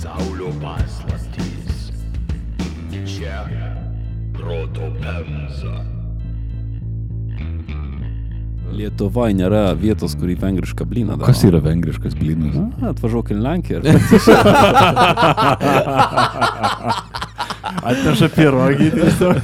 [0.00, 1.92] Pasaulio paslaptys.
[3.04, 3.44] Čia
[4.32, 5.76] proto pemza.
[8.72, 11.28] Lietuvoje nėra vietos, kurį vengrišką blyną daro.
[11.28, 12.56] Kas yra vengriškas blynas?
[12.80, 13.84] A, atvažiuok į Lenkiją.
[17.92, 19.36] Atneša pirogį tiesiog.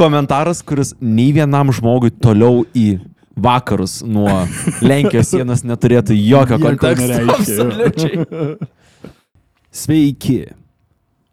[0.00, 2.96] Komentaras, kuris nei vienam žmogui toliau į
[3.36, 4.48] vakarus nuo
[4.80, 7.28] Lenkijos sienos neturėtų jokio konteksto.
[7.36, 8.24] Absoliučiai.
[9.76, 10.46] Sveiki.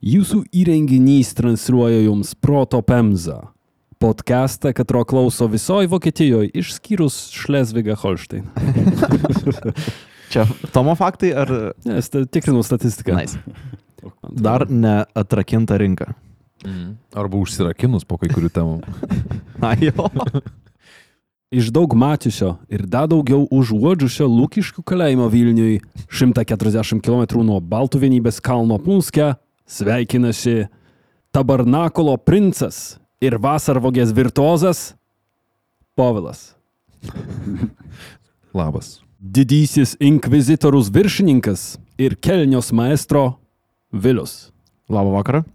[0.04, 3.38] Jūsų įrenginys transliuoja jums Proto Pemza.
[4.04, 8.50] Podcastą, katro klauso visoji Vokietijoje, išskyrus Šlesvigą Holštein.
[10.34, 10.44] Čia
[10.76, 11.54] Tomo faktai ar
[11.86, 13.16] tai tikrinau statistiką.
[13.16, 13.40] Nice.
[14.28, 16.12] dar neatrakinta rinka?
[17.16, 18.76] Arba užsirakinus po kai kurių temų.
[19.64, 20.10] Na jo.
[21.54, 25.76] Iš daug mačiusio ir dar daugiau užuodžiusio Lūkiškių kalėjimo Vilniui
[26.10, 29.36] 140 km nuo Baltų vienybės kalno Punske
[29.70, 30.64] sveikinasi
[31.30, 34.82] Tabernakulo princas ir vasarvogės virtuozas
[35.94, 36.56] Povilas.
[38.58, 38.96] Labas.
[39.22, 43.36] Didysis inkvizitorius viršininkas ir kelnios maestro
[43.94, 44.50] Vilius.
[44.90, 45.46] Labą vakarą.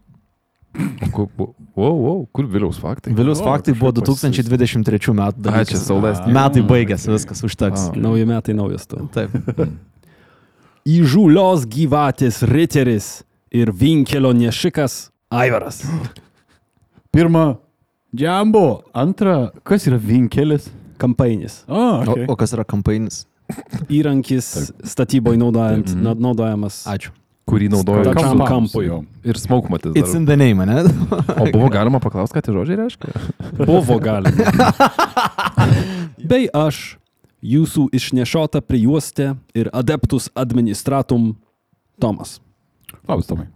[1.79, 3.13] O Wow, wow, kur Viliaus faktai?
[3.15, 5.43] Vilius O, faktai buvo kažkaip pasis- 2023 metų.
[5.47, 5.69] Dalykas.
[5.71, 6.33] čia saulesnė.
[6.35, 7.85] Metai baigėsi, viskas užteks.
[7.93, 8.01] A.
[8.03, 8.99] Nauji metai naujas tu.
[9.15, 9.31] Taip.
[10.89, 13.09] Įžūlios gyvatės riteris
[13.55, 15.83] ir vinkelio nešikas Aivaras.
[17.13, 17.59] Pirma,
[18.17, 18.83] džambo.
[18.97, 20.71] Antra, kas yra vinkelis?
[20.99, 21.61] Kampainis.
[21.69, 22.25] O, O, okay.
[22.29, 23.27] o kas yra kampainis?
[23.93, 24.49] Įrankis
[24.85, 26.01] statyboje naudojant, Taip.
[26.03, 26.83] na- naudojamas.
[26.91, 27.13] Ačiū.
[27.49, 28.87] Kurį naudojo Stačiam Kam- Kampams, kampui.
[28.91, 28.99] jo.
[29.25, 29.95] ir smaukmatis.
[29.97, 30.83] It's in the name, ne?
[31.41, 33.13] O buvo galima paklausti, ką tie žodžiai reiškia?
[33.69, 34.53] Buvo galima.
[36.29, 36.99] Bei aš,
[37.41, 41.31] jūsų išnešiota prijuostė ir adeptus administratum
[42.01, 42.37] Tomas.
[43.09, 43.49] Labas, Tomai.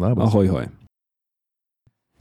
[0.00, 0.30] Labas.
[0.30, 0.66] Ahoj, hoj.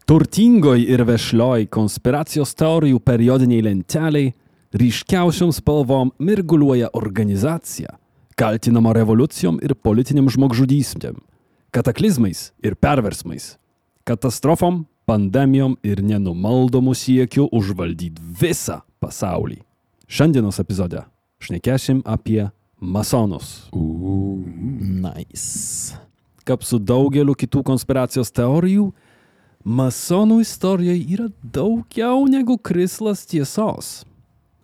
[0.09, 4.33] Turtingoj ir vešlioj konspiracijos teorijų periodiniai lenteliai
[4.75, 7.93] ryškiausiom spalvom mirguliuoja organizacija,
[8.41, 11.19] kaltinama revoliucijom ir politiniam žmogžudystėm,
[11.69, 13.52] kataklizmais ir perversmais,
[14.07, 19.59] katastrofom, pandemijom ir nenumaldomu siekiu užvaldyti visą pasaulį.
[20.09, 21.03] Šiandienos epizode
[21.41, 22.47] šnekėsim apie
[22.81, 23.69] masonus.
[25.06, 25.94] Nice.
[26.41, 28.90] Kaip su daugeliu kitų konspiracijos teorijų,
[29.62, 34.02] masonų istorijoje yra daugiau negu krislas tiesos.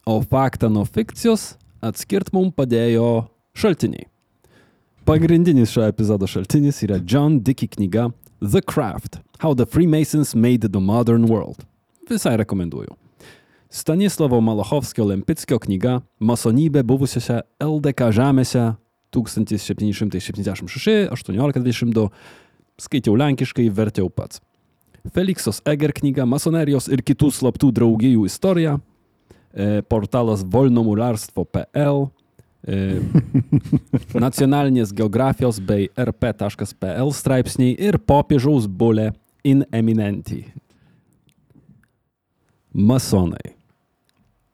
[0.01, 1.51] O faktą nuo fikcijos
[1.85, 4.05] atskirt mums padėjo šaltiniai.
[5.07, 10.79] Pagrindinis šio epizodo šaltinis yra John Dickey knyga The Craft– How the Freemasons Made the
[10.79, 11.65] Modern World.
[12.09, 12.87] Visai rekomenduoju.
[13.69, 18.75] Stanislovo Malachovskio Lempickio knyga Masonybė buvusiose LDK žemėse
[19.13, 22.09] 1776-1822
[22.81, 24.41] skaičiau lenkiškai, vertiau pats.
[25.13, 28.79] Feliksos Eger knyga Masonerijos ir kitų slaptų draugijų istorija,
[29.53, 32.09] e, portalas volnomularstvo.pl,
[34.17, 39.11] nacionalinės geografijos bei rp.pl straipsniai ir popiežaus bulė
[39.47, 40.45] in eminenti.
[42.73, 43.55] Masonai.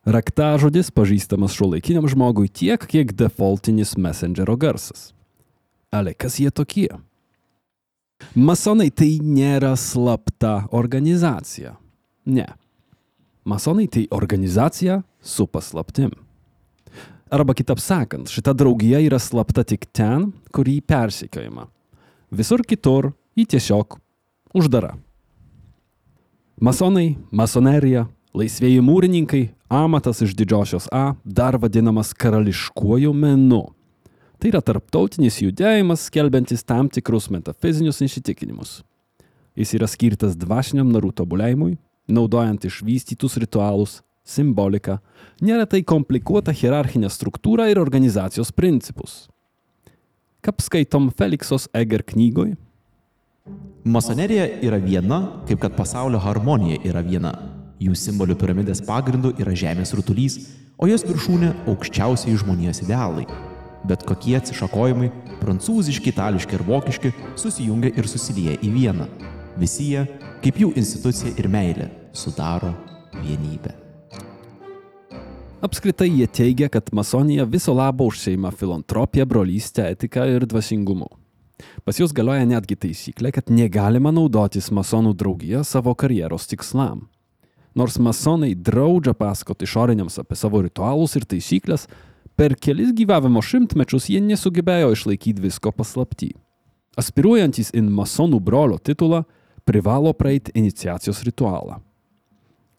[0.04, 5.14] Raktažodis pažįstamas šiuolaikiniam žmogui tiek, kiek defaultinis messengero garsas.
[5.92, 6.90] Ale kas jie tokie?
[8.36, 11.78] Masonai tai nėra slapta organizacija.
[12.26, 12.48] Ne.
[13.48, 16.12] Masonai tai organizacija su paslaptim.
[17.34, 21.66] Arba kitaip sakant, šita draugija yra slapta tik ten, kur jį persekiojama.
[22.30, 23.98] Visur kitur jį tiesiog
[24.54, 24.92] uždara.
[26.62, 28.06] Masonai, masonerija,
[28.38, 33.64] laisvėjai mūrininkai, amatas iš didžiosios A, dar vadinamas karališkuoju menu.
[34.38, 38.84] Tai yra tarptautinis judėjimas, skelbiantis tam tikrus metafizinius įsitikinimus.
[39.58, 41.80] Jis yra skirtas dvasiniam narų tobulėjimui,
[42.14, 44.98] naudojant išvystytus ritualus, simboliką,
[45.42, 49.28] neretai komplikuotą hierarchinę struktūrą ir organizacijos principus.
[50.44, 52.56] Kaip skaitom Feliksos Eger knygoj,
[53.84, 55.18] Masonerija yra viena,
[55.48, 57.34] kaip kad pasaulio harmonija yra viena.
[57.84, 60.38] Jų simbolių piramidės pagrindu yra žemės rutulys,
[60.80, 63.28] o jos viršūnė aukščiausiai žmonijos idealai.
[63.84, 65.12] Bet kokie atsišakojimai,
[65.44, 69.12] prancūziški, itališki ir vokiški, susijungia ir susilieja į vieną.
[69.60, 70.08] Visi jie,
[70.46, 72.72] kaip jų institucija ir meilė, sudaro
[73.20, 73.83] vienybę.
[75.64, 81.08] Apskritai jie teigia, kad masonija viso labo užseima filantropiją, brolystę, etiką ir dvasingumu.
[81.88, 87.06] Pas juos galioja netgi taisyklė, kad negalima naudotis masonų draugiją savo karjeros tikslam.
[87.80, 91.88] Nors masonai draudžia pasakoti išoriniams apie savo ritualus ir taisyklės,
[92.36, 96.34] per kelis gyvavimo šimtmečius jie nesugebėjo išlaikyti visko paslapty.
[97.00, 99.24] Aspiruojantis į masonų brolio titulą
[99.64, 101.80] privalo praeiti iniciacijos ritualą.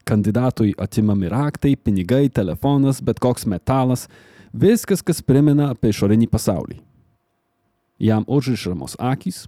[0.04, 4.06] Kandidatui atimami raktai, pinigai, telefonas, bet koks metalas,
[4.52, 6.78] viskas, kas primena apie išorinį pasaulį.
[8.04, 9.46] Jam užrišamos akys,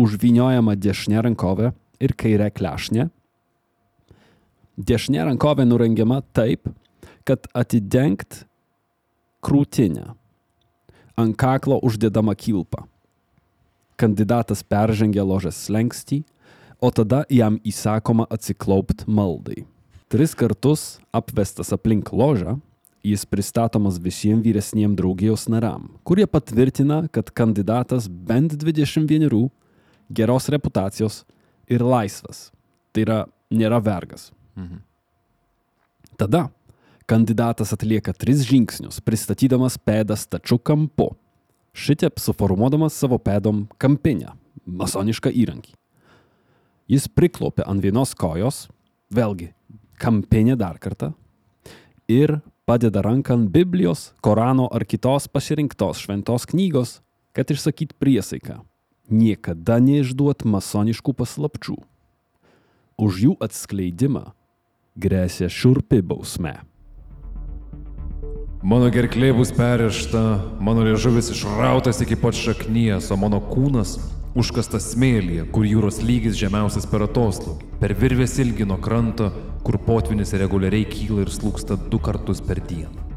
[0.00, 1.72] užviniojama dešinė rankovė
[2.02, 3.08] ir kairė klešnė.
[4.76, 6.66] Dešinė rankovė nurengiama taip,
[7.28, 8.42] kad atidengt
[9.44, 10.14] krūtinę.
[11.20, 12.86] Ant kaklo uždedama kilpa.
[14.00, 16.22] Kandidatas peržengia ložės slengstį,
[16.82, 19.62] o tada jam įsakoma atsiklaupt maldai.
[20.12, 22.58] Tris kartus apvestas aplink ložą,
[23.00, 29.48] jis pristatomas visiems vyresniems draugijos naram, kurie patvirtina, kad kandidatas bent 21,
[30.12, 31.22] geros reputacijos
[31.64, 32.50] ir laisvas.
[32.92, 33.16] Tai yra,
[33.48, 34.28] nėra vergas.
[36.20, 36.50] Tada
[37.08, 41.08] kandidatas atlieka tris žingsnius, pristatydamas pėdą stačiu kampu.
[41.72, 44.36] Šitiep suformuodamas savo pėdom kampinę,
[44.68, 45.72] masonišką įrankį.
[46.92, 48.66] Jis priklopia ant vienos kojos,
[49.08, 49.54] vėlgi
[50.02, 51.12] kampinė dar kartą,
[52.10, 57.00] ir padeda ranką ant Biblijos, Korano ar kitos pasirinktos šventos knygos,
[57.32, 58.60] kad išsakyt priesaiką.
[59.12, 61.76] Niekada neišduot masoniškų paslapčių.
[63.02, 64.30] Už jų atskleidimą
[64.96, 66.54] grėsia šiurpi bausme.
[68.62, 70.20] Mano gerklė bus perrišta,
[70.62, 73.96] mano liežuvis išrautas iki pat šaknies, o mano kūnas
[74.38, 79.28] užkastas smėlyje, kur jūros lygis žemiausias per atoslūgį, per virvės ilgį nuo kranto,
[79.66, 83.08] kur potvinis reguliariai kyla ir slūksta du kartus per dieną.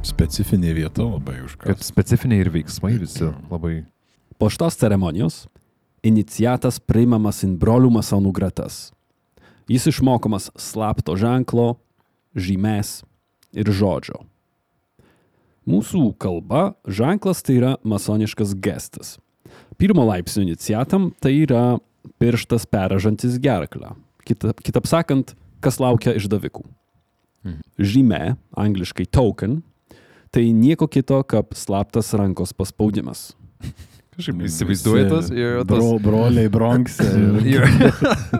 [0.00, 1.88] Specifinė vieta labai Kad užkas.
[1.92, 3.84] specifiniai ir veiksmai visi labai...
[4.40, 5.44] Po šitos ceremonijos
[6.02, 8.90] iniciatas priimamas į brolių masonų gretas.
[9.70, 11.76] Jis išmokomas slapto ženklo,
[12.34, 13.02] žymės
[13.52, 14.24] ir žodžio.
[15.68, 19.18] Mūsų kalba ženklas tai yra masoniškas gestas.
[19.80, 21.80] Pirmo laipsnio iniciatam tai yra
[22.20, 23.94] pirštas peražantis gerklę.
[24.24, 25.34] Kita, kitap sakant,
[25.64, 26.64] kas laukia išdavikų.
[27.80, 29.60] Žymė, angliškai token,
[30.32, 33.30] tai nieko kito kaip slaptas rankos paspaudimas.
[34.16, 37.06] Kažkaip įsivaizduoju tas, jo, jo, tas Bro, broliai Bronxe.
[37.46, 37.64] Jo.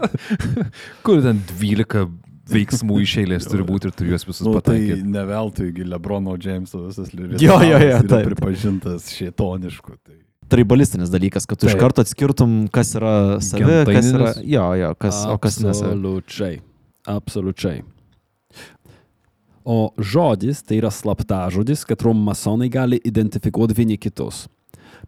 [1.06, 2.08] Kur ten 12
[2.52, 5.06] veiksmų iš eilės turi būti ir turi juos visus Nu, tai pataikyti.
[5.14, 7.40] ne veltui Lebrono Jameso visas lyris.
[7.42, 8.26] Jo, jo, jo, Yra taip.
[8.32, 9.96] pripažintas šietonišku.
[10.02, 10.18] Tai.
[10.50, 11.84] Tribalistinis dalykas, kad tu iš Taip.
[11.84, 13.14] karto atskirtum, kas yra
[13.44, 14.32] savi, kas yra...
[14.42, 15.92] Jo, jo, kas, o kas nesavi.
[15.94, 16.56] Absoliučiai.
[17.06, 17.84] Absoliučiai.
[19.64, 24.48] O žodis tai yra slaptažodis, katrum masonai gali identifikuoti vieni kitus.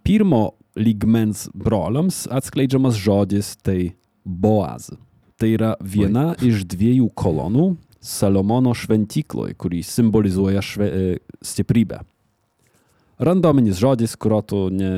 [0.07, 4.93] Pirmo lygmens broliams atskleidžiamas žodis tai boaz.
[5.43, 7.73] Tai yra viena iš dviejų kolonų
[8.03, 12.01] Salomono šventykloj, kurį simbolizuoja šve, e, stiprybę.
[13.23, 14.93] Randominis žodis, kurio tu ne,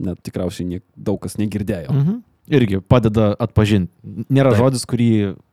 [0.00, 1.92] ne, tikriausiai nie, daug kas negirdėjo.
[1.92, 2.22] Mhm.
[2.56, 3.92] Irgi padeda atpažinti.
[4.28, 4.60] Nėra Taip.
[4.60, 5.10] žodis, kurį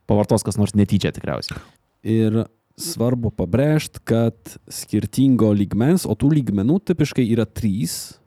[0.08, 1.60] pavartos kas nors netyčia tikriausiai.
[2.04, 2.42] Ir
[2.80, 8.18] svarbu pabrėžti, kad skirtingo lygmens, o tų lygmenų tipiškai yra trys,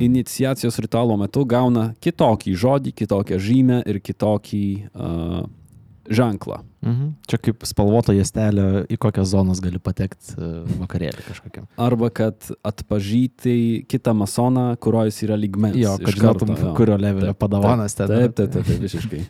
[0.00, 5.44] iniciacijos ritualo metu gauna kitokį žodį, kitokią žymę ir kitokį uh,
[6.10, 6.60] ženklą.
[6.84, 7.12] Mhm.
[7.28, 10.34] Čia kaip spalvota juostelė, į kokias zonas gali patekti
[10.82, 11.68] vakarėlį kažkokiam.
[11.80, 15.78] Arba kad atpažyti kitą masoną, kurio jis yra lygmens.
[15.80, 16.74] Jo, kad žinotum, jo.
[16.76, 18.12] kurio levelio Taip, padavanas ten.
[18.12, 19.22] Taip, taip, taip, taip, visiškai.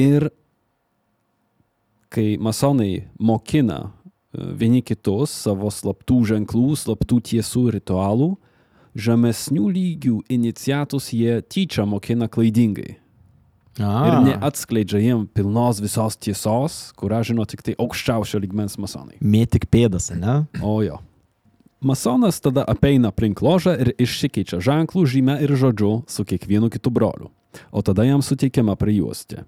[0.00, 0.30] Ir
[2.14, 8.32] kai masonai mokina e, vieni kitus savo slaptų ženklų, slaptų tiesų ritualų,
[8.94, 12.96] žemesnių lygių iniciatus jie tyčia mokina klaidingai.
[13.82, 19.18] A, Ir neatskleidžia jiem pilnos visos tiesos, kurią žino tik tai aukščiausio lygmens masonai.
[19.18, 20.44] Mėtik pėdas, ne?
[20.62, 21.00] O jo.
[21.84, 27.32] Masonas tada apeina aplink ložą ir išsikeičia ženklų, žymę ir žodžiu su kiekvienu kitu broliu.
[27.74, 29.42] O tada jam suteikiama prijuostė.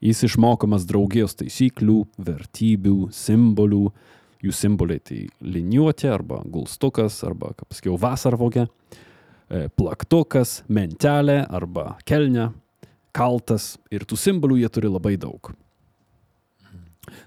[0.00, 3.90] Jis išmokomas draugijos taisyklių, vertybių, simbolių.
[4.40, 12.50] Jų simboliai tai liniuotė arba gulstukas arba, kaip sakiau, vasarvogė, e, plaktukas, mentelė arba kelne,
[13.12, 15.52] kaltas ir tų simbolių jie turi labai daug.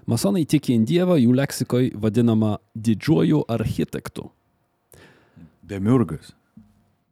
[0.08, 4.30] Masonai tiki į Dievą, jų leksikoj vadinama didžiuoju architektu.
[5.64, 6.32] Demiurgas.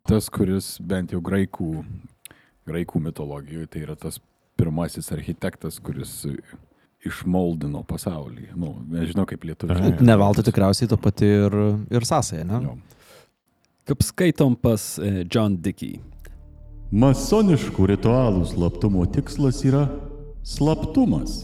[0.09, 1.85] Tas, kuris bent jau graikų,
[2.69, 4.19] graikų mitologijoje, tai yra tas
[4.59, 6.25] pirmasis architektas, kuris
[7.07, 8.53] išmoldino pasaulį.
[8.59, 9.95] Nu, nežinau kaip lietuvių.
[10.05, 11.57] Ne veltui tikriausiai to pati ir,
[11.91, 12.61] ir sąsaja, ne?
[12.67, 12.77] Jo.
[13.91, 15.99] Kaip skaitom pas e, John Dickey.
[16.93, 19.87] Masoniškų ritualų slaptumo tikslas yra
[20.47, 21.41] slaptumas.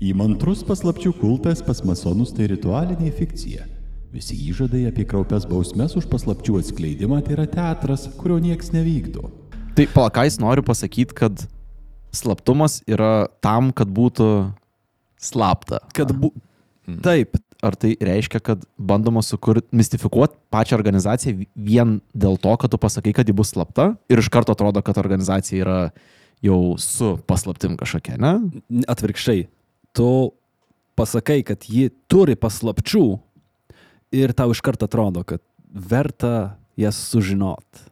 [0.00, 3.66] Įmantrus paslapčių kultas pas masonus tai ritualinė fikcija.
[4.14, 9.28] Visi įžadai apie kraupias bausmes už paslapčių atskleidimą tai yra teatras, kurio nieks nevykdo.
[9.78, 11.44] Tai palakais noriu pasakyti, kad
[12.14, 14.30] slaptumas yra tam, kad būtų
[15.20, 15.82] slapta.
[15.96, 16.32] Kad bu...
[17.04, 22.78] Taip, Ar tai reiškia, kad bandoma sukurti, mistifikuoti pačią organizaciją vien dėl to, kad tu
[22.80, 25.80] pasakai, kad ji bus slapta ir iš karto atrodo, kad organizacija yra
[26.40, 28.32] jau su paslaptim kažkokia, ne?
[28.88, 29.44] atvirkščiai,
[29.92, 30.08] tu
[30.96, 33.04] pasakai, kad ji turi paslapčių
[34.16, 37.84] ir tau iš karto atrodo, kad verta jas sužinot.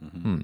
[0.00, 0.38] Nu,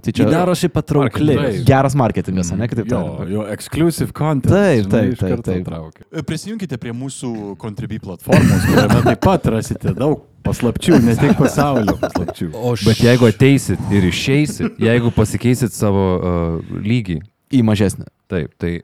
[0.00, 1.34] tai Ji čia darosi patraukli.
[1.36, 1.66] Marketing.
[1.66, 2.68] geras marketingas, ne?
[2.68, 3.30] Kitaip Jo, tariant.
[3.34, 4.52] jo exclusive content.
[4.54, 5.64] Taip, žinai, taip, iš taip, taip.
[5.66, 6.06] traukia.
[6.12, 11.96] E, Prisijunkite prie mūsų Contribui Platformos, kuriame taip pat rasite daug paslapčių, ne tik pasaulio
[12.00, 12.48] paslapčių.
[12.54, 17.20] O Bet jeigu ateisit ir išeisit, jeigu pasikeisit savo uh, lygį,
[17.52, 18.06] Į mažesnį.
[18.32, 18.80] taip, tai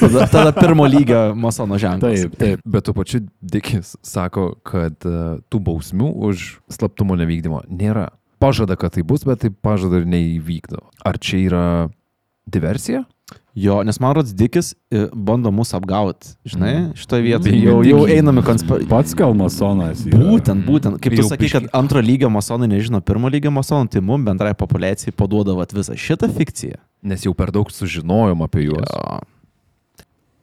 [0.00, 2.20] Tada, tada pirmo lygio masono ženklas.
[2.26, 2.60] Taip, taip.
[2.68, 8.10] Bet tuo pačiu Dikis sako, kad uh, tų bausmių už slaptumo nevykdymą nėra.
[8.42, 10.80] Pažada, kad tai bus, bet tai pažada ir neįvykdo.
[11.04, 11.64] Ar čia yra
[12.46, 13.04] diversija?
[13.56, 16.94] Jo, nes man rods Dikis e, bando mus apgauti, žinai, Mhm.
[16.98, 17.60] šitoje vietoje.
[17.62, 18.88] Jau, jau einame konspiraciją.
[18.90, 20.02] Pats gal masonas.
[20.04, 20.18] yra.
[20.18, 20.98] Būtent, būtent.
[21.00, 24.52] Kaip tu Jau sakai, kad antro lygio masonai nežino pirmo lygio masonų, tai mums bendrai
[24.54, 26.76] populiacijai paduodavat visą šitą fikciją.
[27.02, 28.90] Nes jau per daug sužinojom apie juos.
[28.90, 29.20] Jo.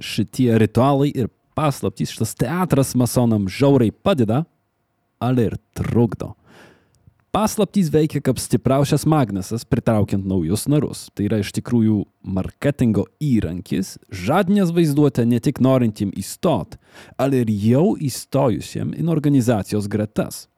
[0.01, 4.45] šitie ritualai ir paslaptys, šitas teatras masonam žiauriai padeda,
[5.21, 6.33] ale ir trukdo.
[7.31, 11.05] Paslaptys veikia kaip stipriausias magnesas, pritraukiant naujus narus.
[11.15, 16.75] Tai yra iš tikrųjų marketingo įrankis, žadinės vaizduotę ne tik norintiem įstot,
[17.15, 20.49] ale ir jau įstojusiem į organizacijos gretas.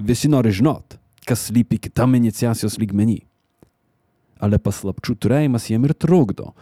[0.00, 0.96] Visi nori žinot,
[1.28, 3.20] kas slypi kitam iniciacijos lygmenį.
[4.40, 6.54] Ale paslapčių turėjimas jiem ir trukdo.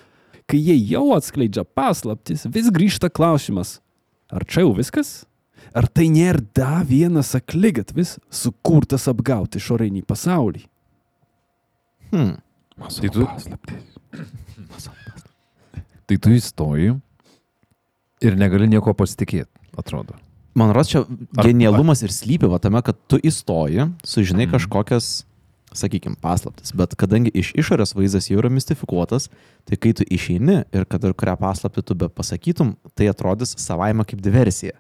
[0.50, 3.78] Kai jie jau atskleidžia paslaptis, vis grįžta klausimas,
[4.26, 5.20] ar čia jau viskas?
[5.74, 10.64] Ar tai nėra dar vienas aklygatvis, sukurtas apgauti išorinį pasaulį?
[12.12, 12.36] Hmm.
[12.76, 13.26] Tai tu,
[16.06, 16.94] tai tu įstoji
[18.24, 20.16] ir negali nieko pasitikėti, atrodo.
[20.56, 21.02] Man rodos, čia
[21.36, 24.54] Ar- genialumas ir slypi va tame, kad tu įstoji, sužinai Mhm.
[24.56, 25.24] kažkokias,
[25.76, 29.28] sakykime, paslaptis, bet kadangi iš išorės vaizdas jau yra mistifikuotas,
[29.66, 34.04] tai kai tu išeini ir kad ir kurią paslaptį tu be pasakytum, tai atrodys savaime
[34.06, 34.72] kaip diversija.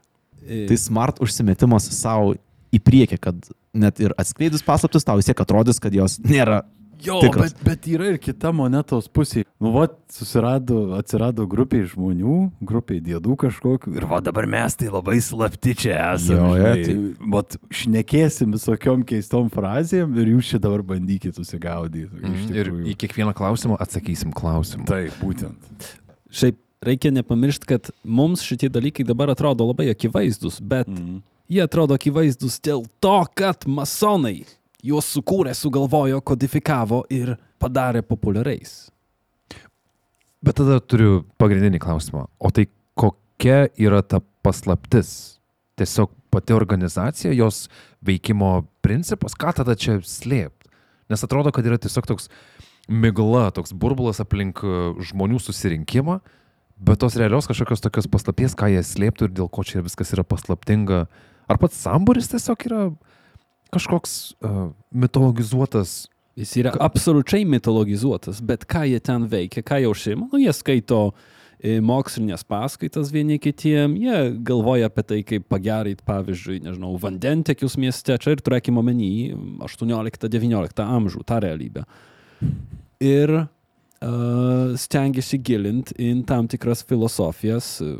[0.46, 2.34] Tai smart užsimetimas savo
[2.74, 6.62] į priekį, kad net ir atskleidus paslaptis tau vis tiek atrodys, kad jos nėra.
[7.04, 7.52] Jo, Tikras.
[7.52, 9.42] bet, bet yra ir kita monetos pusė.
[9.60, 13.92] Nu, va, susirado, atsirado grupiai žmonių, grupiai dėdų kažkokių.
[14.00, 16.38] Ir va, dabar mes tai labai slapti čia esame.
[16.40, 16.86] Jo, jo, žinai.
[16.86, 22.08] tai- Vat šnekėsim visokiom keistom frazėm ir jūs čia dabar bandykit susigaudyti.
[22.16, 22.54] Mhm.
[22.56, 24.86] Ir į kiekvieną klausimą atsakysim klausimą.
[24.88, 25.92] Taip, būtent.
[26.32, 31.22] Šiaip reikia nepamiršti, kad mums šitie dalykai dabar atrodo labai akivaizdus, bet Mhm.
[31.48, 34.44] jie atrodo akivaizdus dėl to, kad masonai
[34.82, 38.90] juos sukūrė, sugalvojo, kodifikavo ir padarė populiariais.
[40.42, 42.26] Bet tada turiu pagrindinį klausimą.
[42.38, 45.38] O tai kokia yra ta paslaptis?
[45.76, 47.68] Tiesiog pati organizacija, jos
[48.04, 50.70] veikimo principas, ką tada čia slėpti?
[51.10, 52.28] Nes atrodo, kad yra tiesiog toks
[52.88, 56.20] migla, toks burbulas aplink e, žmonių susirinkimą,
[56.76, 60.26] bet tos realios kažkokios tokios paslapties, ką jie slėptų ir dėl ko čia viskas yra
[60.26, 61.06] paslaptinga.
[61.46, 62.82] Ar pats samburis tiesiog yra
[63.74, 66.06] kažkoks uh, mitologizuotas
[66.36, 70.98] Jis yra absoliučiai mitologizuotas, bet ką jie ten veikia, ką jie užsima, nu jie skaito
[71.56, 78.18] e, mokslinės paskaitas vieni kitiem, jie galvoja apie tai, kaip pagerinti, pavyzdžiui, nežinau, vandentekius mieste,
[78.20, 79.08] čia ir turėkime omeny
[79.64, 81.86] 18-19 amžių, tą realybę.
[83.00, 83.32] Ir
[84.80, 87.94] stengiasi gilinti į tam tikras filosofijas e,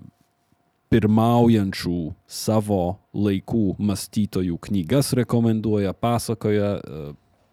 [0.92, 2.82] pirmaujančių savo
[3.16, 6.76] laikų mąstytojų knygas rekomenduoja, pasakoja.
[6.78, 7.08] Uh,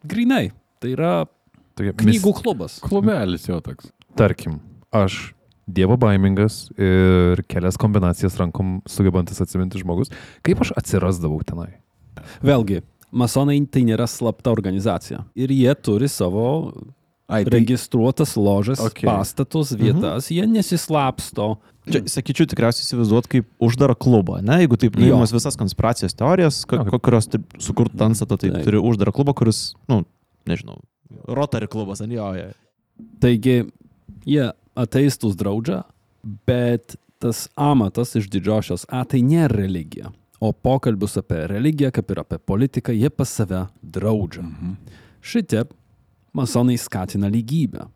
[0.06, 0.52] grinai,
[0.84, 1.14] tai yra
[1.74, 2.78] tokia knygų klubas.
[2.84, 3.90] Klubelis jo toks.
[4.20, 4.60] tarkim,
[4.94, 5.34] aš
[5.66, 10.12] dievo baimingas ir kelias kombinacijas rankom sugebantis atsiminti žmogus,
[10.46, 11.72] kaip aš atsirasdavau tenai?
[12.46, 15.24] Vėlgi, masonai tai nėra slapta organizacija.
[15.34, 16.46] Ir jie turi savo
[17.28, 19.08] Ai, tai registruotas ložas, Okay.
[19.08, 20.34] pastatus, vietas, mhm.
[20.36, 21.58] jie nesislapsto.
[21.84, 24.62] Čia, sakyčiau, tikriausiai įsivaizduot kaip uždarą klubą, ne?
[24.64, 27.28] Jeigu taip nuimas visas konspiracijos teorijas, kurios
[27.60, 28.64] sukurtų Tansatą, tai Taip.
[28.64, 30.06] turi uždarą klubą, kuris, nu,
[30.48, 30.80] nežinau,
[31.28, 32.30] Rotary klubas, ant jo.
[32.38, 32.48] jo.
[33.20, 33.66] Taigi,
[34.26, 34.48] jie
[34.80, 35.84] ateistus draudžia,
[36.48, 40.12] bet tas amatas iš didžiosios A tai nėra religija.
[40.44, 44.44] O pokalbius apie religiją, kaip ir apie politiką, jie pas save draudžia.
[44.44, 45.00] Mhm.
[45.24, 45.64] Šitie
[46.34, 47.88] masonai skatina lygybę.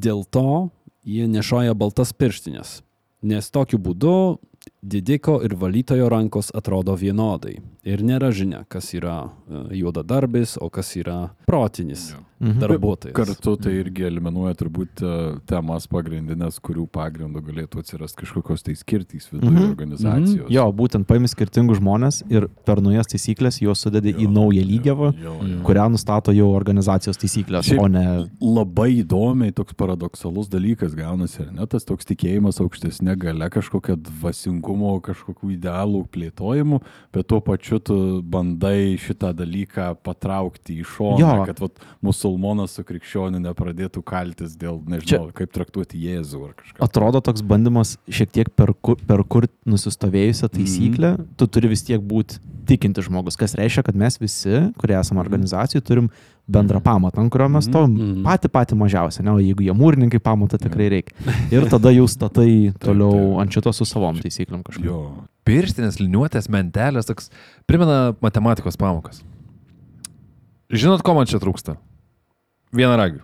[0.00, 0.70] Dėl to
[1.04, 2.80] jie nešoja baltas pirštinės.
[3.22, 4.40] Nes tokiu būdu
[4.82, 7.58] didiko ir valytojo rankos atrodo vienodai.
[7.84, 12.10] Ir nėra žinia, kas yra e, juodadarbis, o kas yra protinis
[12.40, 13.12] darbuotojas.
[13.16, 15.10] Kartu tai irgi eliminuoja turbūt e,
[15.48, 19.66] temas pagrindinės, kurių pagrindų galėtų atsirasti kažkokios tai skirtys viduje Mhm.
[19.70, 20.48] organizacijos.
[20.52, 25.34] Jo, būtent paimi skirtingus žmonės ir per naujas taisyklės juos sudedi į naują lygiavą, Jo,
[25.44, 25.60] jo.
[25.68, 28.06] kurią nustato jau organizacijos taisyklės, Šiaip- o ne...
[28.40, 31.66] Labai įdomiai toks paradoksalus dalykas gaunasi, ar ne?
[31.66, 34.69] Tas toks tikėjimas aukštesnė gale, kažkokia dvasingumo,
[35.04, 36.80] kažkokių idealų plėtojimų,
[37.14, 41.46] bet tuo pačiu tu bandai šitą dalyką patraukti į šoną, Jo.
[41.48, 45.38] kad vat, musulmonas su krikščioniu nepradėtų kaltis dėl, nežinau, Čia...
[45.42, 46.78] kaip traktuoti Jėzų ar kažką.
[46.86, 49.24] Atrodo toks bandymas šiek tiek per, kur- per
[49.68, 51.28] nusistovėjusią taisyklę, mm.
[51.38, 55.82] tu turi vis tiek būti tikinti žmogus, kas reiškia, kad mes visi, kurie esame organizacijų,
[55.86, 56.10] turim
[56.50, 58.22] bendrą pamatą, ant kurio mes stovim Mhm.
[58.26, 61.14] patį patį mažiausią, ne, o jeigu jie mūrininkai pamatą tikrai reikia.
[61.54, 64.84] Ir tada jau statai toliau ant šito su savom taisyklėm kažkaip.
[64.90, 65.00] Jo.
[65.46, 67.30] Pirštinės, liniuotės, mentelės, toks
[67.66, 69.22] primena matematikos pamokas.
[70.70, 71.76] Žinot, ko man čia trūksta?
[72.76, 73.22] Vienaragių.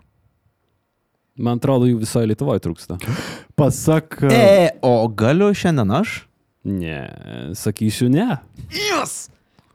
[1.39, 2.97] Man atrodo, jų visoje Lietuvoje trūksta.
[3.61, 4.17] Pasak.
[4.25, 6.23] E, o galiu šiandien aš?
[6.67, 7.05] Ne,
[7.55, 8.39] sakysiu ne.
[8.73, 9.29] Yes!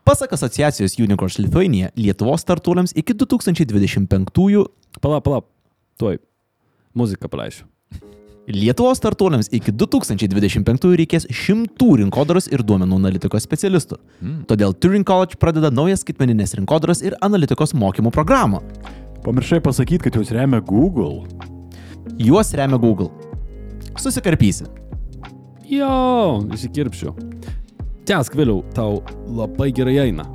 [0.04, 4.66] Pasak asociacijos Unicorns Lithuania, Lietuvos startuoliams iki 2025-ųjų
[5.00, 5.46] Palauk, palauk.
[5.98, 6.18] Tuoj.
[6.94, 7.66] Muziką paleisiu.
[8.52, 14.00] Lietuvos startuoliams iki 2025 reikės šimtų rinkodaros ir duomenų analitikos specialistų.
[14.20, 14.42] Mm.
[14.50, 18.60] Todėl Turing College pradeda naują skaitmeninės rinkodaros ir analitikos mokymų programą.
[19.24, 21.22] Pamiršai pasakyti, kad jūs remia Google.
[22.20, 23.12] Juos remia Google.
[24.02, 24.66] Susikarpysi.
[25.72, 27.14] Jo, įsikirpsiu.
[28.10, 30.26] Tęsk vėliau, tau labai gerai eina.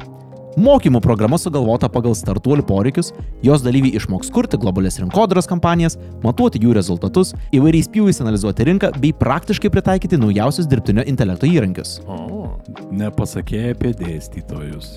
[0.56, 3.11] Mokymų programa sugalvota pagal startuolių poreikius,
[3.44, 9.12] jos dalyviai išmoks kurti globalias rinkodaros kampanijas, matuoti jų rezultatus, įvairiais pjūviais analizuoti rinką bei
[9.12, 11.98] praktiškai pritaikyti naujausius dirbtinio intelekto įrankius.
[12.09, 12.55] O.
[12.94, 14.94] Nepasakėjai apie dėstytojus.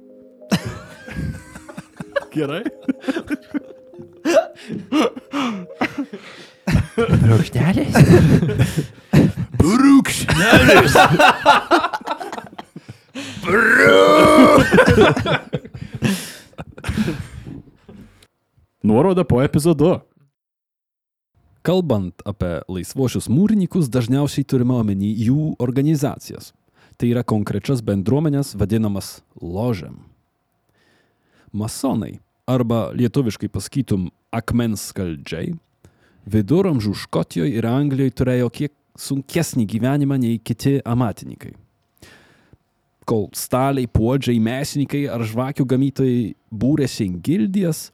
[2.35, 2.67] Gerai?
[9.63, 10.99] Brūkšnelis.
[18.83, 19.99] Nuoroda po epizodu.
[21.65, 26.53] Kalbant apie laisvuosius mūrininkus, dažniausiai turime omeny jų organizacijas.
[26.95, 29.97] Tai yra konkrečias bendruomenės vadinamas ložėm.
[31.55, 35.55] Masonai, arba lietuviškai pasakytum akmens skaldžiai,
[36.29, 41.64] viduramžių Škotijoje ir Anglijoje turėjo kiek sunkesnį gyvenimą nei kiti amatininkai.
[43.05, 47.89] Kol staliai, puodžiai, mesininkai ar žvakių gamytojai būrėsi į gildijas,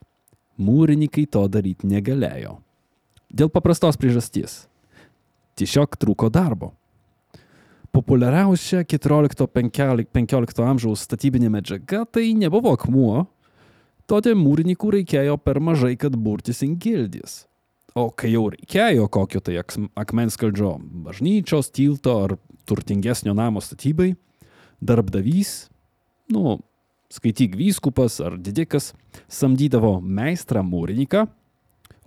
[0.56, 2.56] mūrininkai to daryti negalėjo.
[3.32, 4.62] Dėl paprastos priežasties.
[5.56, 6.72] Tiesiog trūko darbo.
[7.92, 13.26] Populiariausia 14-15 amžiaus statybinė medžiaga tai nebuvo akmuo,
[14.08, 17.42] todėl mūrininkų reikėjo per mažai, kad burtis į gildijas.
[17.92, 24.14] O kai jau reikėjo kokio tai aks- akmens skaldžio bažnyčios, tilto ar turtingesnio namo statybai,
[24.82, 25.70] darbdavys,
[26.32, 26.58] nu,
[27.12, 28.92] skaityk vyskupas ar didikas,
[29.30, 31.26] samdydavo meistrą mūrininką,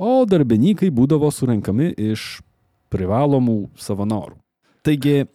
[0.02, 2.42] o darbininkai būdavo surenkami iš
[2.94, 4.38] privalomų savanorių.
[4.86, 5.26] Taigi,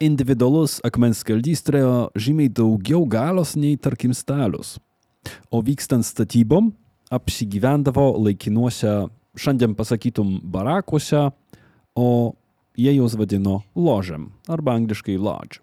[0.00, 4.78] individualus akmens skaldys turėjo žymiai daugiau galios nei, tarkim, stalius.
[5.52, 6.70] O vykstant statybom,
[7.12, 9.10] apsigyvendavo laikinuose,
[9.40, 11.28] šiandien pasakytum, barakuose,
[11.94, 12.08] o
[12.78, 15.60] jie juos vadino ložėm arba angliškai lodge.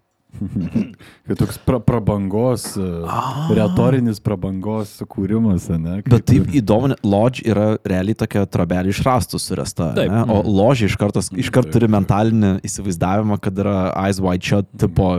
[1.28, 3.48] Kad toks pra, prabangos, ah.
[3.54, 5.98] retorinis prabangos sukūrimas, ne?
[6.04, 9.90] Kaip Bet taip įdomu, ne- lodge yra realiai tokia trobelė iš rastų surasta.
[9.96, 10.12] Taip.
[10.12, 10.22] Ne?
[10.30, 15.10] O ložė iš karto, iš karto turi mentalinį įsivaizdavimą, kad yra eyes wide shut tipo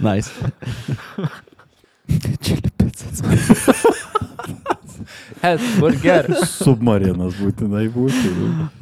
[0.00, 0.30] Nice.
[2.40, 3.20] Čili picas.
[6.52, 8.30] Submarinas būtinai būtų.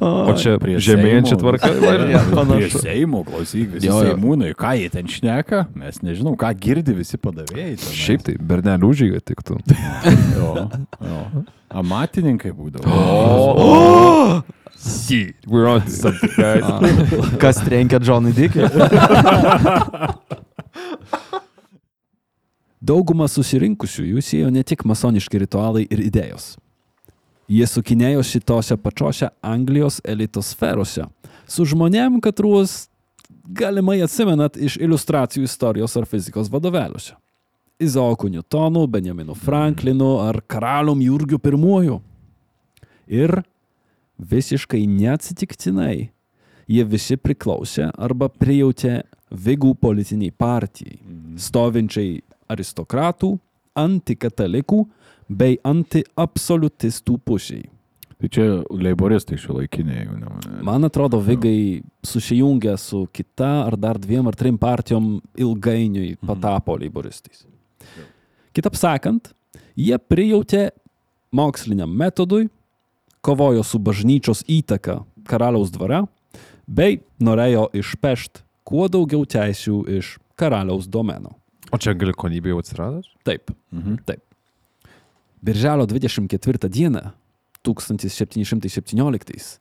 [0.01, 1.41] O čia Prie žemėjančia Seimo.
[1.43, 1.67] tvarka.
[1.73, 1.77] Ja,
[2.27, 2.69] Prie.
[2.73, 4.05] Seimo, klausyk, visi Jo, jo.
[4.13, 7.75] Seimūnai, ką jie ten šneka, mes nežinom, ką girdi visi padavėjai.
[7.77, 7.91] tenais.
[8.03, 9.53] Šiaip tai bernelių užžyga tiktų.
[10.37, 10.51] Jo,
[11.01, 11.21] jo.
[11.73, 12.85] Amatininkai būdavo.
[12.87, 12.89] O!
[15.47, 16.63] We're on something, guys.
[17.41, 18.69] Kas trenkia Džonui Dikiui?
[22.77, 26.55] Dauguma susirinkusiųjų siejo ne tik masoniški ritualai ir idėjos.
[27.47, 31.07] Jie sukinėjo šitose pačiose Anglijos elito sferose
[31.47, 32.89] su žmonėm, katruos
[33.47, 37.15] galimai atsimenat iš iliustracijų istorijos ar fizikos vadovėliuose.
[37.79, 41.99] Izaoku Newtonu, Benjaminu Franklinu ar karalium Jurgiu I.
[43.07, 43.43] Ir
[44.17, 46.09] visiškai neatsitiktinai
[46.67, 51.01] jie visi priklausė arba prijautė Vigų politiniai partijai,
[51.35, 53.33] stovinčiai aristokratų,
[53.77, 54.83] antikatalikų
[55.27, 57.67] bei antiabsoliutistų pusiai.
[58.17, 60.61] Tai čia leiboristai šio laikiniai jau ne.
[60.65, 67.45] Man atrodo, Vigai susijungę su kita ar dar dviem ar trim partijom ilgainiui patapo leiboristais.
[68.57, 69.29] Kitap sakant,
[69.77, 70.71] jie prijautė
[71.29, 72.47] moksliniam metodui,
[73.21, 76.07] kovojo su bažnyčios įtaka karaliaus dvare,
[76.65, 81.36] bei norėjo išpešti kuo daugiau teisių iš karaliaus domeno.
[81.71, 83.01] O čia galikonybė jau atsirado?
[83.27, 83.51] Taip.
[83.75, 83.99] Mhm.
[84.07, 84.23] Taip.
[85.43, 87.11] Birželio 24 dieną
[87.63, 89.59] 1717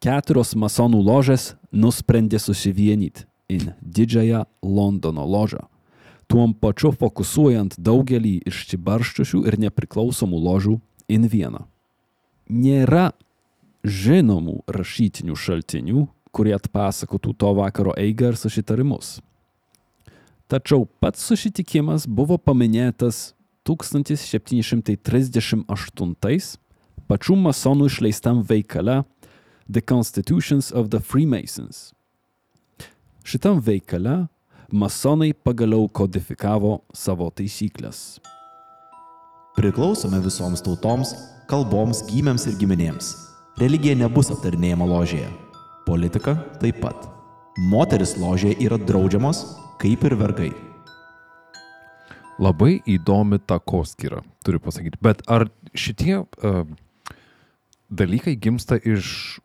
[0.00, 5.64] keturios masonų ložės nusprendė susivienyti į didžiąją Londono ložą.
[6.26, 10.74] tuom pačiu fokusuojant daugelį išsibarščiusių ir nepriklausomų ložų
[11.08, 11.64] in vieną.
[12.50, 13.12] Nėra
[13.86, 19.20] žinomų rašytinių šaltinių, kurie atpasakotų to vakaro eigą ir susitarimus.
[20.46, 23.34] Tačiau pats susitikimas buvo paminėtas
[23.66, 25.66] 1738
[27.10, 29.02] pačių masonų išleistam veikale
[29.66, 31.90] The Constitutions of the Freemasons.
[33.26, 34.30] Šitam veikale
[34.70, 38.22] masonai pagaliau kodifikavo savo taisyklės.
[39.58, 41.10] Priklausome visoms tautoms,
[41.50, 43.16] kalboms, gimėms ir giminėms.
[43.58, 45.26] Religija nebus aptarinėjama ložėje.
[45.90, 47.15] Politika taip pat.
[47.56, 49.38] Moteris ložėje yra draudžiamos,
[49.80, 50.50] kaip ir vergai.
[52.36, 55.00] Labai įdomi takoskyra, turiu pasakyti.
[55.00, 56.68] Bet ar šitie uh,
[57.88, 59.40] dalykai gimsta iš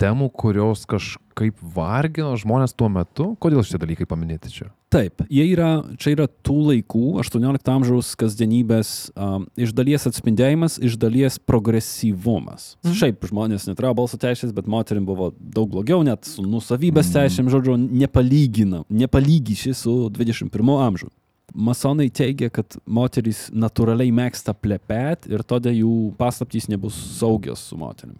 [0.00, 3.30] temų, kurios kažkaip vargino žmonės tuo metu?
[3.40, 4.68] Kodėl šitie dalykai paminėti čia?
[4.92, 10.94] Taip, jie yra, čia yra tų laikų, 18 amžiaus kasdienybės, um, iš dalies atspindėjimas, iš
[11.02, 12.76] dalies progresyvumas.
[12.84, 12.94] Mhm.
[13.00, 17.16] Šiaip žmonės neturėjo balso teisės, bet moterim buvo daug blogiau, net su nusavybės Mhm.
[17.18, 21.12] teisėm, žodžiu, nepalygina, nepalygyši su 21 amžiumi.
[21.54, 28.16] Masonai teigia, kad moterys natūraliai mėgsta plepėt ir todėl jų paslaptys nebus saugios su moterim.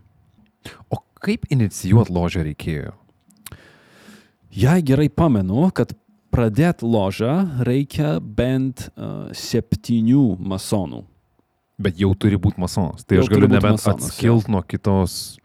[0.90, 2.94] O kaip inicijuoti ložę reikėjo?
[4.56, 5.92] Jei gerai pamenu, kad
[6.32, 7.32] pradėti ložą
[7.66, 11.02] reikia bent uh, septynių masonų.
[11.76, 13.04] Bet jau turi būti masonas.
[13.04, 15.36] Tai Jau aš galiu nebent masonas, atskilt nuo kitos.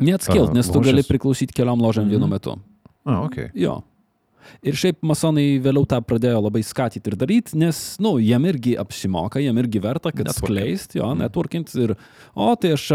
[0.00, 1.08] Neatskilt, A, nes tu gali ložės.
[1.10, 2.10] priklausyti keliom ložėm Mhm.
[2.14, 2.54] vienu metu.
[3.04, 3.50] A, ok.
[3.54, 3.80] Jo.
[4.62, 8.76] Ir šiaip masonai vėliau tą pradėjo labai skatyti ir daryti, nes, na, nu, jiem irgi
[8.78, 10.46] apsimoka, jiem irgi verta, kad Networking.
[10.46, 11.96] skleist, jo, networkint ir,
[12.34, 12.86] o, tai aš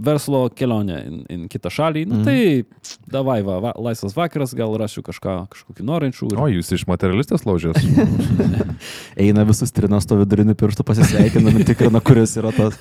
[0.00, 2.24] verslo kelionę į, į kitą šalį, nu, Mhm.
[2.24, 6.30] tai davai, va, va, laisvas vakaras, gal rasiu kažką, kažkokį norinčių.
[6.40, 7.76] O Ir, jūs iš materialistės ložės?
[9.20, 12.78] Eina visus trinas to viduriniu pirštu pasisveikinami, tikrina, kuris yra tas.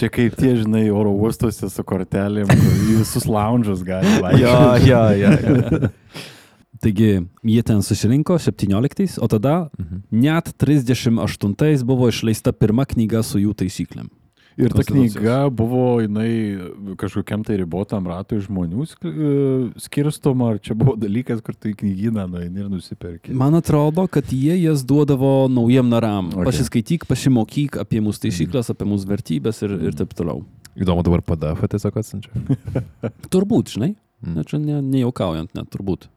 [0.00, 2.48] Čia kaip tie, žinai, oro uostuose su kortelėm,
[2.88, 4.88] visus lounge'us gali Jo, vaikščioti.
[4.88, 5.30] jo, jo.
[5.84, 5.88] jo.
[6.84, 7.10] taigi,
[7.48, 10.02] jie ten susirinko 17, o tada Mhm.
[10.12, 14.08] net 38 buvo išleista pirma knyga su jų taisyklėm.
[14.60, 19.32] Ir ta knyga buvo, jinai kažkokiam tai ribotam ratui žmonių e,
[19.82, 23.34] skirstoma, ar čia buvo dalykas, kur tu į knygyną nueini ir nusipirki.
[23.34, 26.30] Man atrodo, kad jie jas duodavo naujiem naram.
[26.30, 26.46] Okay.
[26.52, 30.44] Pasiskaityk, pasimokyk apie mūsų taisyklės, apie mūsų vertybės ir, ir taip toliau.
[30.78, 32.46] Įdomu dabar PDF tiesiog atsiunčia.
[33.34, 34.34] Turbūt, žinai, Mm.
[34.34, 36.08] na, čia ne, nejuokaujant, net turbūt.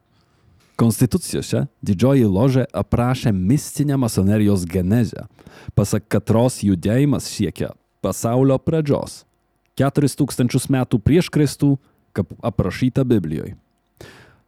[0.78, 5.26] Konstitucijose didžioji ložė aprašė mistinę masonerijos genezę,
[5.76, 7.74] pasak katros judėjimas siekia
[8.08, 9.26] pasaulio pradžios.
[9.78, 11.76] 4000 metų prieš Kristų,
[12.16, 13.54] kaip aprašyta Biblijoje.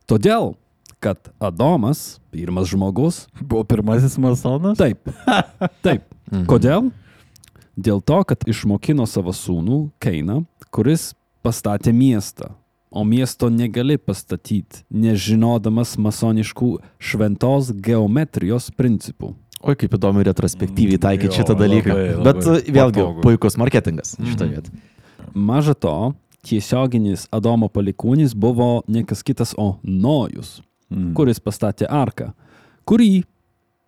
[0.09, 0.55] Todėl,
[1.03, 4.79] kad Adomas, pirmas žmogus, Buvo pirmasis masonas?
[4.79, 5.11] Taip.
[5.85, 6.07] Taip.
[6.31, 6.47] Mhm.
[6.49, 6.89] Kodėl?
[7.79, 10.41] Dėl to, kad išmokino savo sūnų Keiną,
[10.73, 11.13] kuris
[11.45, 12.51] pastatė miestą.
[12.89, 19.35] O miesto negali pastatyti, nežinodamas masoniškų šventos geometrijos principų.
[19.59, 21.91] Oi, kaip įdomu retrospektyviai taikyti Jo, šitą dalyką.
[21.91, 23.21] labai, labai Bet vėlgi, patogu.
[23.25, 24.71] puikus marketingas šitą vietą.
[25.35, 26.13] Maža to,
[26.47, 31.13] tiesioginis Adomo palikūnis buvo ne kas kitas, o Nojus, Mm.
[31.13, 32.31] kuris pastatė arką,
[32.87, 33.23] kurį,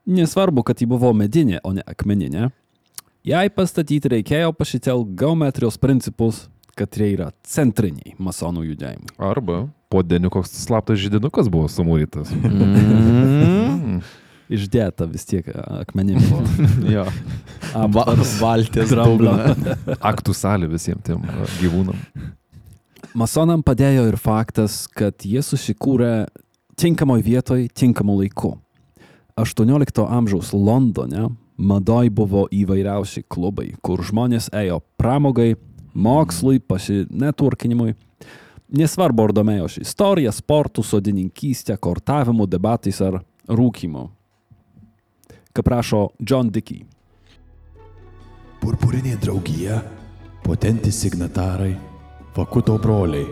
[0.06, 2.52] nesvarbu, kad ji buvo medinė, o ne akmeninė,
[3.26, 9.10] jai pastatyti reikėjo pasitelk geometrijos principus, kad jie yra centriniai masonų judėjimai.
[9.18, 12.30] Arba po dieniu koks slaptas židinukas buvo sumūrytas.
[12.32, 14.02] Mm.
[14.52, 16.20] Išdėta vis tiek akmenim.
[16.92, 17.06] Jo.
[17.96, 18.04] Va,
[18.42, 19.32] valtis Dramblio.
[19.32, 19.96] dramblio.
[20.12, 21.24] Aktų salė visiems tiem
[21.62, 21.96] gyvūnam.
[23.16, 26.28] Masonam padėjo ir faktas, kad jie susikūrė
[26.80, 28.58] tinkamoj vietoj, tinkamu laiku.
[29.40, 31.30] 18 amžiaus Londone
[31.62, 35.56] madoj buvo įvairiausi klubai, kur žmonės ėjo pramogai,
[35.94, 37.96] mokslui, pasinetworkinimui.
[38.72, 43.20] Nesvarbu, ar domėjosi istorija, sportų, sodininkystė, kortavimu, debatais ar
[43.52, 44.08] rūkimu.
[45.52, 46.86] Kaip rašo John Dickey.
[48.62, 49.82] Purpurinė draugija,
[50.46, 51.76] potenti signatarai,
[52.36, 53.26] fakuto broliai.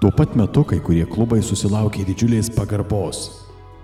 [0.00, 3.30] Tuo pat metu kai kurie klubai susilaukė didžiulės pagarbos.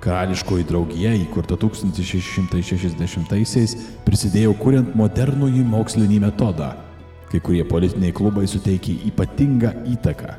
[0.03, 6.71] Karališkoji draugija, įkurta 1660-aisiais, prisidėjo kuriant modernųjį mokslinį metodą.
[7.31, 10.31] Kai kurie politiniai klubai suteikė ypatingą įtaką.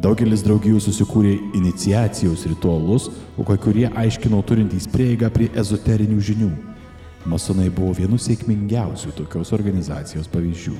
[0.00, 6.50] Daugelis draugijų susikūrė iniciacijos ritualus, o kai kurie aiškino turintys prieigą prie ezoterinių žinių.
[7.26, 10.76] Masonai buvo vienu sėkmingiausių tokios organizacijos pavyzdžių.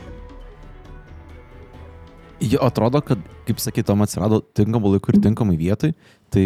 [2.47, 5.95] Jo, atrodo, kad, kaip sakytum, atsirado tinkamu laiku ir tinkamai vietoj,
[6.31, 6.45] tai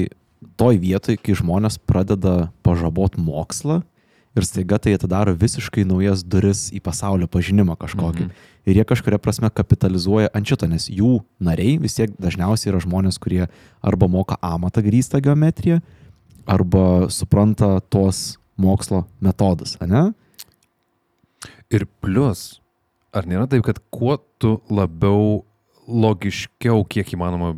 [0.60, 3.82] toj vietoj, kai žmonės pradeda pažabot mokslą
[4.38, 8.30] ir staiga tai atidaro visiškai naujas duris į pasaulio pažinimą kažkokį.
[8.30, 8.48] Mhm.
[8.70, 13.18] Ir jie kažkuria prasme kapitalizuoja ant šito, nes jų nariai vis tiek dažniausiai yra žmonės,
[13.20, 13.48] kurie
[13.82, 15.80] arba moka amatą grįstą geometriją,
[16.46, 20.10] arba supranta tos mokslo metodus, ne?
[21.70, 22.60] Ir plus,
[23.14, 25.44] ar nėra taip, kad kuo tu labiau
[25.90, 27.54] logiškiau, kiek įmanoma,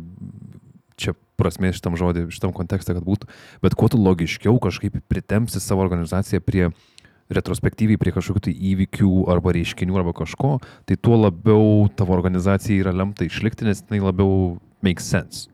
[0.97, 3.29] čia prasmė šitam žodį, šitam kontekste, kad būtų,
[3.65, 6.69] bet kuo tu logiškiau kažkaip pritempsi savo organizaciją prie
[7.33, 10.57] retrospektyviai prie kažkokių tai įvykių arba reiškinių arba kažko,
[10.89, 15.47] tai tuo labiau tavo organizacija yra lemta išlikti, nes jinai labiau makes sense.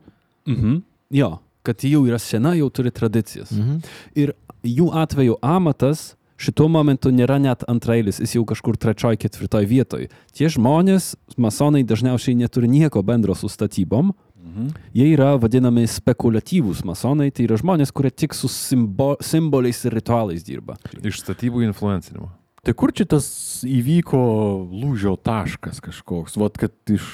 [0.50, 0.80] Mhm.
[1.14, 3.52] Jo, kad jau yra sena, jau turi tradicijas.
[3.54, 3.80] Mhm.
[4.18, 4.34] Ir
[4.66, 10.08] jų atveju amatas šituo momentu nėra net antrailis, jis jau kažkur trečioj, ketvirtoj vietoj.
[10.36, 14.14] Tie žmonės, masonai dažniausiai neturi nieko bendro su statybom.
[14.40, 14.70] Mhm.
[14.96, 20.46] Jie yra vadinami spekuliatyvūs masonai, tai yra žmonės, kurie tik su simbo, simboliais ir ritualais
[20.46, 20.78] dirba.
[20.96, 22.32] Iš statybų influencinimo.
[22.64, 23.26] Tai kur čia tas
[23.64, 24.18] įvyko
[24.68, 26.36] lūžio taškas kažkoks?
[26.40, 27.06] Vat, kad iš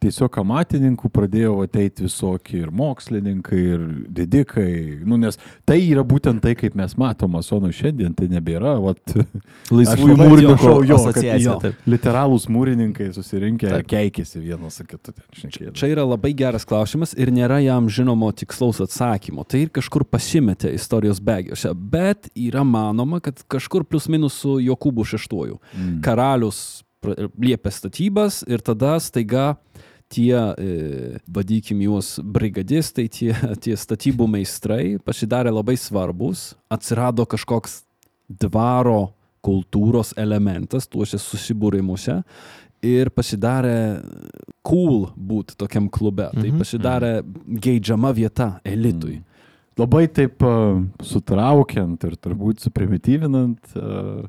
[0.00, 3.84] tiesiog amatininkų pradėjo ateiti visokie ir mokslininkai, ir
[4.16, 4.72] didikai.
[5.04, 8.76] Nu, nes tai yra būtent tai, kaip mes matome masonų šiandien, tai nebėra.
[8.80, 9.14] Vat,
[9.76, 11.56] Laisvųjų mūrininkų jo, asociacija.
[11.60, 11.72] jo.
[11.90, 13.88] literalūs mūrininkai susirinkę, Taip.
[13.92, 15.14] keikėsi vienas su kitu.
[15.36, 15.76] šnekėdami.
[15.76, 19.44] Čia yra labai geras klausimas ir nėra jam žinomo tikslaus atsakymo.
[19.44, 25.04] Tai ir kažkur pasimetė istorijos bėgiuose, bet yra manoma, kad kažkur plus minus su Jokūbu
[25.12, 25.58] VI.
[25.76, 25.98] Mm.
[26.04, 26.80] Karalius
[27.40, 29.54] liepė statybas ir tada staiga
[30.10, 33.30] tie, e, vadykim juos, brigadistai, tie,
[33.62, 37.84] tie statybų meistrai pasidarė labai svarbus, atsirado kažkoks
[38.28, 39.12] dvaro
[39.44, 42.18] kultūros elementas tuose susibūrimuose
[42.84, 44.02] ir pasidarė
[44.66, 46.28] cool būti tokiam klube.
[46.34, 46.58] Tai Mhm.
[46.60, 47.12] pasidarė
[47.60, 49.22] geidžiama vieta elitui.
[49.78, 54.28] Labai taip a, sutraukiant ir turbūt suprimityvinant, a,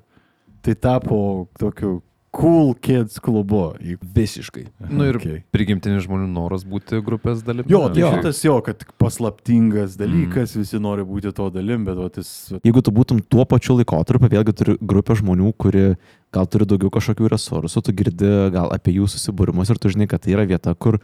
[0.62, 3.74] tai tapo tokiu cool kids klubu.
[4.02, 4.65] Visiškai.
[4.89, 5.41] Nu ir Okay.
[5.52, 7.67] prigimtinis žmonių noras būti grupės dalimi.
[7.70, 8.12] Jo, tai Jo.
[8.15, 12.54] šitas jo, kad paslaptingas dalykas, visi nori būti to dalim, bet vat jis...
[12.63, 15.98] Jeigu tu būtum tuo pačiu laikotarpiu, vėlgi turi grupę žmonių, kuri
[16.32, 20.24] gal turi daugiau kažkokių resursų, tu girdi gal apie jų susibūrimus ir tu žinai, kad
[20.24, 21.02] tai yra vieta, kur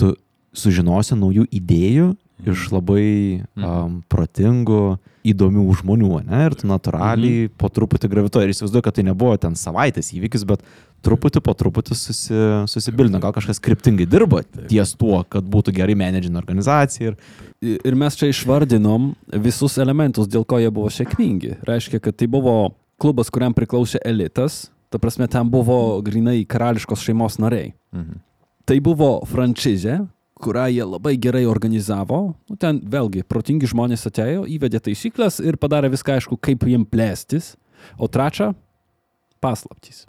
[0.00, 0.14] tu
[0.56, 2.08] sužinosi naujų idėjų
[2.48, 6.44] iš labai um, protingų, įdomių žmonių, ne?
[6.48, 8.48] Ir tu natūraliai po truputį gravituoji.
[8.48, 10.64] Ir įsivaizduoju, kad tai nebuvo ten savaitės įvykis, bet
[11.04, 13.20] truputį po truputį susi, susibilino.
[13.20, 17.12] Gal kažkas kryptingai dirba ties tuo, kad būtų gerai menedžinė organizacija.
[17.12, 19.10] Ir Ir mes čia išvardinom
[19.44, 21.58] visus elementus, dėl ko jie buvo sėkmingi.
[21.68, 27.36] Reiškia, kad tai buvo klubas, kuriam priklausė elitas, ta prasme, ten buvo grinai karališkos šeimos
[27.36, 27.74] nariai.
[27.92, 28.22] Mhm.
[28.64, 29.98] Tai buvo franšizė,
[30.42, 32.20] kurią jie labai gerai organizavo.
[32.50, 37.54] Nu, ten vėlgi protingi žmonės atėjo, įvedė taisyklės ir padarė viską aišku, kaip jiem plėstis.
[37.98, 38.54] O trečia-
[39.44, 40.06] paslaptys.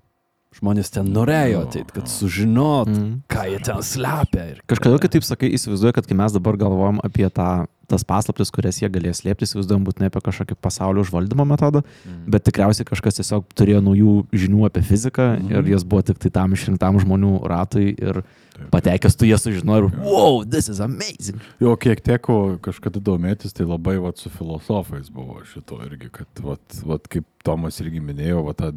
[0.52, 3.22] Žmonės ten norėjo ateiti, kad sužinot, Mm.
[3.30, 4.50] ką jie ten slepia.
[4.52, 8.52] Ir Kažkodėl, kad taip sakai, įsivaizduoju, kad kai mes dabar galvojam apie tą, tas paslaptis,
[8.56, 12.30] kurias jie galės slėpti, įsivaizduojam būtinai apie kažkokį pasaulio užvaldymo metodą, Mhm.
[12.32, 15.52] bet tikriausiai kažkas tiesiog turėjo naujų žinių apie fiziką Mhm.
[15.52, 18.24] ir jas buvo tik tai tam išrinktam žmonių ratui ir
[18.70, 21.40] patekęs tu jas sužinojai ir wow, this is amazing.
[21.60, 26.62] Jo, kiek teko kažkada domėtis, tai labai vat, su filosofais buvo šito irgi, kad vat,
[26.86, 28.70] vat, kaip Tomas irgi minėjo, vat, tą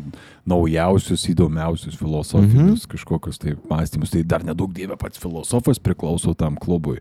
[0.48, 2.90] naujausius, įdomiausius filosofinius mhm.
[2.94, 7.00] kažkokius tai mąstymus, tai dar nedaug dievė pats filosofas priklauso tam klubui.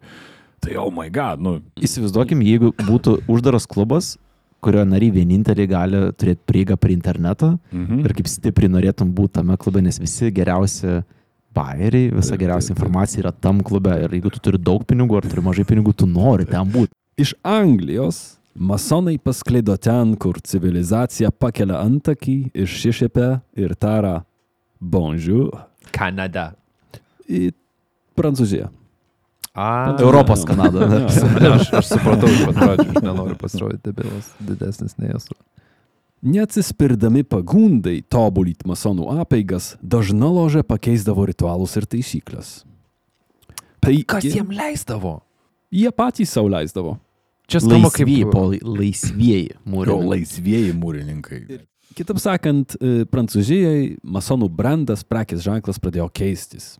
[0.64, 4.14] Tai oh my god, nu, Įsivaizduokim, jeigu būtų uždaras klubas,
[4.64, 8.06] kurio nariai vieninteliai gali turėti prieigą prie interneto mhm.
[8.06, 11.02] ir kaip stipriai norėtum būti tame klube, nes visi geriausi
[11.54, 15.44] bairiai, visa geriausia informacija yra tam klube ir jeigu tu turi daug pinigų ar turi
[15.46, 16.96] mažai pinigų, tu nori ten būti.
[17.20, 18.24] Iš Anglijos
[18.56, 23.28] masonai pasklido ten, kur civilizacija pakelia antakį, išsišiepia
[23.60, 24.22] ir tara
[24.80, 25.52] bonjour
[25.94, 26.54] Kanada.
[27.28, 27.52] į
[28.18, 28.70] Prancūziją.
[29.54, 30.80] A, Europos Kanada.
[30.80, 31.08] Jo.
[31.40, 35.38] Ne, aš, aš supratau pat pradžių, aš nenoriu pasirodyti debilas, didesnis nei esu.
[36.24, 42.62] Neatsispirdami pagundai tobulyti masonų apeigas, dažna ložė pakeisdavo ritualus ir taisyklės.
[43.84, 45.18] Tai Kas jiem leisdavo?
[45.74, 46.96] Jie patys savo leisdavo.
[47.52, 48.10] Čia skamba kaip...
[48.64, 49.98] Laisvieji, mūrai.
[50.16, 51.42] laisvieji mūrininkai.
[51.94, 56.78] Kitaip sakant, e, Prancūzijai masonų brandas, prekės ženklas pradėjo keistis.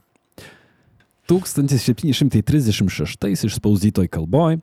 [1.34, 4.60] 1736 išspausdytoj kalboj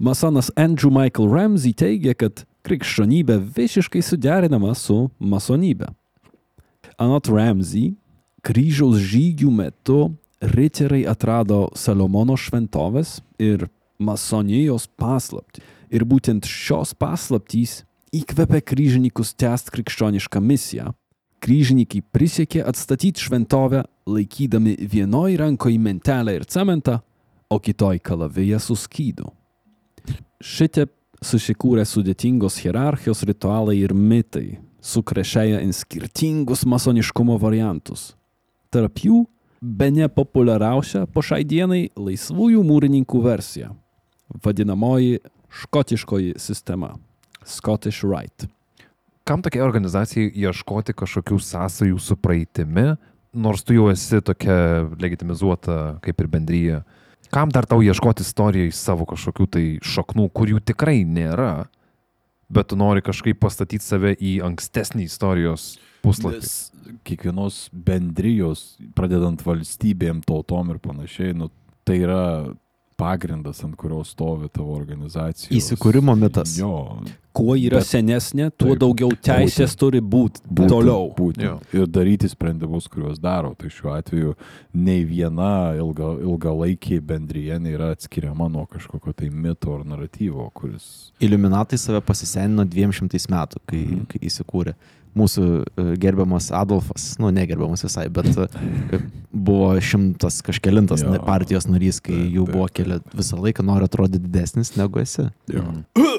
[0.00, 5.90] masonas Andrew Michael Ramsey teigia, kad krikščionybė visiškai suderinama su masonybė.
[7.00, 7.94] Anot Ramsey,
[8.44, 10.00] kryžiaus žygių metu
[10.54, 13.68] riteriai atrado Salomono šventovės ir
[13.98, 15.64] masonijos paslaptį.
[15.94, 17.82] Ir būtent šios paslaptys
[18.14, 20.92] įkvepia kryžininkus tęsti krikščionišką misiją.
[21.44, 26.98] Kryžininkai prisiekė atstatyti šventovę, laikydami vienoj rankoje mentelę ir cementą,
[27.52, 29.28] o kitoj kalaviją su skydu.
[30.40, 30.86] Šitie
[31.24, 38.14] susikūrė sudėtingos hierarchijos ritualai ir mitai, sukrešėję į skirtingus masoniškumo variantus.
[38.72, 39.22] Tarp jų
[39.60, 43.74] be nepopuliariausia po šiai dienai laisvųjų mūrininkų versija-
[44.44, 45.20] vadinamoji
[45.60, 46.94] škotiškoji sistema-
[47.56, 48.48] Scottish Rite.
[49.24, 52.90] Kam tokiai organizacijai ieškoti kažkokių sąsajų su praeitimi,
[53.32, 56.82] nors tu jau esi tokia legitimizuota kaip ir bendryje?
[57.32, 61.66] Kam dar tau ieškoti istorijai savo kažkokių tai šaknų, kurių tikrai nėra,
[62.52, 65.64] bet tu nori kažkaip pastatyti save į ankstesnį istorijos
[66.04, 66.42] puslapį?
[66.44, 71.48] Nes kiekvienos bendrijos, pradedant valstybėm, tautom ir panašiai, nu,
[71.88, 72.22] tai yra
[72.96, 75.50] pagrindas, ant kurio stovi tavo organizacija.
[75.56, 76.56] Įsikūrimo mitas.
[76.58, 77.00] Jo,
[77.34, 81.08] Kuo yra Bet- senesnė, tuo Taip, daugiau teisės turi būti būtent, toliau.
[81.16, 81.64] Būtent.
[81.74, 83.56] Ir daryti sprendimus, kuriuos daro.
[83.58, 84.36] Tai šiuo atveju
[84.72, 91.10] nei viena ilga, ilgalaikė bendryje nėra atskiriama nuo kažkokio tai mito ar naratyvo, kuris...
[91.18, 94.06] Iliuminatai save pasisenino 200 metų, kai, Mhm.
[94.12, 94.74] kai įsikūrė.
[95.14, 98.98] Mūsų e, gerbiamas Adolfas, nu negerbiamas visai, bet e,
[99.30, 101.12] buvo šimtas kažkelintas Jo.
[101.22, 102.56] partijos narys, kai Taip, jų taip.
[102.56, 105.28] buvo keli visą laiką nori atrodyti didesnis negu esi.
[105.54, 105.62] Jo.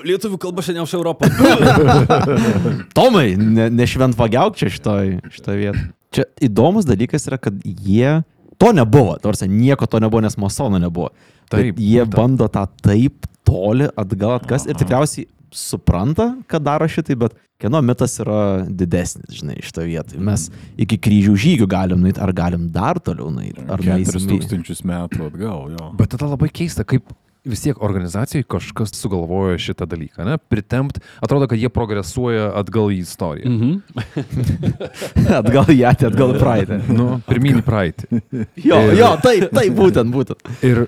[0.05, 1.31] Lietuvių kalba seniausia Europoje.
[2.97, 5.85] Tomai, ne, nešventvagiauk čia šitoj, šitoj vietoj.
[6.15, 8.21] Čia įdomus dalykas yra, kad jie
[8.61, 11.09] to nebuvo, tarsi nieko to nebuvo, nes masonų nebuvo.
[11.51, 12.15] Taip, Bet jie būtent.
[12.15, 18.17] bando tą taip toli atgal atkas ir tikriausiai supranta, kad daro šitai, bet kieno mitas
[18.19, 20.21] yra didesnis, žinai, šitoje vietoje.
[20.21, 24.33] Mes iki kryžių žygių galim nueiti, ar galim dar toliau nueiti, ar Keturis nueisim į-
[24.41, 25.91] tūkstančius metų atgal, jo.
[25.99, 27.07] Bet tada labai keista, kaip
[27.45, 30.35] vis tiek organizacijai kažkas sugalvojo šitą dalyką, ne?
[30.49, 33.51] Pritempt, atrodo, kad jie progresuoja atgal į istoriją.
[33.53, 34.55] Mhm.
[35.39, 36.79] atgal į ateitį, atgal į praeitį.
[36.97, 38.21] Nu, pirminį praeitį.
[38.65, 40.41] Jo, jo, taip, taip, būtent, būtent.
[40.65, 40.85] Ir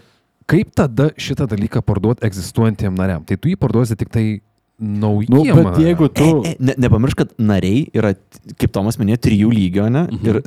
[0.49, 3.23] kaip tada šitą dalyką parduoti egzistuojantiem nariam?
[3.27, 4.25] Tai tu jį parduosi tik tai
[4.79, 5.33] naujiem.
[5.33, 6.29] Nu, bet jeigu tu...
[6.45, 8.13] E, ne, nepamiršk, kad nariai yra,
[8.57, 10.07] kaip Tomas minėjo, trijų lygio, ne?
[10.11, 10.25] Mhm.
[10.27, 10.41] Ir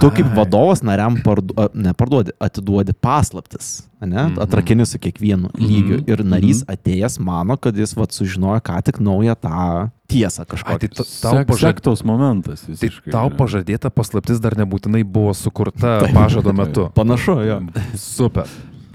[0.00, 0.34] tu kaip Ai.
[0.34, 4.24] vadovas nariam pardu, a, neparduodi, atiduodi paslaptis, ne?
[4.24, 4.40] Mhm.
[4.42, 5.66] Atrakini su kiekvienu Mhm.
[5.70, 6.00] lygiu.
[6.10, 10.88] Ir narys atėjęs mano, kad jis vat, sužinojo ką tik naują tą tiesą tai kažkokią.
[10.90, 12.04] ta- tau, Sek, pažad...
[12.04, 12.60] momentas.
[12.66, 13.36] tai visiškai, tau ne?
[13.36, 16.90] pažadėta paslaptis dar nebūtinai buvo sukurta pažado metu.
[16.94, 17.60] Panašu, jo.
[17.94, 18.48] Super.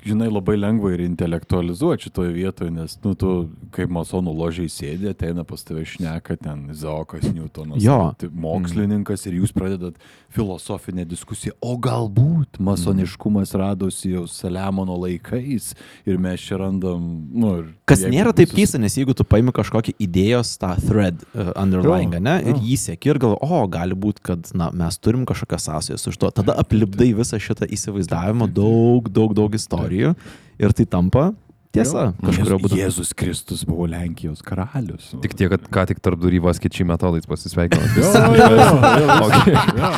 [0.06, 5.44] Žinai, labai lengva ir intelektualizuoti šitoje vietoje, nes, nu, tu kaip masonų ložiai sėdė, ateina
[5.48, 8.14] pas tave šneka ten Zaokas Newtonas, Jo.
[8.20, 9.98] tai mokslininkas ir jūs pradedat
[10.30, 15.74] filosofinę diskusiją, o galbūt masoniškumas radosi jau Saliamono laikais
[16.06, 17.02] ir mes čia randam,
[17.34, 21.24] nu, ir Kas nėra taip visus- keista, nes jeigu tu paimi kažkokį idėjos tą thread
[21.34, 22.62] uh, underlying, Jo, ne, ir jo.
[22.70, 26.30] jį sėki ir galvo, o gali būti, kad na, mes turim kažkokią sąsąją su šituo,
[26.32, 31.32] tada aplipdai visą šitą įsivaizdavimą, daug, daug, daug istorijų ir tai tampa
[31.76, 32.78] tiesa kažkurio būdu.
[32.80, 35.12] Jėzus Kristus buvo Lenkijos karalius.
[35.22, 37.86] Tik tiek, kad ką tik tarp durybos kičiai metodais pasisveikino.
[37.94, 39.92] Jo, jo, jo, jo, jo.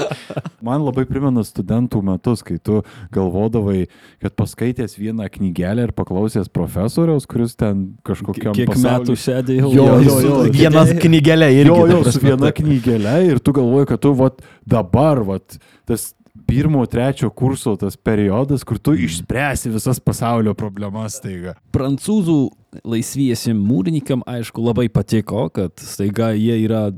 [0.64, 2.82] Man labai primena studentų metus, kai tu
[3.12, 3.86] galvodavai,
[4.20, 9.70] kad paskaitęs vieną knygelę ir paklausęs profesoriaus, kuris ten kažkokiam Kiek pasauly- metų sėdėjau?
[9.76, 10.38] Jo, jo, su- jo.
[10.56, 11.68] Viena knygelė irgi.
[11.72, 15.56] Jo, jo, su viena knygelė ir tu galvoji, kad tu vat, dabar vat,
[15.88, 16.10] tas
[16.50, 21.54] pirmo, trečio kurso tas periodas, kur tu išspręsi visas pasaulio problemas taiga.
[21.74, 22.38] Prancūzų
[22.86, 26.88] laisviesiem mūrininkam, aišku, labai patiko, kad staiga jie yra,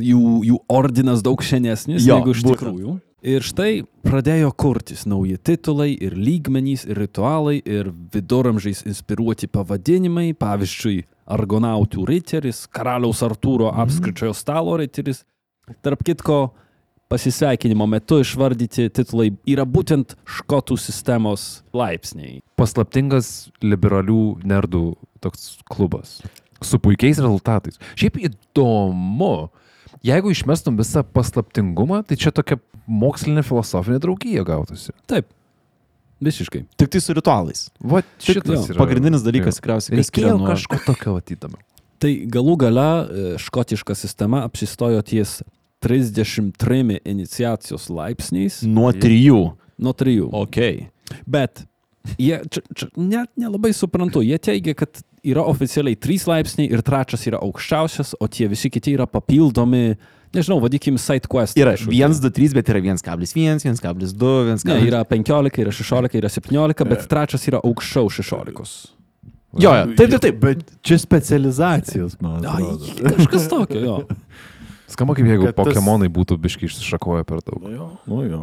[0.00, 2.60] jų, jų ordinas daug senesnis Jo, negu iš būtent.
[2.64, 2.98] tikrųjų.
[3.22, 11.04] Ir štai pradėjo kurtis nauji titulai ir lygmenys, ir ritualai, ir viduramžiais inspiruoti pavadinimai, pavyzdžiui,
[11.32, 15.22] Argonautų riteris, karaliaus Artūro apskričiojo stalo riteris.
[15.86, 16.40] Tarp kitko,
[17.12, 22.40] pasisveikinimo metu išvardyti titulai yra būtent škotų sistemos laipsniai.
[22.56, 24.84] Paslaptingas liberalių nerdų
[25.24, 26.20] toks klubas.
[26.64, 27.76] Su puikiais rezultatais.
[27.98, 29.50] Šiaip įdomu.
[30.06, 32.56] Jeigu išmestum visą paslaptingumą, tai čia tokia
[32.88, 34.94] mokslinė filosofinė draugija gautųsi.
[35.10, 35.28] Taip,
[36.24, 36.64] visiškai.
[36.80, 37.66] Tik tai su ritualais.
[37.78, 38.80] Va, Tik šitas jo, yra.
[38.80, 40.48] Pagrindinis dalykas, tikriausiai, Reikėjo nuo...
[40.48, 41.60] kažko tokio atydami.
[42.02, 45.42] Tai galų gale e, škotiška sistema apsistojo ties
[45.82, 49.42] 33 iniciacijos laipsniais Nuo trijų.
[49.82, 50.28] nuo trijų.
[50.32, 50.58] Ok.
[51.26, 51.64] Bet
[52.18, 57.26] jie, čia, čia net nelabai suprantu, jie teigia, kad yra oficialiai 3 laipsniai ir trečias
[57.30, 59.96] yra aukščiausias, o tie visi kiti yra papildomi,
[60.34, 61.58] nežinau, vadikim, side quest.
[61.60, 61.98] Yra kažkokie.
[61.98, 64.66] 1, 2, 3, bet yra 1,1, 1,2, 1,2.
[64.70, 68.96] Ne, yra 15, yra 16, yra 17, bet trečias yra aukščiau 16.
[69.60, 70.36] Jo, jo, taip, taip, taip.
[70.40, 73.10] Bet čia specializacijos, man Ai, atrodo.
[73.18, 73.96] kažkas tokio, jo.
[74.92, 77.62] Skamba kaip jeigu Kad tas- Pokemonai būtų biški išsišakoję per daug.
[77.64, 78.42] Nu jo, nu jo.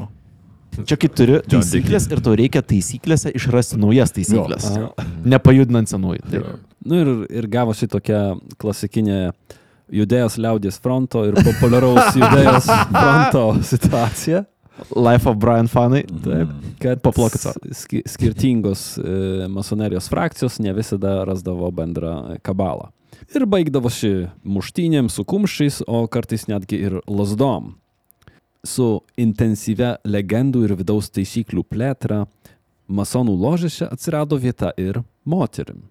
[0.86, 4.68] Čia kai turi taisyklės ir tau reikia taisyklėse išrasti naujas taisyklės.
[4.70, 5.08] Aha.
[5.26, 6.22] Nepajudinant senųjų.
[6.30, 6.45] Taip.
[6.86, 7.10] Nu ir,
[7.41, 9.32] ir gavosi tokia klasikinė
[9.91, 14.45] judėjos liaudės fronto ir populiaraus judėjos fronto situacija.
[14.95, 16.06] Life of Brian fanai.
[16.24, 17.43] Taip, kad Paplokit
[17.76, 22.88] ski, skirtingos e, masonerijos frakcijos ne visada rasdavo bendrą kabalą.
[23.28, 27.76] Ir baigdavosi muštynėm su kumščiais, o kartais netgi ir lasdom.
[28.65, 32.26] Su intensyvia legendų ir vidaus taisyklių plėtra,
[32.88, 35.86] masonų ložėse atsirado vieta ir moterim.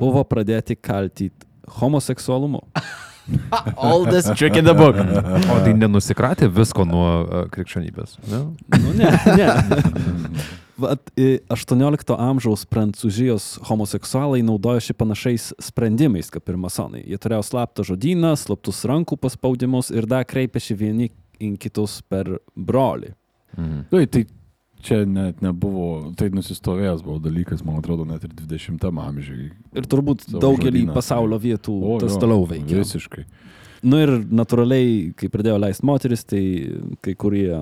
[0.00, 1.46] buvo pradėti kaltyti
[1.80, 2.60] homoseksualumu.
[3.76, 4.96] Oldest trick in the book.
[5.52, 8.18] O tai nenusikratė visko nuo uh, krikščionybės.
[8.28, 8.40] Ne?
[8.80, 9.48] Nu, ne, ne.
[10.80, 17.04] Vat, i, 18 amžiaus prancūzijos homoseksualai naudojosi panašiais sprendimais kaip ir masonai.
[17.06, 23.12] Jie turėjo slaptą žodyną, slaptus rankų paspaudimus ir dar kreipėsi vieni į kitus per brolį.
[23.54, 23.84] Mhm.
[23.92, 24.24] Tai, tai
[24.84, 29.48] čia net nebuvo, tai nusistovėjęs buvo dalykas, man atrodo, net ir 20 amžiui.
[29.78, 30.96] Ir turbūt daugelį žodyną.
[30.96, 32.82] pasaulio vietų O, tas jo, toliau veikia.
[32.82, 33.24] Visiškai.
[33.84, 36.42] Nu ir natūraliai, kai pradėjo leisti moteris, tai
[37.04, 37.52] kai kurie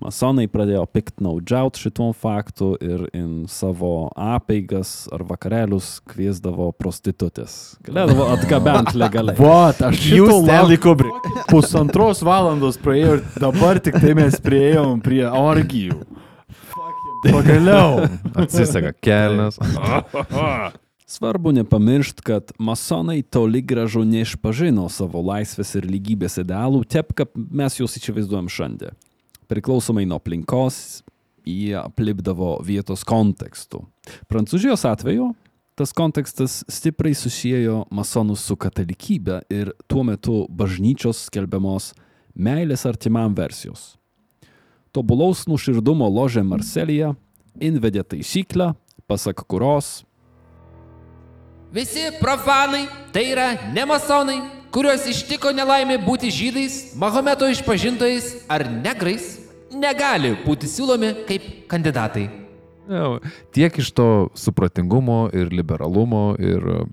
[0.00, 7.76] masonai pradėjo piktnaudžiauti šituo faktu ir in savo apeigas ar vakarėlius kviesdavo prostitutės.
[7.86, 9.38] Galėdavo atgabenti legaliai.
[9.40, 11.30] Vat, aš lauk- Kubrick.
[11.50, 16.02] pusantros valandos praėjo ir dabar tik tai mes prieėjom prie orgijų.
[17.26, 18.04] Pagaliau.
[18.38, 19.56] Atsisega kelnes.
[21.06, 27.78] Svarbu nepamiršti, kad masonai toli gražu neišpažino savo laisvės ir lygybės idealų, taip kaip mes
[27.78, 28.96] juos įsivaizduojam šiandien.
[29.50, 31.02] Priklausomai nuo aplinkos,
[31.46, 33.84] jie aplipdavo vietos kontekstu.
[34.30, 35.32] Prancūzijos atveju
[35.76, 41.92] tas kontekstas stipriai susijęjo masonus su katalikybė ir tuo metu bažnyčios skelbiamos
[42.34, 43.94] meilės artimam versijos.
[44.96, 47.12] Tobulaus nuširdumo ložė Marselėje
[47.60, 48.72] invedė taisyklę,
[49.06, 50.06] pasak kurios
[51.76, 54.38] Visi profanai, tai yra nemasonai,
[54.74, 59.36] kuriuos ištiko nelaimė būti žydais, Mahometo išpažintojais ar negrais,
[59.74, 62.28] negali būti siūlomi kaip kandidatai.
[62.86, 63.18] Jo,
[63.50, 66.90] tiek iš to supratingumo ir liberalumo ir um,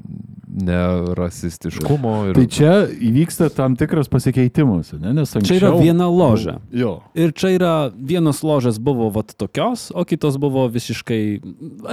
[0.54, 2.14] nerasistiškumo.
[2.30, 2.38] Ir...
[2.38, 5.14] Tai čia įvyksta tam tikras pasikeitimas, ne?
[5.20, 5.60] nes anksčiau...
[5.60, 6.58] Čia yra viena ložė.
[6.74, 6.96] Jo.
[7.18, 11.22] Ir čia yra vienos ložės buvo vat tokios, o kitos buvo visiškai,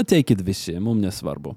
[0.01, 1.57] ateikit visi, mums nesvarbu.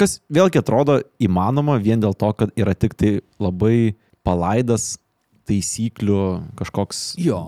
[0.00, 3.94] Kas vėlgi atrodo įmanoma vien dėl to, kad yra tik tai labai
[4.26, 4.94] palaidas
[5.50, 6.18] taisyklių
[6.58, 7.40] kažkoks Jo,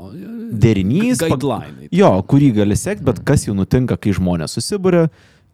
[0.50, 1.20] derinys.
[1.22, 1.88] guideline.
[1.94, 5.06] Jo, kurį gali sekti, bet kas jau nutinka, kai žmonės susibūrė,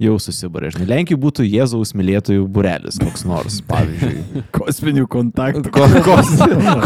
[0.03, 0.70] jau susibūrė.
[0.74, 4.44] Žinai, Lenkijai būtų Jėzaus mylėtojų burelis koks nors, pavyzdžiui.
[4.55, 5.72] Kosminių kontaktų.
[5.74, 6.30] Ko, kos,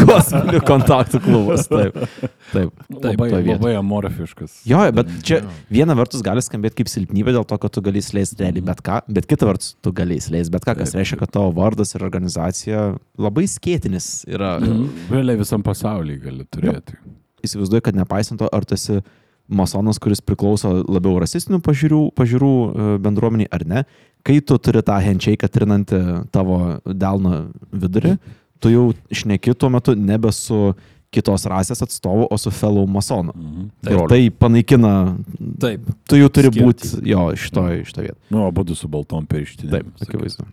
[0.01, 1.67] kosminių kontaktų klubas.
[1.71, 1.97] Taip,
[2.51, 2.73] taip.
[3.03, 4.59] Taip, Labai, labai amorfiškas.
[4.69, 5.41] Jo, bet čia
[5.73, 8.99] viena vertus gali skambėti kaip silpnybė dėl to, kad tu gali įsileisti realiai bet ką,
[9.13, 12.85] bet kita vertus tu gali įsileisti bet ką, kas reiškia, kad tavo vardas ir organizacija
[13.21, 14.55] labai skėtinis yra.
[15.11, 16.97] Vėliau visam pasaulyje gali turėti.
[17.43, 19.01] Įsivaizduoju, kad nepaisant to, ar tu esi
[19.47, 23.83] masonas, kuris priklauso labiau rasistinių pažiūrų, pažiūrų e, bendruomeniai ar ne,
[24.23, 26.01] kai tu turi tą handshake trinantį
[26.33, 28.15] tavo delną vidurį,
[28.63, 30.71] tu jau šneki tuo metu nebe su
[31.13, 33.35] kitos rasės atstovu, o su fellow masonu.
[33.35, 33.69] Mhm.
[33.91, 34.93] Ir tai panaikina,
[35.61, 35.85] Taip.
[36.09, 38.17] tu jau turi būti jo šitoje šito vietoje.
[38.33, 39.71] Nu, abu su baltom pirštinėm.
[39.71, 40.47] Taip, akivaizdu.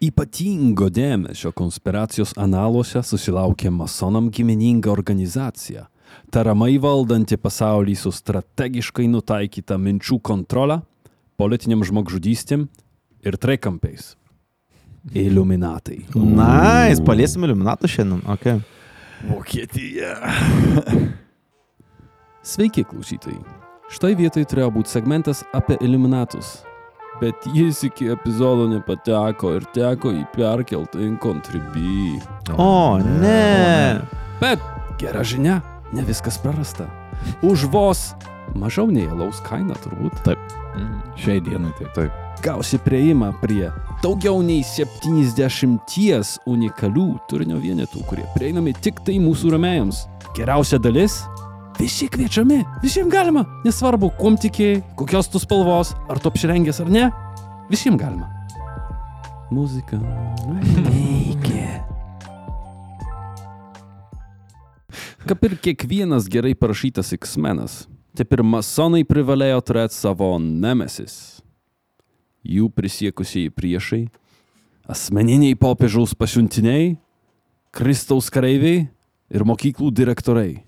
[0.00, 5.90] Ypatingo dėmesio konspiracijos analuose susilaukė masonam gimininga organizacija,
[6.32, 10.80] tariamai valdanti pasaulį su strategiškai nutaikyta minčių kontrolę,
[11.40, 12.66] politiniam žmogžudystėm
[13.26, 14.14] ir trekampiais.
[15.16, 16.02] Iluminatai.
[16.14, 16.50] Na,
[16.90, 18.20] nice, paliesim iliuminatų šiandien.
[18.34, 18.60] Okay.
[19.30, 20.16] Vokietija.
[22.50, 23.40] Sveiki, klausytojai.
[23.90, 26.60] Štai vietoj turėjo būti segmentas apie iluminatus.
[27.20, 32.20] Bet jis iki epizodo nepateko ir teko jį perkelti in contribui.
[32.54, 34.00] O, ne.
[34.40, 34.62] Bet
[35.00, 35.58] gera žinia,
[35.92, 36.88] ne viskas prarasta.
[37.42, 38.12] Už vos
[38.54, 40.22] mažiau nei alaus kaina turbūt.
[40.26, 40.38] Taip.
[41.20, 41.92] Šiai dienai taip.
[41.96, 42.12] Taip.
[42.40, 43.68] Gausi prieimą prie
[44.00, 50.06] daugiau nei 70 unikalių turinio vienetų, kurie prieinami tik tai mūsų ramėjams.
[50.38, 51.20] Geriausia dalis-
[51.80, 57.10] visi kviečiami, visiems galima, nesvarbu, kuom tikėjai, kokios tu spalvos, ar tu apsirengęs ar ne,
[57.70, 58.28] visiems galima.
[59.50, 59.98] Muzika
[65.28, 67.84] Kaip ir kiekvienas gerai parašytas X-menas,
[68.16, 71.42] taip ir masonai privalėjo turėti savo nemesis.
[72.40, 74.06] Jų prisiekusieji priešai,
[74.88, 76.96] asmeniniai popiežiaus pasiuntiniai,
[77.70, 78.88] Kristaus kareiviai
[79.30, 80.62] ir mokyklų direktoriai.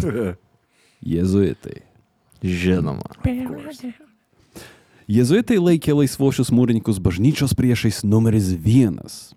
[1.16, 1.82] Jėzuitai.
[2.46, 3.02] Žinoma.
[5.06, 9.34] Jėzuitai laikė laisvošius mūrininkus bažnyčios priešais numeris vienas.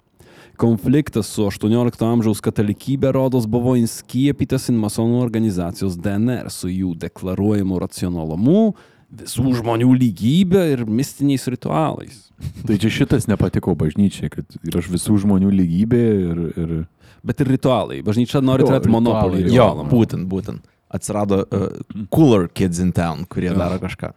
[0.60, 7.78] Konfliktas su 18 amžiaus katalikybė rodos buvo įskiepytas į masonų organizacijos DNR su jų deklaruojamu
[7.80, 8.74] racionalumu,
[9.22, 12.26] visų žmonių lygybė ir mistiniais ritualais.
[12.68, 16.46] Tai čia šitas nepatiko bažnyčiai, kad yra visų žmonių lygybė ir...
[16.60, 16.76] ir...
[17.24, 18.04] Bet ir ritualai.
[18.04, 19.42] Bažnyčia nori Jo, turėti monopolį.
[19.42, 19.88] Jo, ritualam.
[19.92, 20.70] būtent, būtent.
[20.92, 21.68] Atsirado uh,
[22.12, 24.12] cooler kids in town, kurie daro kažką.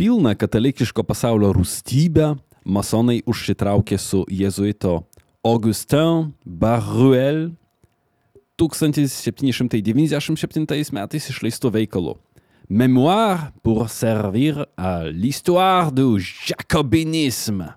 [0.00, 5.02] Pilną katalikiško pasaulio rūstybę masonai užsitraukė su jėzuito
[5.44, 7.52] Augustin Baruel
[8.56, 12.14] 1797 metais išleistu veikalu.
[12.68, 17.74] Mémoire pour servir à l'histoire du jacobinisme.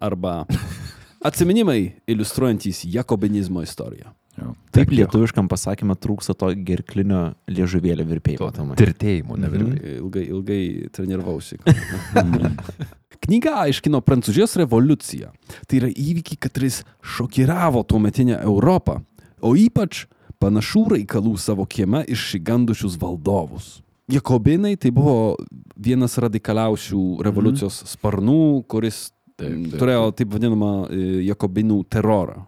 [0.00, 0.46] Arba
[1.26, 4.10] atsiminimai iliustruojantys jakobinizmo istoriją.
[4.36, 4.54] Jo.
[4.74, 8.50] Taip lietuviškam pasakymą trūksta to gerklinio liežuvėlio virpėjimo.
[8.52, 8.76] Tomai.
[8.76, 9.70] Tirtėjimo, ne vėliau.
[10.02, 11.56] Ilgai, ilgai treniravausi.
[13.24, 15.32] Knyga aiškino Prancūzijos revoliuciją.
[15.66, 19.00] Tai yra įvykiai, kuris šokiravo tuometinę Europą,
[19.40, 20.04] o ypač
[20.42, 23.80] panašių reikalų savo kieme išsigandušius valdovus.
[24.12, 25.34] Jakobinai tai buvo
[25.74, 32.38] vienas radikaliausių revoliucijos sparnų, kuris Taip, taip, turėjo taip vadinamą e, jakobinų terorą.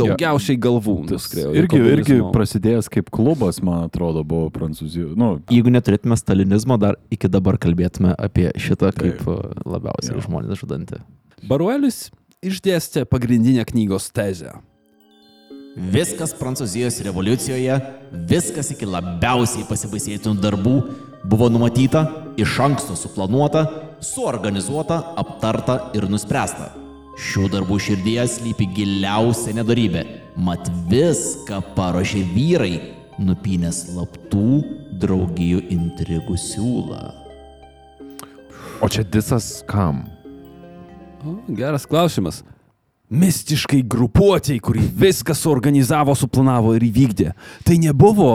[0.00, 1.50] Daugiausiai galvų nuskrėjo.
[1.60, 5.12] irgi, irgi prasidėjęs kaip klubas, man atrodo, buvo Prancūzijoje.
[5.20, 9.28] Nu, Jeigu neturėtume stalinizmo, dar iki dabar kalbėtume apie šitą kaip Taip.
[9.28, 10.24] uh, labiausiai Jo.
[10.24, 11.02] žmonės žudantį.
[11.50, 12.06] Baruelis
[12.40, 14.56] išdėstė pagrindinę knygos tezę.
[15.76, 17.76] Viskas Prancūzijos revoliucijoje,
[18.32, 20.74] viskas iki labiausiai pasibaisėtinų darbų
[21.24, 22.04] buvo numatyta,
[22.36, 23.66] iš anksto suplanuota,
[24.00, 26.70] suorganizuota, aptarta ir nuspręsta.
[27.20, 30.04] Šių darbų širdyje slypi giliausia nedarybė,
[30.40, 32.74] mat viską paruošė vyrai,
[33.20, 34.62] nupynę slaptų
[35.02, 37.02] draugijų intrigų siūlą.
[38.80, 40.06] O čia disas kam?
[41.20, 42.40] O, geras klausimas.
[43.10, 47.32] Mistiškai grupuotėjai, kuri viską suorganizavo, suplanavo ir įvykdė.
[47.66, 48.30] Tai nebuvo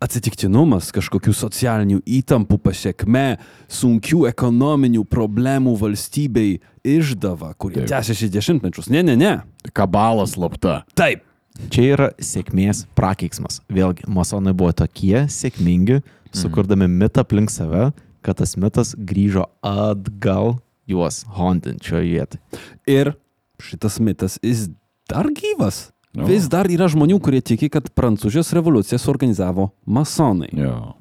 [0.00, 3.38] atsitiktinumas kažkokių socialinių įtampų pasiekme,
[3.70, 8.90] sunkių ekonominių problemų valstybei išdava, kurie tęsiasi dešimtmečius.
[8.92, 9.34] Ne, ne, ne.
[9.76, 10.80] kabalas slapta.
[10.98, 11.26] Taip.
[11.70, 13.60] Čia yra sėkmės prakeiksmas.
[13.68, 15.98] Vėlgi, masonai buvo tokie sėkmingi,
[16.32, 17.90] sukurdami mitą aplink save,
[18.24, 20.56] kad tas mitas grįžo atgal
[20.88, 22.62] juos hontinčioje vietoje.
[22.88, 23.12] Ir
[23.60, 24.68] šitas mitas jis
[25.10, 25.90] dar gyvas.
[26.18, 26.24] O.
[26.26, 30.48] Vis dar yra žmonių, kurie tiki, kad Prancūzijos revoliuciją suorganizavo masonai.
[30.58, 30.96] Jo.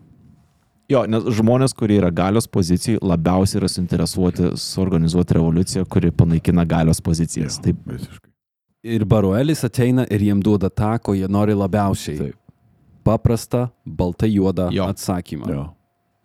[0.89, 7.01] Jo, nes žmonės, kurie yra galios pozicijai, labiausiai yra suinteresuoti suorganizuoti revoliuciją, kuri panaikina galios
[7.01, 7.57] pozicijas.
[7.61, 8.29] Taip, Visiškai.
[8.89, 12.17] Ir Baruelis ateina ir jiem duoda tą, ko jie nori labiausiai.
[12.21, 12.37] Taip.
[13.05, 14.87] Paprastą, baltai juodą Jo.
[14.93, 15.49] atsakymą.
[15.49, 15.67] Jo.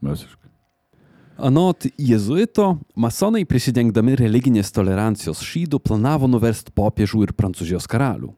[0.05, 0.41] Visiškai.
[1.45, 8.31] Anot jezuito, masonai prisidengdami religinės tolerancijos šydų planavo nuversti popiežių ir prancūzijos karalių.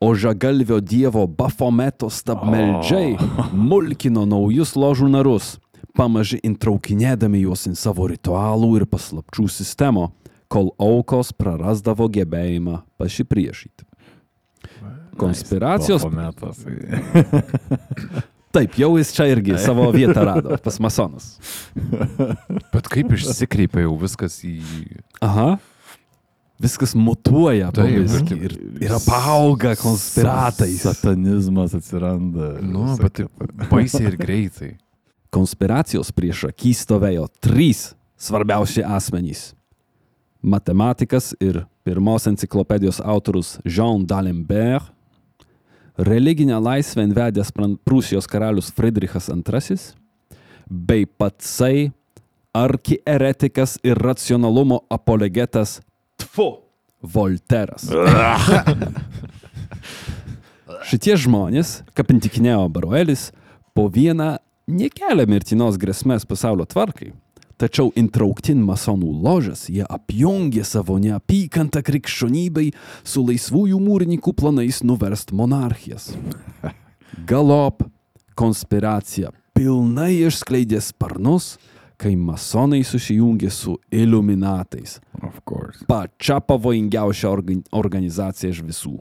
[0.00, 3.16] O žagalvio dievo Bafometo stabmeldžiai
[3.70, 5.54] mulkino naujus ložų narus,
[5.94, 10.10] pamaži intraukinėdami juos į savo ritualų ir paslapčių sistemą,
[10.50, 13.86] kol aukos prarasdavo gebėjimą pasipriešyti.
[15.18, 16.04] Konspiracijos.
[18.54, 21.38] Taip, jau jis čia irgi savo vietą rado pas masonus.
[22.74, 24.58] Bet kaip išsikreipia jau viskas į...
[25.24, 25.56] Aha.
[26.62, 30.84] Viskas mutuoja biskį ir- ir, apauga konspiratais.
[30.84, 32.52] Satanizmas atsiranda.
[32.62, 34.70] Nu, Visa bet taip baisiai ir greitai.
[35.34, 39.48] Konspiracijos prieš akį stovėjo trys svarbiausi asmenys.
[40.44, 44.92] Matematikas ir pirmos enciklopedijos autorius Jean d'Alembert,
[45.98, 47.50] religinę laisvę vedęs
[47.84, 49.76] Prūsijos karalius Friedrichas II,
[50.68, 51.90] bei patsai
[52.54, 55.80] arkieretikas ir racionalumo apologetas
[56.20, 56.48] Tfu
[57.04, 57.88] Volteras.
[60.88, 63.30] Šitie žmonės, kaip intikinėjo Baruelis,
[63.76, 64.36] po vieną
[64.68, 67.12] nekelia mirtinos grėsmės pasaulio tvarkai.
[67.60, 72.72] Tačiau intrauktin masonų ložas jie apjungė savo neapykantą krikščionybei
[73.06, 76.10] su laisvųjų mūrininkų planais nuverst monarchijas.
[77.30, 77.84] Galop
[78.34, 81.54] konspiracija pilnai išskleidė sparnus,
[82.00, 84.98] kai masonai susijungė su iluminatais.
[85.22, 85.84] Of course.
[85.88, 88.96] Pačia pavojingiausia organ organizacija iš visų.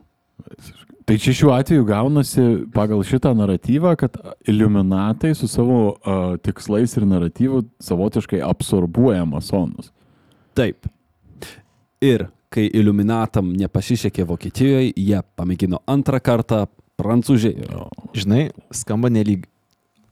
[1.04, 4.16] Tai čia šiuo atveju gaunasi pagal šitą naratyvą, kad
[4.48, 9.92] iliuminatai su savo uh, tikslais ir naratyvu savotiškai absorbuoja masonus.
[10.56, 10.88] Taip.
[12.04, 16.66] Ir kai iluminatam nepasisekė Vokietijoje, jie pamėgino antrą kartą
[17.02, 17.88] Prancūzijoje.
[18.14, 19.48] Žinai, skamba nelyg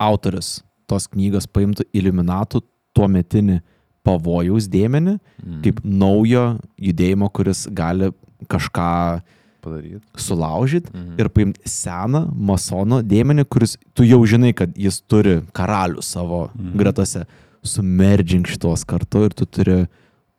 [0.01, 0.59] autorius
[0.91, 2.61] tos knygos paimtų iliuminatų
[2.95, 3.61] tuo metinį
[4.05, 5.59] pavojaus dėmenį, mm.
[5.65, 6.45] kaip naujo
[6.81, 8.11] judėjimo, kuris gali
[8.49, 9.21] kažką
[9.61, 10.01] Padaryti.
[10.17, 11.19] sulaužyti mhm.
[11.21, 16.73] ir paimti seną masono dėmenį, kuris tu jau žinai, kad jis turi karalių savo mhm.
[16.81, 17.25] gretose,
[17.61, 19.83] sumerdžink šitos kartu ir tu turi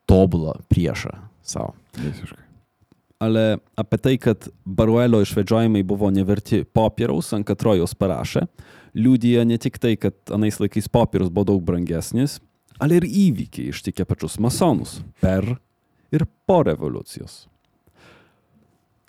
[0.09, 1.71] tobulą priešą savo.
[1.95, 2.41] Visiškai.
[3.23, 3.43] Ale
[3.79, 8.43] apie tai, kad Baruelio išvedžiojimai buvo neverti popieriaus, ant katro jos parašė,
[8.97, 12.39] liūdija ne tik tai, kad anais laikais popierius buvo daug brangesnis,
[12.81, 15.55] ale ir įvykiai ištikė pačius masonus per
[16.13, 17.47] ir po revoliucijos.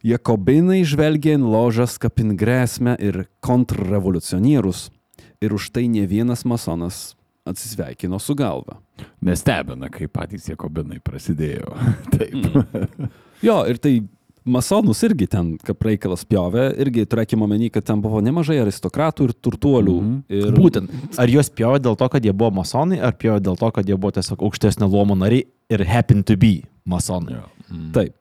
[0.04, 4.90] Jakobinai žvelgė į ložas į grėsmę ir kontrrevoliucionierius
[5.40, 7.14] ir už tai ne vienas masonas
[7.44, 8.80] atsisveikino su galva.
[9.24, 11.72] Nestebina, kai patys Jakobinai prasidėjo.
[12.14, 13.08] Taip.
[13.44, 13.98] Jo, ir tai
[14.44, 19.32] masonus irgi ten, kaip reikalas pjovė, irgi turėkime omeny, kad ten buvo nemažai aristokratų ir
[19.44, 19.96] turtuolių.
[20.00, 20.14] Mhm.
[20.28, 20.86] Ir Būtent,
[21.20, 23.96] ar juos pjovė dėl to, kad jie buvo masonai, ar pjovė dėl to, kad jie
[23.96, 27.40] buvo tiesiog aukštesnio luomo nariai ir happen to be masonai.
[27.40, 27.44] Jo.
[27.96, 28.14] Taip.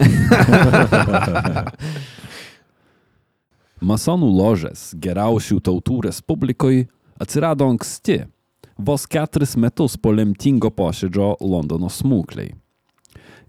[3.80, 6.88] Masonų ložės geriausių tautų respublikoje
[7.20, 8.24] atsirado anksti,
[8.76, 12.54] vos keturis metus po lemtingo posėdžio Londono smūkliai.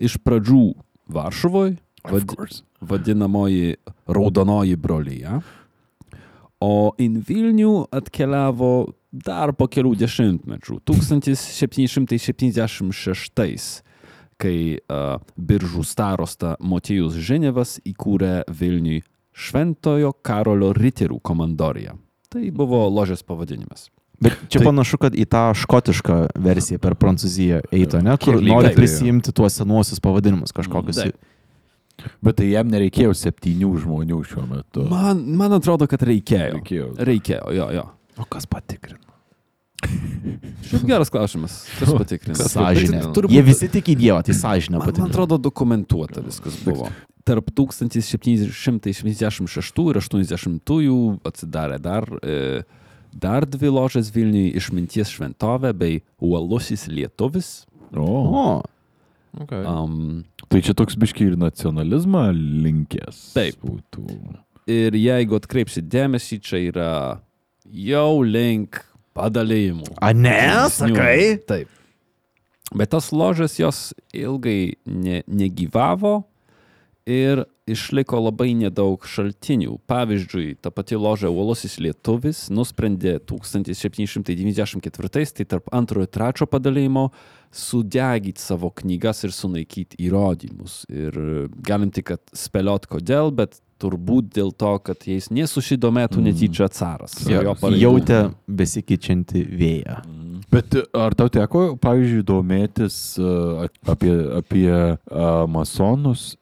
[0.01, 0.73] Iš pradžių
[1.11, 1.75] Varšuvoje,
[2.09, 2.31] vad,
[2.81, 3.75] vadinamoji
[4.07, 5.41] Raudonoji brolyje,
[6.61, 13.83] o į Vilnių atkeliavo dar po kelių dešimtmečių, 1776,
[14.41, 21.95] kai uh, biržų starosta Motijus Ženevas įkūrė Vilniui Šventojo Karolio riterių komandoriją.
[22.31, 23.89] Tai buvo ložės pavadinimas.
[24.21, 24.67] Bet čia tai...
[24.69, 28.13] panašu, kad į tą škotišką versiją per Prancūziją eitų, ne?
[28.21, 30.97] Kur nori tai, prisijimti tuos senuosius pavadinimus kažkokius.
[31.01, 31.15] Taip.
[32.23, 34.81] Bet tai jam nereikėjo septynių žmonių šiuo metu.
[34.89, 36.53] Man, man atrodo, kad reikėjo.
[36.59, 36.87] Reikėjo.
[37.11, 37.85] Reikėjo, jo, jo.
[38.21, 38.99] O kas patikrino?
[39.81, 41.55] Šiaip geras klausimas.
[41.79, 42.37] Kas patikrins?
[42.53, 42.99] Sąžinė.
[43.15, 45.09] Turbūt- Jie visi tik į Dievą, tai sąžinė Man, man patikrino.
[45.09, 46.85] atrodo, dokumentuota viskas buvo.
[47.25, 52.63] Tarp 1776 ir 80 atsidarė dar, e,
[53.13, 57.65] dar dvi ložės Vilniui išminties šventovė bei uolusis lietuvis.
[57.95, 58.61] O, O,
[59.39, 59.63] Okay.
[59.63, 63.31] Um, tai čia toks biški ir nacionalizmą linkęs.
[63.35, 63.59] Taip.
[63.63, 64.07] Būtų.
[64.71, 66.91] ir jeigu atkreipsit dėmesį, čia yra
[67.65, 68.83] jau link
[69.15, 69.95] padalijimų.
[70.01, 71.37] a ne, sakai?
[71.47, 71.67] Taip.
[72.71, 76.23] Bet tas ložas jos ilgai ne, negyvavo
[77.07, 79.77] ir išliko labai nedaug šaltinių.
[79.89, 87.09] Pavyzdžiui, ta pati ložė Uolusis Lietuvis nusprendė 1794, tai tarp antrojo ir trečio padalymo,
[87.51, 90.83] sudegyti savo knygas ir sunaikyti įrodymus.
[90.89, 91.17] Ir
[91.67, 97.15] galim tik kad spėliot kodėl, bet turbūt dėl to, kad jais nesusidomėtų netyčia caras.
[97.25, 97.79] Pareigūnai.
[97.81, 99.97] jautė besikeičiantį vėją.
[100.51, 104.69] Bet e, ar tau teko, pavyzdžiui, domėtis uh, apie, apie
[105.49, 106.35] masonus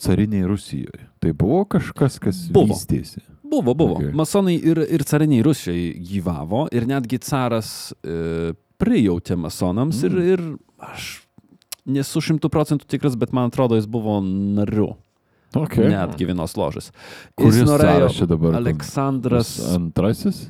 [0.00, 1.08] cariniai Rusijoje?
[1.20, 2.72] Tai buvo kažkas, kas Buvo.
[2.72, 3.20] vystėsi?
[3.46, 3.96] Buvo, buvo.
[3.98, 4.08] Okay.
[4.08, 4.16] Okay.
[4.16, 10.06] Masonai ir, ir cariniai Rusijai gyvavo ir netgi caras e, prijautė masonams mm.
[10.06, 11.10] ir, ir aš
[11.86, 14.94] nesu šimtų procentų tikras, bet man atrodo, jis buvo nariu.
[15.56, 15.86] Okay.
[15.88, 16.90] Netgi vienos ložės.
[17.38, 18.58] Kuris Jis norėjo čia dabar?
[18.58, 20.42] Aleksandras Antrasis?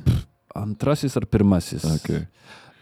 [0.57, 1.85] antrasis ar pirmasis.
[1.99, 2.25] Okay.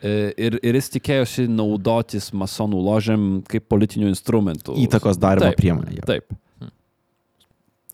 [0.01, 4.75] E, Ir, ir jis tikėjosi naudotis masonų ložėm kaip politinių instrumentų.
[4.85, 5.99] Įtakos Taip, priemonė.
[5.99, 6.05] jo.
[6.05, 6.35] Taip.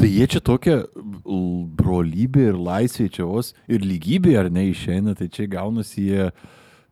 [0.00, 0.80] Tai jie čia tokia
[1.82, 6.28] brolybė ir laisvė čia vos ir lygybė ar ne išeina, tai čia gaunasi jie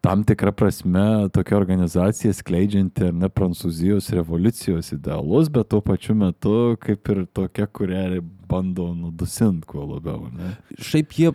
[0.01, 7.11] tam tikrą prasme tokia organizacija skleidžianti ne Prancūzijos revoliucijos idealus, bet tuo pačiu metu kaip
[7.13, 10.55] ir tokia, kurią bando nudusinti kuo labiau, ne?
[10.81, 11.35] Šiaip jie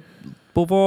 [0.56, 0.82] buvo,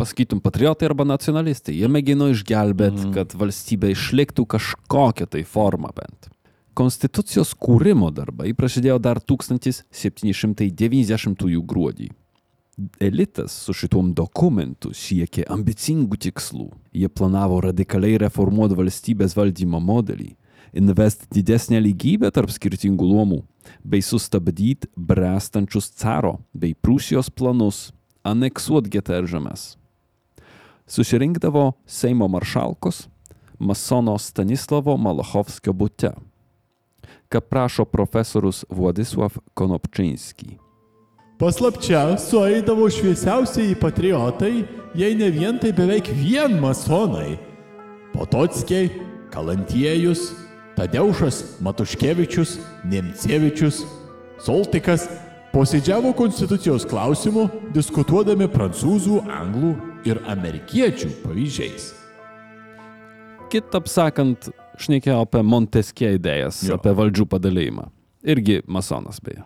[0.00, 1.74] pasakytum, patriotai arba nacionalistai.
[1.80, 3.14] Jie mėgino išgelbėti, mm.
[3.16, 6.30] kad valstybė išliktų kažkokią tai formą bent.
[6.80, 12.08] Konstitucijos kūrimo darbai prasidėjo dar 1790 gruodį.
[13.04, 16.72] Elitas su šitom dokumentu siekė ambicingų tikslų.
[16.96, 20.30] Jie planavo radikaliai reformuoti valstybės valdymo modelį,
[20.72, 23.42] invest didesnę lygybę tarp skirtingų luomų,
[23.84, 27.92] bei sustabdyti brestančius caro bei Prūsijos planus
[28.24, 29.76] aneksuoti GTR žemės.
[30.88, 33.04] Susirinkdavo Seimo maršalkos
[33.60, 36.16] masono Stanislavo Malachovskio bute,
[37.30, 40.58] ką prašo profesorius Władysław Konopčynski.
[41.38, 44.64] Paslapčia sueidavo šviesiausiai patriotai,
[44.94, 47.38] jei ne vien tai beveik vien masonai.
[48.12, 48.90] Potockiai,
[49.30, 50.34] Kalantiejus,
[50.76, 53.86] Tadeušas Matuškevičius, Nemcevičius,
[54.42, 55.06] Soltikas
[55.54, 59.74] posėdžiavo konstitucijos klausimų, diskutuodami prancūzų, anglų
[60.08, 61.92] ir amerikiečių pavyzdžiais.
[63.50, 64.50] Kitaip sakant,
[64.80, 66.78] šnekėjo apie Montesquieu idėjas, jo.
[66.80, 67.88] Apie valdžių padalymą.
[68.26, 69.44] Irgi masonas beje.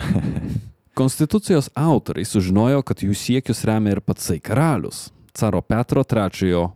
[0.96, 6.70] Konstitucijos autoriai sužinojo, kad jų siekius remia ir patsai karalius, caro Petro III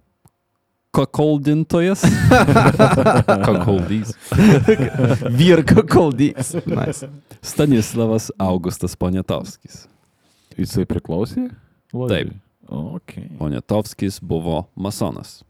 [0.90, 2.02] kakoldintojas.
[3.46, 4.14] Kakoldys.
[5.38, 6.54] Virka koldys.
[6.66, 7.08] Nice.
[7.42, 9.86] Stanislavas Augustas Poniatovskis.
[10.58, 11.48] Jisai priklausė?
[11.94, 12.34] Taip.
[12.70, 13.30] Okay.
[13.38, 15.40] Poniatovskis buvo masonas.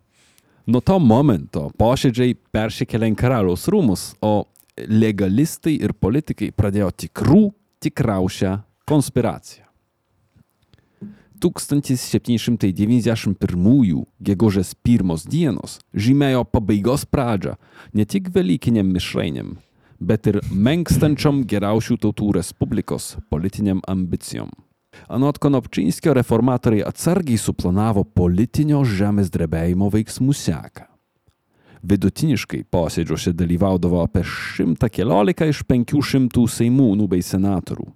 [0.70, 4.46] Nuo to momento posėdžiai persikėlė į karaliaus rūmus, o
[4.78, 7.50] legalistai ir politikai pradėjo tikrų,
[7.82, 8.52] tikrausią
[8.86, 9.66] konspiraciją.
[11.40, 17.56] 1791 gegužės pirmos dienos žymėjo pabaigos pradžią
[17.96, 19.56] ne tik Velykiniam mišrainėm,
[19.98, 24.52] bet ir menkstančiam geriausių tautų Respublikos politiniam ambicijom.
[25.08, 30.86] Anot Konopčinskio reformatoriai atsargiai suplanavo politinio žemės drebėjimo veiksmų seką.
[31.80, 37.88] Vidutiniškai posėdžiuose dalyvaudavo apie 114 iš 500 seimūnų bei senatorių.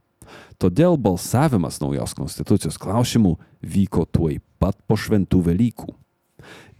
[0.58, 5.90] Todėl balsavimas naujos konstitucijos klausimų vyko tuoj pat po šventų Velykų.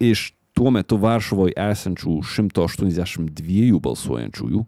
[0.01, 4.65] Iš tuo metu Varšuvoje esančių 182 balsuojančiųjų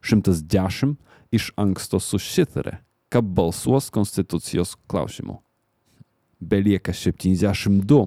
[0.00, 0.94] 110
[1.34, 2.78] iš anksto susitarė,
[3.10, 5.40] kad balsuos konstitucijos klausimu.
[6.40, 8.06] Belieka 72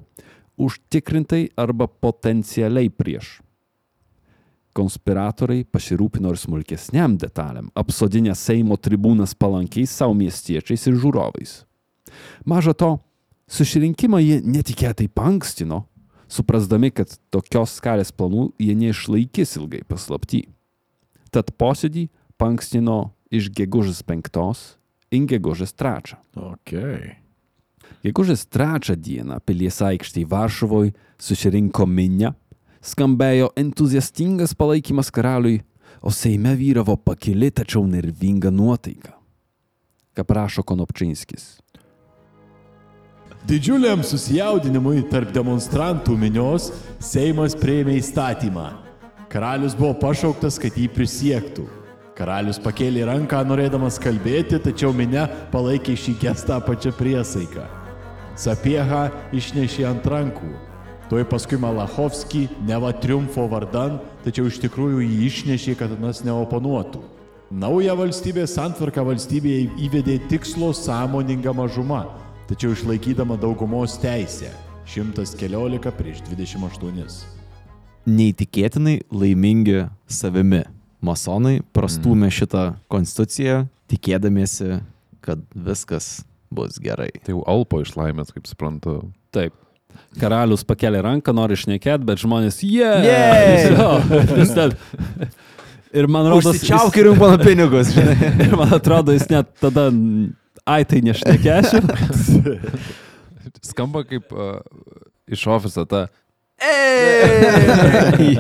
[0.58, 3.40] užtikrintai arba potencialiai prieš.
[4.74, 11.60] Konspiratoriai pasirūpino ir smulkesniam detalėm, apsodinę Seimo tribūnas palankiais savo miestiečiais ir žiūrovais.
[12.46, 12.96] Maža to,
[13.46, 15.84] susirinkimą jie netikėtai pankstino,
[16.32, 20.48] suprasdami, kad tokios skalės planų jie neišlaikys ilgai paslapti.
[21.30, 22.08] Tad posėdį
[22.42, 24.32] pankstino iš gegužės 5
[25.14, 26.18] Inge Gorzės trečią.
[26.36, 27.16] Okay.
[28.04, 32.34] Gegužės trečią dieną pilies aikštėje Varšuvoje susirinko minia,
[32.84, 35.62] skambėjo entuziastingas palaikymas karaliui,
[36.04, 39.14] o Seime vyravo pakili tačiau nervinga nuotaika.
[40.14, 41.62] Ką prašo Konopčinskis.
[43.48, 46.70] Didžiuliam susijaudinimui tarp demonstrantų minios
[47.04, 48.68] Seimas prieėmė įstatymą.
[49.32, 51.66] Karalius buvo pašauktas, kad jį prisiektų.
[52.14, 57.64] Karalius pakėlė ranką norėdamas kalbėti, tačiau minė palaikė šį gestą pačią priesaiką.
[58.38, 60.52] Sapieha išnešė ant rankų.
[61.10, 67.02] Tuoj paskui Malachovskį neva triumfo vardan, tačiau iš tikrųjų jį išnešė, kad nas neoponuotų.
[67.54, 72.04] Naują valstybės santvarką valstybėje įvedė tikslo sąmoninga mažuma,
[72.50, 74.54] tačiau išlaikydama daugumos teisę-
[74.94, 77.26] 114 prieš 28.
[78.06, 80.64] Neįtikėtinai laimingi savimi.
[81.04, 84.80] Masonai prastūmė šitą konstituciją, tikėdamiesi,
[85.24, 86.22] kad viskas
[86.54, 87.12] bus gerai.
[87.26, 89.02] Tai jau Alpo iš laimės, kaip suprantu.
[89.36, 89.56] Taip.
[90.22, 93.04] Karalius pakelia ranką, nori išnekėti, bet žmonės, yeah!
[93.78, 93.90] Jo,
[94.38, 94.74] vis ten.
[95.94, 98.32] Ir man rodos, Užsičiauk ir mano pinigus, žinai.
[98.48, 99.90] ir man atrodo, jis net tada,
[100.66, 101.84] ai tai nešnekėsiu.
[103.74, 104.58] Skamba kaip uh,
[105.30, 106.08] iš ofiso ta.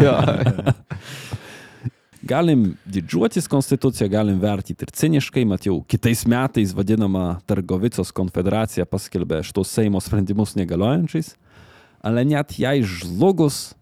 [0.01, 0.16] jo.
[2.24, 9.43] Galim didžiuotis konstituciją, galim vertinti ir ciniškai, mat jau kitais metais vadinama Targovicos konfederacija paskelbė
[9.43, 11.36] šitos Seimo sprendimus negaliojančiais,
[11.99, 13.76] ale net jai žlugus,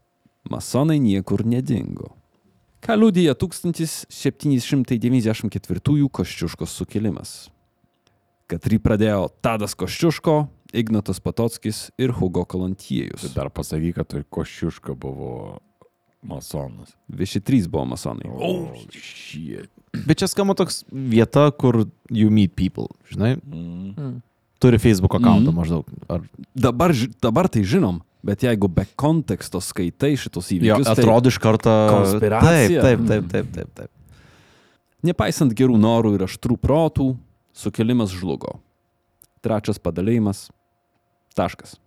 [0.50, 2.18] masonai niekur nedingo.
[2.82, 7.54] Ką liudija 1794 Koščiuškos sukilimas.
[8.50, 13.22] Katrį pradėjo Tadas Koščiuško, Ignatas Patockis ir Hugo Kalantiejus.
[13.22, 15.62] Tai dar pasakyk, kad tai Košiuška buvo
[16.24, 16.94] masonas.
[17.10, 18.30] Visi trys buvo masonai.
[18.30, 19.70] Oh, shit.
[20.06, 23.36] Bet čia skamba toks vieta, kur you meet people, žinai.
[23.44, 24.22] Mm.
[24.62, 25.58] Turi Facebook akantą Mhm.
[25.58, 25.86] maždaug.
[26.10, 26.22] Ar
[26.56, 31.40] Dabar, dabar tai žinom, bet jeigu be konteksto skaitai šitos jo, įvykius, tai atrodo iš
[31.42, 31.70] karto.
[31.90, 32.82] Konspiracija.
[32.82, 33.74] Taip, taip, taip, taip, taip.
[33.76, 33.90] taip.
[35.04, 37.18] nepaisant gerų norų ir aštrų protų,
[37.58, 38.60] sukilimas žlugo.
[39.42, 40.52] Trečias padalėjimas.
[41.36, 41.80] Taškas.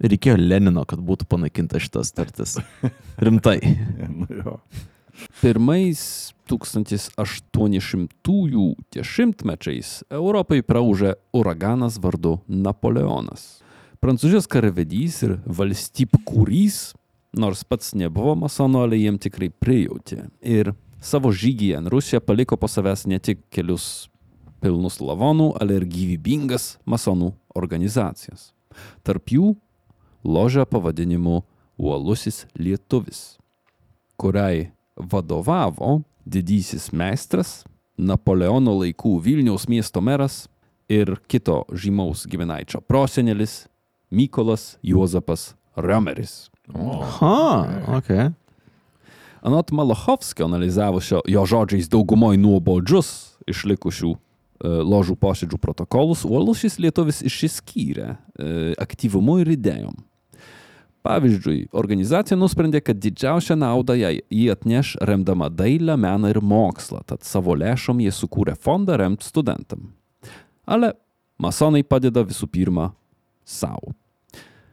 [0.00, 2.56] Reikėjo Lenino, kad būtų panaikinta šitas startis.
[3.20, 3.58] Rimtai.
[4.20, 4.56] Nu, jo.
[5.40, 6.00] Pirmais
[6.48, 13.60] 1800-ųjų dešimtmečiais Europai praužė uraganas vardu Napoleonas.
[14.00, 16.96] Prancūzijos karvedys ir valstyb kūrys,
[17.36, 20.32] nors pats nebuvo masono, ale jiem tikrai prijautė.
[20.40, 20.72] Ir
[21.04, 24.08] savo žygyje ant Rusiją paliko po savęs ne tik kelius
[24.64, 28.52] pilnus lavonų, ale ir gyvybingas masonų organizacijas.
[29.04, 29.56] Tarp jų
[30.24, 31.42] ložia pavadinimu
[31.80, 33.38] Uolusis Lietuvis,
[34.16, 37.62] kuriai vadovavo didysis meistras,
[38.00, 40.46] Napoleono laikų Vilniaus miesto meras
[40.88, 43.66] ir kito žymaus giminaičio prosenelis
[44.10, 46.48] Mykolas Juozapas Riomeris.
[47.20, 48.10] Ha, ok.
[49.42, 54.18] Anot Malachovskio analizavusio jo žodžiais daugumoj nuobodžius išlikusių e,
[54.84, 58.16] ložų posėdžių protokolus, uolus šis lietuvis išsiskyrė e,
[58.80, 59.96] aktyvumu ir idėjom.
[61.06, 67.24] Pavyzdžiui, organizacija nusprendė, kad didžiausią naudą jai jį atneš remdama dailę, meną ir mokslą, tad
[67.24, 69.94] savo lėšom jie sukūrė fondą remt studentam.
[70.68, 70.92] Ale
[71.40, 72.90] masonai padeda visų pirma
[73.48, 73.94] savo.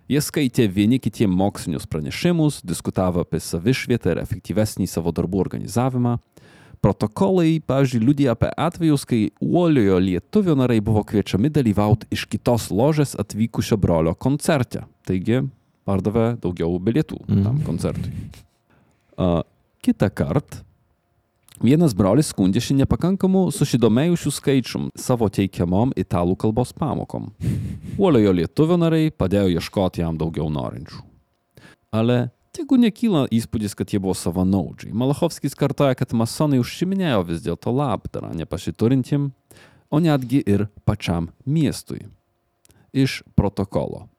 [0.07, 6.17] Jie skaitė vieni kitiem mokslinius pranešimus, diskutavo apie savišvietą ir efektyvesnį savo darbų organizavimą.
[6.83, 13.15] Protokolai, pavyzdžiui, liudija apie atvejus, kai uoliojo lietuvio nariai buvo kviečiami dalyvauti iš kitos ložės
[13.19, 14.85] atvykusio brolio koncerte.
[15.07, 15.41] Taigi,
[15.87, 17.43] pardavė daugiau bilietų Mhm.
[17.43, 18.11] tam koncertui.
[19.17, 19.41] Uh,
[19.81, 20.63] Kita kart,
[21.63, 27.29] vienas brolis skundėsi nepakankamu susidomėjusių skaičium savo teikiamom italų kalbos pamokom.
[27.97, 30.99] Uoliojo lietuvio nariai padėjo ieškoti jam daugiau norinčių.
[31.93, 34.91] Ale tegu nekyla įspūdis, kad jie buvo savanaudžiai.
[34.91, 39.31] Malachovskis kartoja, kad masonai užsiminėjo vis dėlto labdarą nepasiturintiem,
[39.89, 42.03] o netgi ir pačiam miestui.
[42.93, 44.09] Iš protokolo.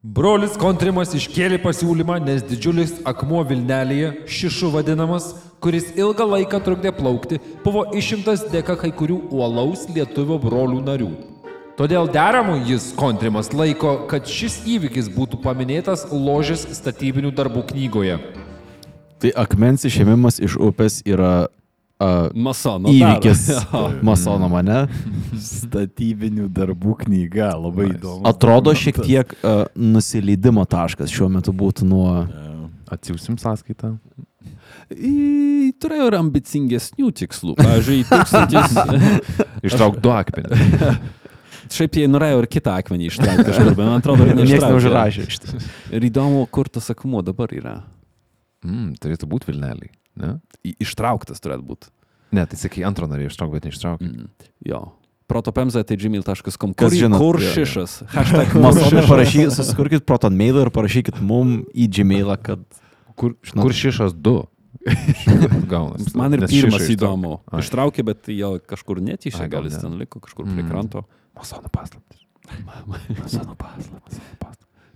[0.00, 5.26] Brolis Kontrimas iškėlė pasiūlymą, nes didžiulis akmuo Vilnelėje, šišu vadinamas,
[5.60, 11.10] kuris ilgą laiką trukdė plaukti, buvo išimtas dėka kai kurių uolaus lietuvio brolių narių.
[11.76, 18.16] Todėl deramų jis Kontrimas laiko, kad šis įvykis būtų paminėtas ložės statybinių darbų knygoje.
[19.20, 21.50] Tai akmens išėmimas iš upės yra
[22.00, 24.00] uh, Masono įvykis darbas.
[24.06, 24.80] masono mane.
[25.40, 28.24] Statybinių darbų knyga, labai įdomu.
[28.28, 32.10] Atrodo šiek tiek uh, nusileidimo taškas šiuo metu būtų nuo...
[32.90, 33.92] Atsiųsim sąskaitą.
[34.90, 37.52] Į- Turėjo ir ambicingesnių tikslų.
[37.60, 38.74] Pavyzdžiui, tūkstantis.
[39.70, 40.58] Ištrauk du akmenį.
[41.70, 45.26] Šiaip jie norėjo ir kitą akmenį ištraukti kažkur, bet man atrodo, kad Niekas neužrašė.
[45.94, 47.76] Ir įdomu, kur tas akmuo dabar yra.
[48.66, 49.92] Mm, turėtų būti Vilneliai.
[50.16, 50.38] Ne?
[50.82, 51.86] Ištrauktas turėtų būti.
[52.34, 54.04] Ne, tai sakai, antrą norėjau ištraukti, bet neištraukti.
[54.06, 54.26] Mm.
[54.66, 54.80] Jo.
[55.30, 56.74] Protopemza.gmail.com.
[56.74, 58.00] Kur, žino, kur šišas?
[58.14, 58.46] Hashtag
[59.08, 62.60] parašykit, susikurkit proton mailą ir parašykit mum į gmailą, kad...
[63.20, 63.62] Kur, Žinau.
[63.66, 64.38] kur šišas du?
[65.68, 66.14] Gaunas.
[66.18, 67.34] Man ir pirmas įdomu.
[67.52, 67.60] Ai.
[67.60, 69.80] Ištraukė, bet jo kažkur netyčia, gal jis ne.
[69.84, 70.70] ten liko kažkur prie Mm.
[70.70, 71.02] kranto.
[71.36, 72.20] Masonų paslaptis.
[73.20, 74.16] Masonų paslaptis.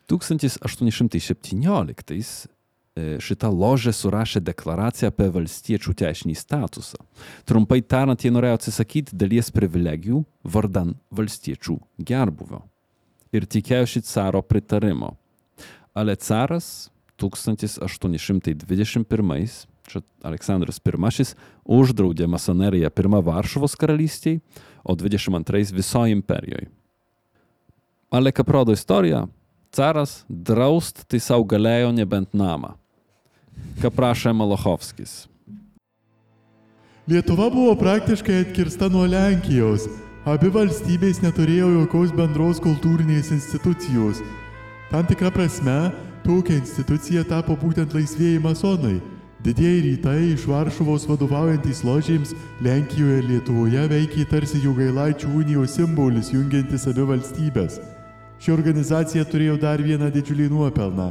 [0.08, 2.16] 1817 e,
[2.94, 7.00] šita ložė surašė deklaraciją apie valstiečių teisinį statusą.
[7.48, 12.62] Trumpai tariant, jie norėjo atsisakyti dalies privilegijų vardan valstiečių gerbuvio.
[13.34, 15.16] Ir tikėjosi caro pritarimo.
[15.94, 19.50] Ale caras 1821
[19.90, 21.26] čia Aleksandras I,
[21.64, 24.40] uždraudė masoneriją pirmą Varšuvos karalystėje,
[24.84, 26.68] o 22 visoje imperijoje.
[28.10, 29.26] Ale kaip rodo istorija,
[29.74, 32.83] caras draust tai savo galėjo nebent namą.
[33.82, 35.24] Ką prašė Malochovskis.
[37.10, 39.88] Lietuva buvo praktiškai atkirsta nuo Lenkijos.
[40.24, 44.22] Abi valstybės neturėjo jokios bendros kultūrinės institucijos.
[44.88, 45.90] Tam tikra prasme,
[46.24, 49.02] tokia institucija tapo būtent laisvėjai masonai.
[49.44, 52.32] Didieji rytai iš Varšuvos vadovaujantis ložėms
[52.64, 57.76] Lenkijoje ir Lietuvoje veikė tarsi jų gailaičių unijos simbolis jungiantis abi valstybės.
[58.40, 61.10] Ši organizacija turėjo dar vieną didžiulį nuopelną.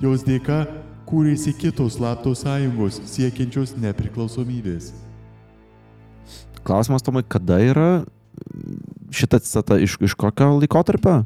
[0.00, 0.62] Jos dėka
[1.10, 4.92] kūrėsi kitos slaptos sąjungos siekiančios nepriklausomybės.
[6.64, 7.90] Klausimas, Tomai, kada yra
[9.14, 11.24] šita citata iš, iš kokio laikotarpio?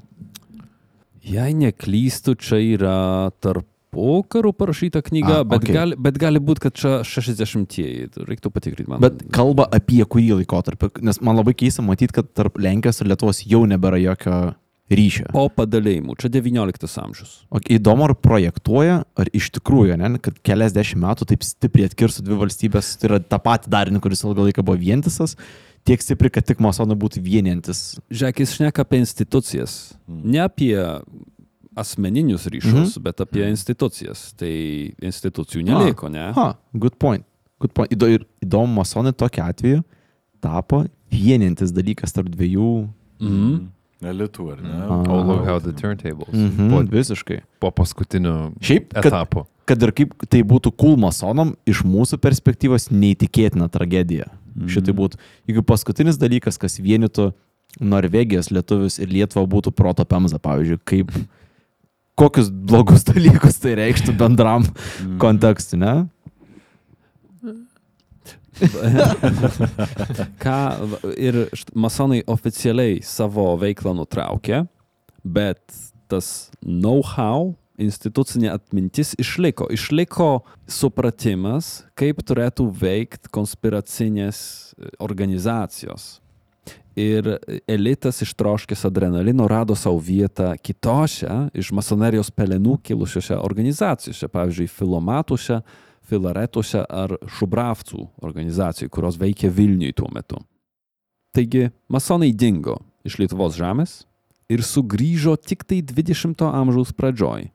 [1.25, 2.97] Jei neklystu, čia yra
[3.41, 5.75] tarp pokarių parašyta knyga, A, bet, okei.
[5.77, 8.11] gali, bet gali būti, kad čia 60-ieji.
[8.27, 9.03] Reiktų patikrinti man.
[9.05, 13.45] Bet kalba apie kurį laikotarpį, nes man labai keista matyti, kad tarp Lenkijos ir Lietuvos
[13.47, 14.39] jau nebėra jokio
[14.93, 15.29] ryšio.
[15.33, 17.35] po padalėjimų, čia 19 amžius.
[17.49, 22.41] O įdomu, ar projektuoja, ar iš tikrųjų, ne, kad keliasdešimt metų taip stipriai atkirstų dvi
[22.43, 25.37] valstybės, tai yra tą patį darinį, kuris ilgą laiką buvo vientisas,
[25.89, 27.95] tiek stipriai, kad tik masonai būtų vienijantis.
[28.13, 29.95] Žiūrėk, jis šneka apie institucijas.
[30.09, 30.77] Ne apie
[31.75, 33.05] asmeninius ryšius, mhm.
[33.05, 34.29] bet apie institucijas.
[34.39, 34.53] Tai
[35.03, 36.31] institucijų neliko, ne?
[36.37, 37.27] Ha, good point.
[37.63, 37.93] Good point.
[37.95, 39.85] Įdo, ir įdomu, masonai tokiu atveju
[40.45, 40.83] tapo
[41.13, 42.73] vienijantis dalykas tarp dviejų.
[43.23, 43.71] Mhm.
[44.11, 44.77] Elitų, ar ne?
[44.85, 44.99] A.
[45.09, 46.33] Oh, look how the turntables.
[46.33, 47.41] Mhm, Po, visiškai.
[47.61, 49.47] po paskutinio Šiaip, kad, etapo.
[49.65, 54.29] kad ir kaip tai būtų cool masonam, iš mūsų perspektyvos neįtikėtina tragedija.
[54.55, 54.69] Mm.
[54.71, 55.19] Šitai būtų.
[55.49, 57.33] Jeigu paskutinis dalykas, kas vienytų
[57.81, 61.11] Norvegijos lietuvius ir Lietuvą būtų proto pemza, pavyzdžiui, kaip
[62.15, 65.17] kokius blogus dalykus tai reikštų bendram mm.
[65.23, 65.95] kontekstui, ne?
[70.45, 70.61] Ką
[71.19, 71.45] ir
[71.75, 74.65] masonai oficialiai savo veiklą nutraukė,
[75.25, 75.61] bet
[76.11, 79.69] tas know-how, institucinė atmintis išliko.
[79.75, 84.39] Išliko supratimas, kaip turėtų veikti konspiracinės
[84.79, 86.21] e, organizacijos.
[86.95, 87.27] Ir
[87.67, 95.59] elitas ištroškęs adrenalino rado savo vietą kitose iš masonerijos pelenų kilusiose organizacijose, pavyzdžiui, filomatuose,
[96.15, 100.41] filaretuose ar šubravcų organizacijų, kurios veikė Vilniui tuo metu.
[101.35, 104.05] Taigi, masonai dingo iš Lietuvos žemės
[104.53, 107.51] ir sugrįžo tik tai 20-ojo amžiaus pradžioj.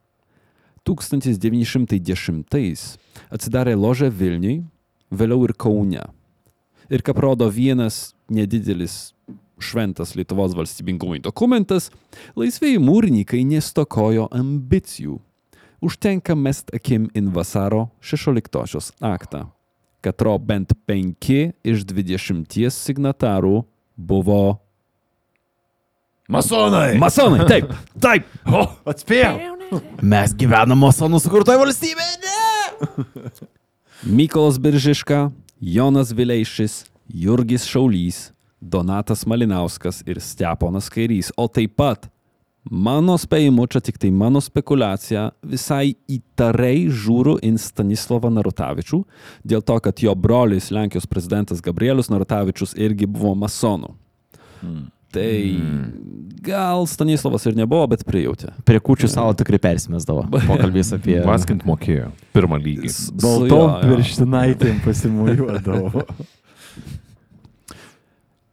[0.88, 2.98] 1910
[3.30, 4.64] atsidarė ložė Vilniui,
[5.12, 6.04] vėliau ir Kaune.
[6.90, 9.14] Ir kaip rodo vienas nedidelis
[9.60, 11.92] šventas Lietuvos valstybingumui dokumentas,
[12.40, 15.20] laisvėjai mūrininkai nestokojo ambicijų.
[15.82, 19.46] Užtenka mest akim in vasaro 16 aktą.
[20.02, 23.64] Katro bent 5 iš 20 signatarų
[23.96, 24.60] buvo
[26.30, 26.98] Masonai!
[26.98, 27.48] masonai.
[27.48, 27.72] Taip,
[28.06, 28.28] taip.
[28.46, 29.56] O, atspėjau.
[30.02, 33.50] Mes gyvename masonų sukurtoje valstybėje, ne?
[34.06, 38.30] Mykolas Biržiška, Jonas Vileišis, Jurgis Šaulys,
[38.62, 42.08] Donatas Malinauskas ir Steponas Kairys, o taip pat
[42.70, 49.02] mano spėjimu, čia tik tai mano spekulacija, visai įtariai žiūriu į Stanislavą Narutavičių,
[49.48, 53.96] dėl to, kad jo brolis Lenkijos prezidentas Gabrielius Narutavičius irgi buvo masonų.
[55.10, 55.62] Tai
[56.46, 58.52] gal Stanislavas ir nebuvo, bet prijautė.
[58.68, 60.28] Prie kučių savo tikrai persimesdavo.
[60.50, 61.18] Pokalbės apie...
[61.26, 62.12] Vaskint mokėjo.
[62.38, 62.92] Pirmą lygį.
[63.24, 66.06] Baltom pirštinaitėm pasimuliuodavo.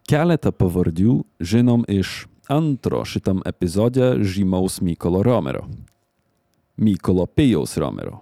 [0.07, 5.63] Keletą pavardžių žinom iš antro šitam epizode žymaus Mykolo Romerio.
[6.77, 8.17] Mykolo Pijaus Romerio.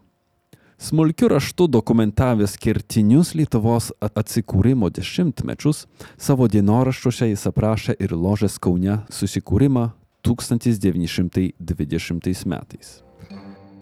[0.78, 5.88] Smulkiu raštu dokumentavęs kertinius Lietuvos atsikūrimo dešimtmečius,
[6.18, 9.90] savo dienoraščiuose jis aprašė ir ložės Kaune susikūrimą
[10.28, 13.06] 1920 metais.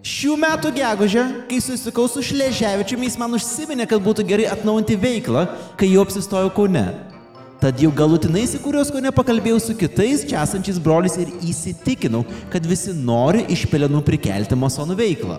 [0.04, 5.46] Šių metų gegužę, kai susitikau su Šleževičiumi, jis man užsiminė, kad būtų gerai atnaujinti veiklą,
[5.80, 7.13] kai jau apsistojau Kaune.
[7.62, 12.92] Tad jau galutinai įsikūręs Kaune pakalbėjau su kitais čia esančiais broliais ir įsitikinau, kad visi
[12.96, 15.38] nori iš pelenų prikelti masonų veiklą.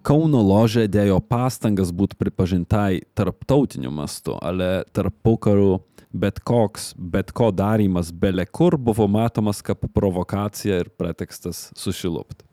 [0.00, 5.78] Kauno ložė dėjo pastangas būti pripažintai tarptautiniu mastu, ale tarp pokarų
[6.10, 12.49] bet koks, bet ko darymas bele kur buvo matomas kaip provokacija ir pretekstas sušilupti.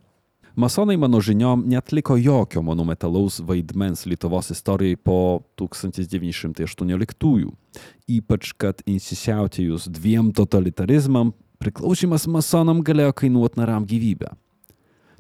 [0.58, 7.52] Masonai mano žiniom netliko jokio monumentalaus vaidmens Lietuvos istorijai po 1918-ųjų.
[8.10, 14.34] Ypač, kad įsisiautėjus dviem totalitarizmam, priklausymas masonam galėjo kainuoti naram gyvybę.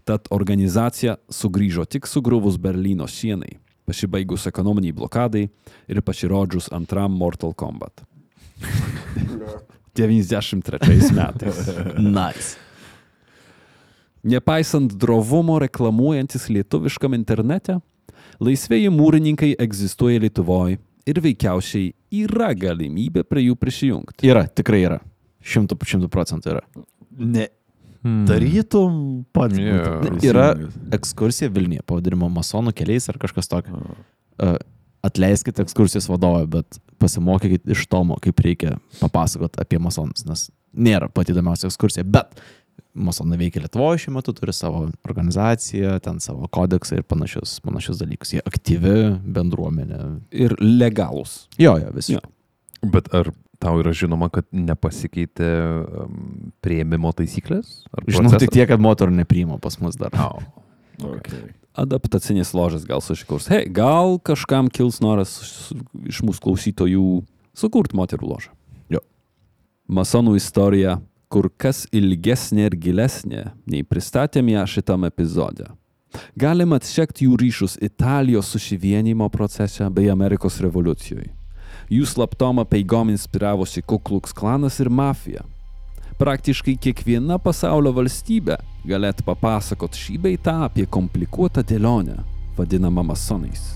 [0.09, 3.59] Tad organizacija sugrįžo tik sugriuvus Berlyno sienai.
[3.85, 5.49] pasibaigus ekonominiai blokadai
[5.87, 8.01] ir pasirodžius antram Mortal Kombat.
[9.97, 11.67] 93 metais.
[11.97, 12.66] Nice.
[14.27, 17.77] Nepaisant drovumo reklamuojantis lietuviškam internete,
[18.43, 21.91] laisvėjai mūrininkai egzistuoja Lietuvoje ir veikiausiai
[22.23, 24.27] yra galimybė prie jų prisijungti.
[24.27, 24.97] Yra, tikrai yra.
[25.47, 26.65] Šimtų, šimtų procentų yra.
[27.17, 27.47] Ne.
[28.27, 28.97] Darytum
[29.35, 29.57] pats.
[29.59, 29.77] Jo.
[30.03, 30.51] būtum Yra
[30.95, 33.79] ekskursija Vilniuje, pavadinimo masonų keliais ar kažkas tokio.
[34.37, 34.57] Uh,
[35.07, 41.33] atleiskite ekskursijos vadovą, bet pasimokykit iš Tomo, kaip reikia papasakot apie masonus, nes nėra pati
[41.33, 42.37] įdomiausia ekskursija, bet
[42.97, 48.33] masonai veikia Lietuvoje šiuo metu, turi savo organizaciją, ten savo kodeksą ir panašius, panašius dalykus.
[48.35, 48.95] Jie aktyvi
[49.37, 50.01] bendruomenė.
[50.35, 51.45] Ir legalūs.
[51.61, 52.15] Jo, jo, visi.
[52.17, 52.23] Jo.
[52.85, 55.51] Bet ar tau yra žinoma, kad nepasikeitė
[56.65, 57.83] prieimimo taisyklės?
[58.05, 60.13] Žinau tik tiek, kad moterų nepriima pas mus dar.
[60.21, 60.41] Au.
[60.97, 61.51] Okay.
[61.77, 63.49] Adaptacinės ložės gal susikurs.
[63.53, 65.37] Hei, gal kažkam kils noras
[66.09, 67.05] iš mūsų klausytojų
[67.57, 68.53] sukurti moterų ložą.
[68.93, 69.03] Jo.
[69.89, 70.97] Masonų istorija
[71.27, 75.67] kur kas ilgesnė ir gilesnė, nei pristatėm ją šitam epizode.
[76.39, 81.33] Galima atsekti jų ryšius Italijos susivienimo procese bei Amerikos revoliucijoje.
[81.91, 85.43] Jų slaptom apeigom inspiravosi Kuklux klanas ir mafija.
[86.17, 88.57] Praktiškai kiekviena pasaulio valstybė
[88.89, 92.17] galėtų papasakot šį bei tą apie komplikuotą dėlionę,
[92.57, 93.75] vadinamą masonais.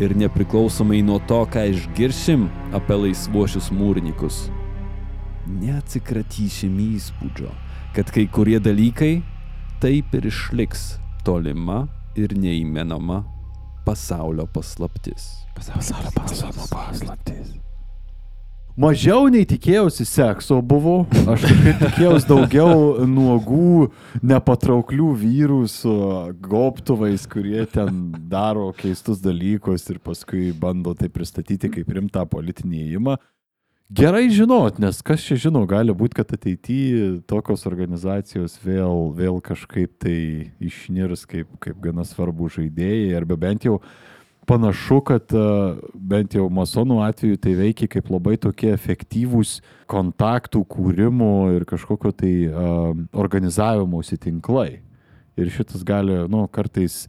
[0.00, 4.46] Ir nepriklausomai nuo to, ką išgiršim apie laisvuosius mūrininkus,
[5.48, 7.50] neatsikratysim įspūdžio,
[7.96, 9.18] kad kai kurie dalykai
[9.82, 10.94] taip ir išliks
[11.26, 11.84] tolima
[12.16, 13.22] ir neįmenama
[13.84, 15.28] pasaulio paslaptis.
[15.56, 16.10] Pasaulio
[16.70, 17.54] paslaptis.
[18.74, 21.44] Mažiau nei tikėjausi sekso buvo, aš
[21.78, 23.92] tikėjausi daugiau nuogų,
[24.26, 25.92] nepatrauklių vyrų su
[26.42, 33.14] gobtuvais, kurie ten daro keistus dalykus ir paskui bando tai pristatyti kaip rimtą politinį įėjimą.
[33.92, 39.92] Gerai žinot, nes kas čia žino, gali būti, kad ateityje tokios organizacijos vėl, vėl kažkaip
[40.00, 40.16] tai
[40.56, 43.82] išnirs kaip, kaip gana svarbų žaidėjai, arba bent jau
[44.48, 45.42] panašu, kad e,
[45.94, 49.58] bent jau masonų atveju tai veikia kaip labai tokie efektyvūs
[49.92, 54.80] kontaktų kūrimo ir kažkokio tai uh, organizavimosi tinklai.
[55.36, 57.02] Ir šitas gali, nu, kartais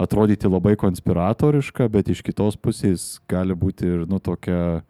[0.00, 4.80] atrodyti labai konspiratoriška, bet iš kitos pusės gali būti ir, nu, tokia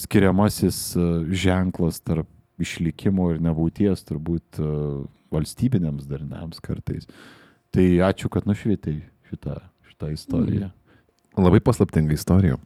[0.00, 2.28] skiriamasis uh, ženklas tarp
[2.60, 7.08] išlikimo ir nebūties turbūt uh, valstybinėms dariniams kartais.
[7.74, 8.98] Tai ačiū, kad nušvietai
[9.30, 9.58] šitą,
[9.90, 10.70] šitą istoriją.
[11.36, 12.56] Labai paslaptinga istorija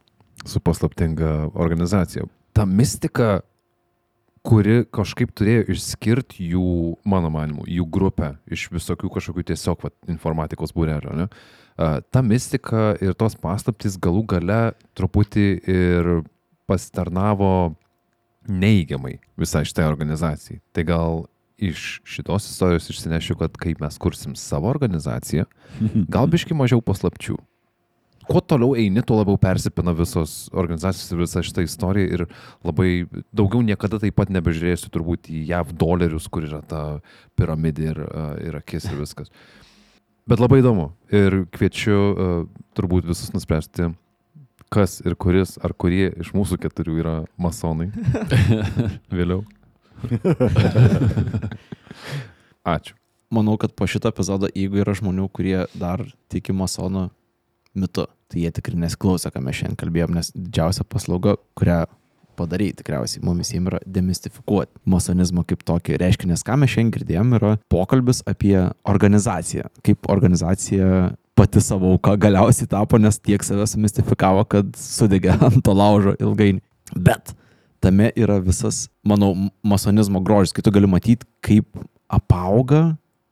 [0.46, 2.24] su paslaptinga organizacija.
[2.52, 3.40] Ta mistika,
[4.46, 10.72] kuri kažkaip turėjo išskirti jų, mano manimu, jų grupę iš visokių kažkokių tiesiog vat, informatikos
[10.76, 11.12] būrelio.
[11.16, 11.28] Ne?
[11.76, 14.60] Ta mistika ir tos paslaptys galų gale
[14.96, 16.12] truputį ir
[16.70, 17.50] pasitarnavo
[18.48, 20.62] neigiamai visai šitai organizacijai.
[20.72, 21.22] Tai gal
[21.60, 25.44] iš šitos istorijos išsinešiu, kad kai mes kursim savo organizaciją,
[26.14, 27.36] gal biški mažiau paslapčių
[28.30, 32.26] kuo toliau eini, tuo labiau persipina visos organizacijos ir visa šita istorija ir
[32.66, 36.82] labai daugiau niekada taip pat nebežiūrėsiu turbūt į JAV dolerius, kur yra ta
[37.38, 39.32] piramidė ir, a, ir akis ir viskas.
[40.30, 42.28] Bet labai įdomu ir kviečiu a,
[42.78, 43.90] turbūt visus nuspręsti,
[44.70, 47.90] kas ir kuris ar kurie iš mūsų keturių yra masonai.
[49.18, 49.42] Vėliau.
[52.74, 52.94] Ačiū.
[53.30, 56.02] Manau, kad po šito epizodo, jeigu yra žmonių, kurie dar
[56.32, 57.08] tiki masonų
[57.78, 61.84] mitu, tai jie tikrai nesiklauso, ką mes šiandien kalbėjom, nes didžiausia paslauga, kurią
[62.40, 67.34] padaryti tikriausiai mums visiems yra demistifikuoti masonizmą kaip tokį reiškinį, nes ką mes šiandien girdėjom,
[67.38, 68.56] yra pokalbis apie
[68.88, 71.10] organizaciją, kaip organizacija
[71.40, 76.60] pati savo auka galiausiai tapo, nes tiek save sumistifikavo, kad sudegė ant to laužo ilgainiui.
[76.96, 77.32] Bet
[77.80, 79.32] tame yra visas, manau,
[79.64, 81.68] masonizmo grožis, kai tu gali matyti, kaip
[82.12, 82.90] apauga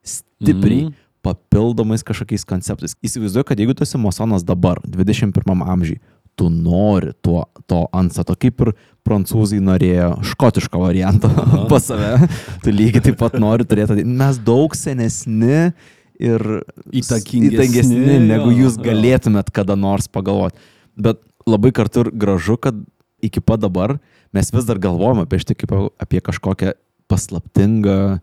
[0.08, 0.94] stipriai Mhm.
[1.22, 2.94] papildomais kažkokiais konceptais.
[3.04, 5.98] Įsivaizduoju, kad jeigu tu esi masonas dabar, 21 amžiai,
[6.38, 8.70] tu nori tuo, to antstato, kaip ir
[9.04, 11.28] prancūzai norėjo škotiško varianto
[11.70, 12.28] pas save,
[12.62, 14.06] tu lygiai taip pat nori turėti.
[14.06, 15.72] Mes daug senesni
[16.18, 16.44] ir
[16.92, 18.84] Įtakingesni, negu jo, jūs jo.
[18.88, 20.58] galėtumėt kada nors pagalvoti.
[20.98, 22.78] Bet labai kartu ir gražu, kad
[23.24, 23.98] iki pat dabar
[24.34, 26.74] mes vis dar galvojame apie šitą kaip apie kažkokią
[27.08, 28.18] paslaptingą,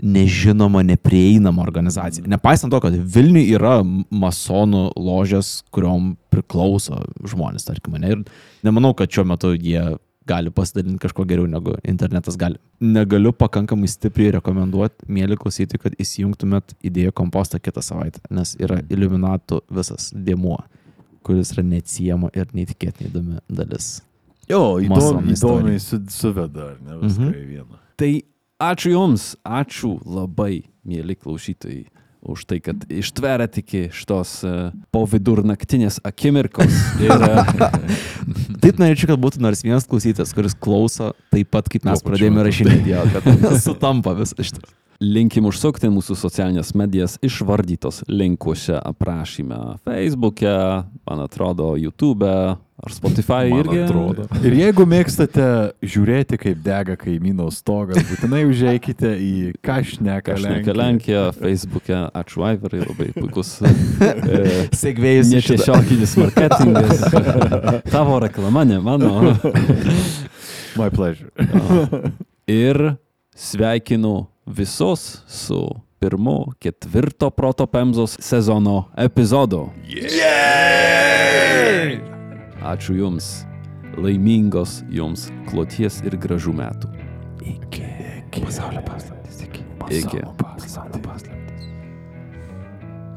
[0.00, 2.24] nežinomą, neprieinamą organizaciją.
[2.30, 8.14] Nepaisant to, kad Vilniui yra masonų ložės, kuriuom priklauso žmonės, tarkim, ne?
[8.14, 8.22] ir
[8.66, 9.82] nemanau, kad šiuo metu jie
[10.28, 12.58] gali pasidalinti kažko geriau negu internetas gali.
[12.80, 19.62] Negaliu pakankamai stipriai rekomenduoti, mėly klausyti, kad įsijungtumėt idėjų kompostą kitą savaitę, nes yra iliuminatų
[19.70, 20.58] visas dėmuo,
[21.26, 24.02] kuris yra neatsiejama ir neįtikėtinai įdomi dalis.
[24.50, 25.34] Jo, istorija.
[25.36, 27.32] įdomiai su, suveda, ar ne, viską Mhm.
[27.38, 27.80] į vieną.
[27.96, 28.12] Tai
[28.60, 31.84] ačiū Jums, ačiū labai, mėly klausytojai,
[32.20, 36.68] už tai, kad ištverėt iki šitos uh, po vidurnaktinės akimirkos.
[37.06, 37.70] Ir, uh,
[38.60, 42.92] Taip norėčiau, kad būtų nors vienas klausytas, kuris klauso taip pat, kaip mes pradėjome rašinėti,
[42.92, 44.64] jo, kad sutampa visą šitą.
[45.00, 49.78] Linkim užsukti mūsų socialinės medijas išvardytos linkuose aprašyme.
[49.88, 50.56] Facebook'e,
[51.08, 52.34] man atrodo, YouTube'e
[52.80, 53.78] ar Spotify Man irgi.
[53.84, 54.26] atrodo.
[54.44, 55.46] Ir jeigu mėgstate
[55.84, 59.32] žiūrėti, kaip dega kaimyno stogas, būtinai užeikite į
[59.64, 63.56] Kažneką Kažneka Lenkija, Facebook'e, ačiū Aivarai, labai puikus.
[63.64, 65.32] e, Segvėjus.
[65.32, 67.04] Netiesioginis marketingas.
[67.94, 69.32] Tavo reklama, ne mano.
[70.76, 71.32] My pleasure.
[72.48, 72.94] Ir
[73.36, 75.68] sveikinu visus su
[75.98, 79.68] pirmu ketvirto proto pemzos sezono epizodu.
[82.62, 83.44] Ačiū Jums.
[83.96, 86.90] Laimingos Jums kloties ir gražių metų.
[87.40, 87.86] Iki.
[88.20, 88.42] iki.
[88.44, 89.42] Pasaulio paslaptis.
[89.42, 89.64] Iki.
[89.80, 91.66] Pasaulio paslaptis.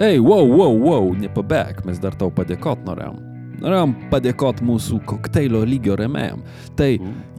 [0.01, 3.19] Ei, wow, wow, wow, nepabėg, mes dar tau padėkot norėjom.
[3.61, 6.41] Norėjom padėkot mūsų kokteilio lygio remėjam.
[6.76, 6.89] Tai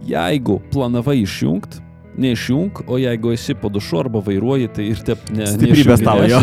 [0.07, 1.81] jeigu planavai išjungt,
[2.21, 5.47] neišjung, o jeigu esi po dušu arba vairuoji, tai ir taip ne.
[5.51, 6.41] Stiprybės tau, jo.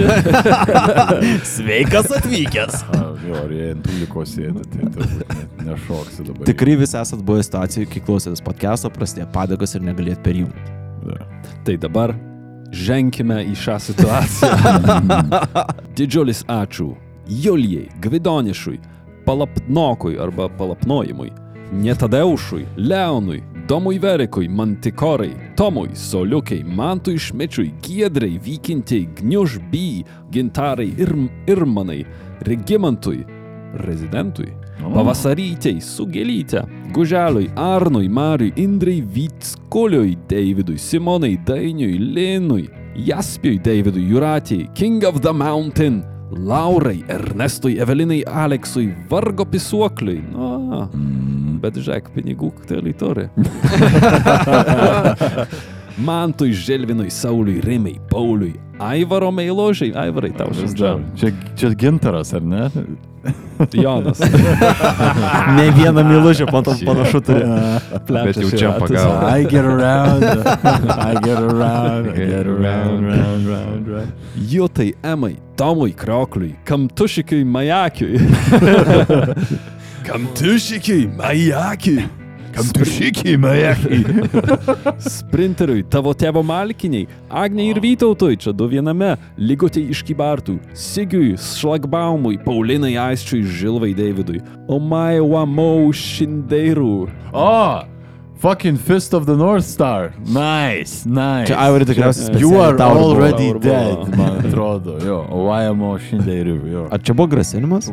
[1.53, 2.81] Sveikas atvykęs.
[3.27, 6.47] Jo, ar jie ant tuliko sėdi, tai turbūt nešoksi dabar.
[6.49, 10.67] Tikrai visi esat buvę situacijų, kai klausėtės podcast'o, prasidėjo padėkos ir negalėt perjungti.
[11.65, 12.15] Tai dabar
[12.71, 14.51] ženkime į šią situaciją.
[15.97, 16.91] Didžiulis ačiū
[17.31, 18.79] Julijai, Gvidonišui,
[19.25, 21.31] Palapnokui arba Palapnojimui,
[21.71, 31.13] Netadeušui, Leonui, Domui Verikui, Mantikorai, Tomui, Soliukiai, Mantui Šmečiui, Giedrai, Vykintiai, Gniužby, Gintarai ir
[31.47, 32.05] Irmanai,
[32.41, 33.23] Regimantui,
[33.79, 42.67] Rezidentui, Pavasarytei, Sugelytė, Guželiui, Arnui, Mariui, Indrai, Vytskuliui, Davidui, Simonai, Dainiui, Linui,
[43.07, 50.25] Jaspiui, Davidui, Juratijai, King of the Mountain, Laurai, Ernestui, Evelinai, Aleksui, Vargo pisuokliui.
[50.35, 51.30] Na, bet
[51.61, 53.29] žiūrėk, pinigų koktelį turi.
[56.01, 61.03] Mantui, Želvinui, Sauliui, Rimai, Pauliui, Aivaro Meiložiai, Aivarai, tau šis džem.
[61.19, 62.69] Čia, čia gintaras, ar ne?
[63.73, 64.17] Jonas.
[65.57, 67.43] Ne vieną mylužę panašu turi.
[68.07, 69.29] Bet jau čia pagavo.
[69.29, 74.11] I get around, I get around, I get around, round, round, round.
[74.35, 78.17] Jutai, Emai, Tomui, Kriokliui, Kamtušikiui, Majakiui.
[80.05, 82.03] Kamtušikiui, Majakiui.
[82.51, 83.99] Kamtušikiai, majakai.
[85.15, 92.35] Sprinteriui, tavo tėvo malkiniai, Agniai ir Vytautui, čia du viename, Ligutei iš Kybartų, Sigiui, Šlagbaumui,
[92.43, 96.91] Paulinai Aisčiui, Žilvai Davidui, Omai Wamau Šindeirų.
[97.31, 97.85] Oh,
[98.43, 100.11] fucking Fist of the North Star.
[100.27, 101.47] Nice, nice.
[101.47, 103.07] Čia Aivarai tikriausiai You specialiai are tau buvo.
[103.13, 103.63] already Tau buvo.
[103.63, 104.99] dead, man atrodo.
[105.07, 106.89] Jo, o YMO šiandien jo.
[106.91, 107.87] Ar čia buvo grasinimas?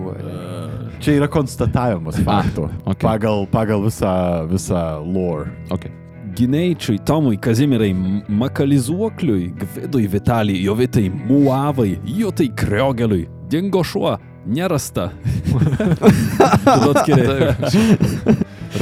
[0.99, 2.69] Čia yra konstatavimas faktų.
[2.85, 3.03] okay.
[3.05, 4.13] Pagal, pagal visą,
[4.51, 5.53] visą lore.
[5.71, 5.93] Okay.
[6.39, 7.95] Gineičiui, Tomui, Kazimirai,
[8.29, 15.11] Makalizuokliui, Gvidui, Vitalijai, Jovitai, Muavai, Jutai, Kriogeliui, dingo šuo, nerasta.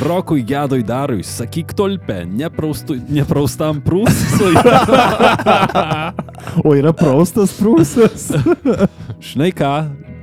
[0.06, 4.54] Rokui, Gedui, Darui, sakyk tolpe, nepraustui, nepraustam prūsui.
[6.64, 8.30] O yra praustas prūsas.
[9.20, 9.70] Žinai ką,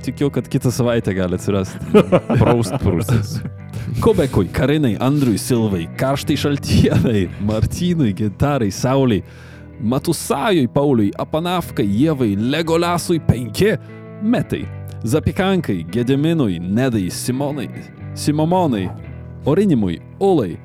[0.04, 1.80] tikiu, kad kitą savaitę gali atsirasti.
[2.40, 3.38] Praust prūsis.
[4.04, 9.24] Kobekui, Karinai, Andriui, Silvai, Karštai Šaltienai, Martynui, Gintarai, Sauliai,
[9.80, 13.74] Matusajui, Pauliui, Apanafkai, Jėvai, Legolasui, penki
[14.22, 14.64] metai,
[15.04, 17.68] Zapikankai, Gediminui, Nedai, Simonai,
[18.14, 18.86] Simomonai,
[19.44, 20.56] Orinimui, Ulai,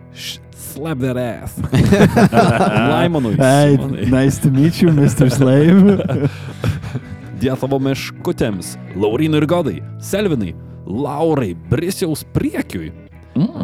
[0.60, 1.56] Slap that ass.
[1.60, 5.32] Laimonui, Hey, nice to meet you, Mr.
[5.32, 6.30] Slave.
[7.40, 10.52] Dietavo meškutėms, Laurinui ir Godai, Selvinai,
[10.90, 12.90] Laurai, Brisiaus priekiui.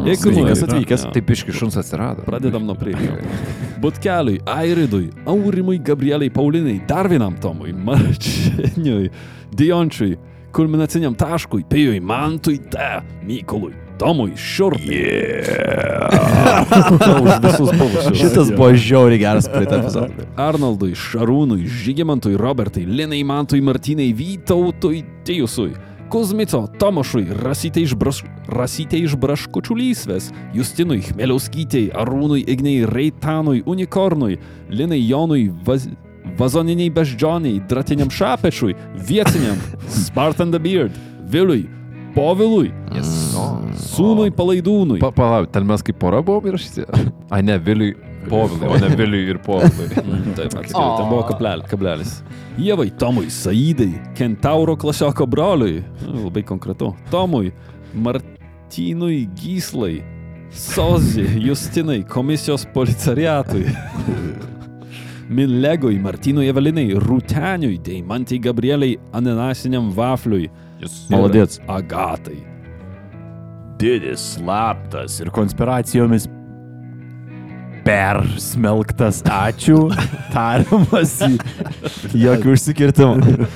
[0.05, 1.03] Jeigu Sveikas atvykęs.
[1.07, 1.11] Jo.
[1.15, 2.23] Taip iš šuns atsirado.
[2.27, 3.17] Pradedam nuo priekio.
[3.83, 9.09] Butkeliui, Airidui, Aurimui, Gabrieliai, Paulinai, dar vienam Tomui, Marčiniui,
[9.51, 10.15] Diončiui,
[10.55, 14.99] kulminaciniam taškui, Pijui, Mantui, Te, Mykolui, Tomui, Šiurpiui.
[14.99, 16.25] Yeah.
[17.23, 18.17] Už visus buvusius.
[18.17, 20.27] Šitas buvo žiauriai geras praeitą epizodą.
[20.39, 25.73] Arnoldui, Šarūnui, Žygimantui, Robertai, Linai, Mantui, Martynai, Vytautui, Tijusui,
[26.11, 28.23] Kuzmico, Tomašui, Rasytė iš, braš...
[28.45, 34.39] Rasytė iš Braškučių lysvės, Justinui, Chmeliauskytei, Arūnui, Ignei, Reitanui, Unikornui,
[34.69, 35.89] Linai Jonui, Vaz...
[36.35, 38.73] Vazoniniai beždžioniai, Dratiniam Šapečui,
[39.07, 40.95] Vietiniam, Spartan the Beard,
[41.31, 41.67] Viliui,
[42.15, 42.69] Povilui,
[43.75, 44.99] Sūnui Palaidūnui.
[45.03, 46.85] Pa, palauk, ten mes kaip pora buvom įrašyti?
[47.33, 47.95] A, ne, Viliui,
[48.29, 49.89] Povilui, o ne Viliui ir Povilui.
[50.05, 52.17] Mm, Taip, atskiriau, ten buvo kablel- kablelis.
[52.61, 57.51] Ievai, Tomui, Saidai, Kentauro klasioko broliui, nu, labai konkretu, Tomui,
[57.93, 59.99] Martynui, Gyslai,
[60.55, 63.65] Sozi, Justinai, komisijos policariatui.
[65.35, 70.47] Milegui, Martynui Evelinai, Rūteniui, Deimantai Gabrieliai, Ananasiniam Vafliui.
[71.09, 71.59] Maladėts.
[71.59, 72.39] ir Agatai.
[73.79, 76.27] Didis, slaptas ir konspiracijomis
[77.85, 79.21] persmelktas.
[79.29, 79.89] Ačiū.
[80.35, 81.19] Tariamas.
[82.15, 83.47] Jokių užsikirtimų.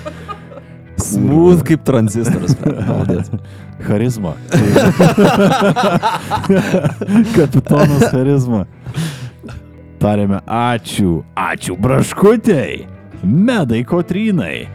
[0.99, 2.53] Smooth kaip tranzistoras.
[2.61, 3.31] Maladėts.
[3.87, 4.33] Charizma.
[7.37, 8.65] Kapitonas charizma.
[9.99, 11.21] Tarėme ačiū.
[11.39, 12.83] Ačiū braškutėjai.
[13.23, 14.67] Medai kotrynai.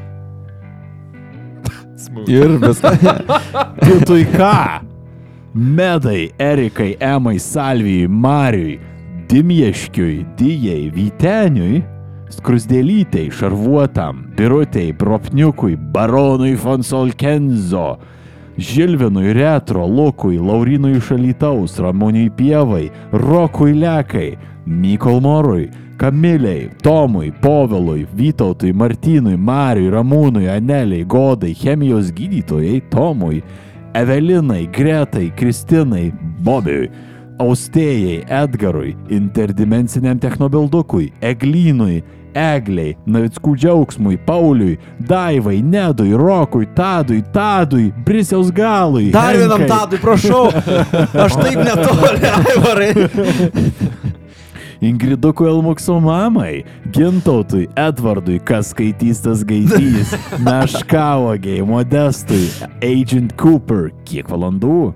[2.27, 2.99] Ir viskas.
[3.85, 4.83] Kitui ką?
[5.55, 8.81] Medai, Erikai, Emai, Salvijai, Mariui,
[9.31, 11.85] Dimieškiui, Dijai, Vyteniui,
[12.35, 18.01] Skrusdėlytei, Šarvuotam, Birutei, Propniukui, Baronui Fonsolkenzo,
[18.59, 24.35] Žilvinui, Retro, Lukui, Laurinui Šalytaus, Ramoniui Pievai, Rokui Lekai,
[24.67, 25.69] Mykolmorui,
[26.05, 33.43] Kamiliai, Tomui, Povilui, Vytautui, Martynui, Mariui, Ramūnui, Aneliai, Godai, chemijos gydytojai, Tomui,
[33.95, 36.13] Evelinai, Gretai, Kristinai,
[36.45, 36.91] Bobiui,
[37.41, 42.03] Austėjai, Edgarui, interdimensiniam technobildukui, Eglynui,
[42.37, 44.77] Egliai, Navickų džiaugsmui, Pauliui,
[45.09, 49.09] Daivai, Nedui, Rokui, Tadui, Tadui, Brisiaus galui.
[49.15, 50.51] Dar vienam Henkai, tadui, prašau.
[51.25, 54.13] Aš taip netoli, Aivarai.
[54.85, 60.13] Ingridukui Elmukso mamai, Gintautui, Edvardui, kas skaitys tas gaidys,
[60.45, 62.51] Meškavogiai, Modestui,
[62.85, 64.93] Agent Cooper, kiek valandų?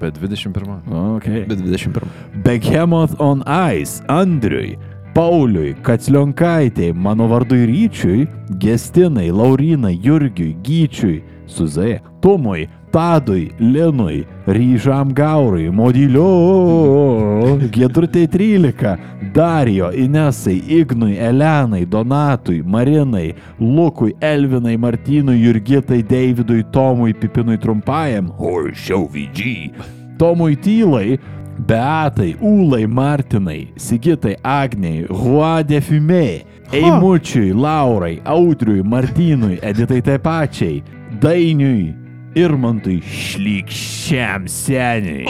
[0.00, 0.80] Bet 21.
[1.18, 1.44] Okay.
[1.44, 2.08] Bet 21.
[2.44, 4.78] Behemoth on Ice, Andriui,
[5.12, 8.26] Pauliui, Kaclionkaitei, mano vardui Ryčiui,
[8.56, 18.98] Gestinai, Laurinai, Jurgiui, Gyčiui, Suzai, Tomui, Tadui, Linui, Ryžam Gaurui, Modiliu, Gedrutei 13,
[19.32, 29.08] Darijo, Inesai, Ignui, Elenai, Donatui, Marinai, Lukui, Elvinai, Martynui, Jurgitai, Davidui, Tomui, Pipinui Trumpajam, Horšiau
[29.08, 29.72] VG,
[30.16, 31.18] Tomui Tylai,
[31.58, 40.82] Beatai, Ūlai, Martinai, Sigitai, Agniai, Huadė Fime, Eimučiui, Laurai, Audriui, Martynui, Editai taip pačiai,
[41.20, 42.05] Dainiui,
[42.36, 45.24] Irmantui, Šlykščiam seniai.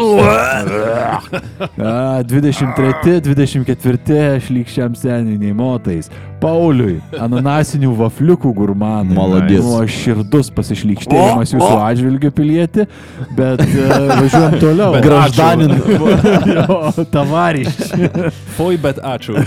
[1.78, 6.10] A, 23, 24, Šlykščiam seniai, nei motais.
[6.42, 9.14] Pauliui, ananasinių vafliukų gurmanai.
[9.14, 9.62] Maladės.
[9.62, 12.88] Nu, širdus pasišlykštėjimas jūsų atžvilgiu pilieti,
[13.38, 14.98] bet uh, važiuojam toliau.
[15.06, 15.76] Graždanin.
[16.56, 16.80] jo,
[17.14, 18.32] tavariščiai.
[18.58, 19.38] Foj, bet ačiū.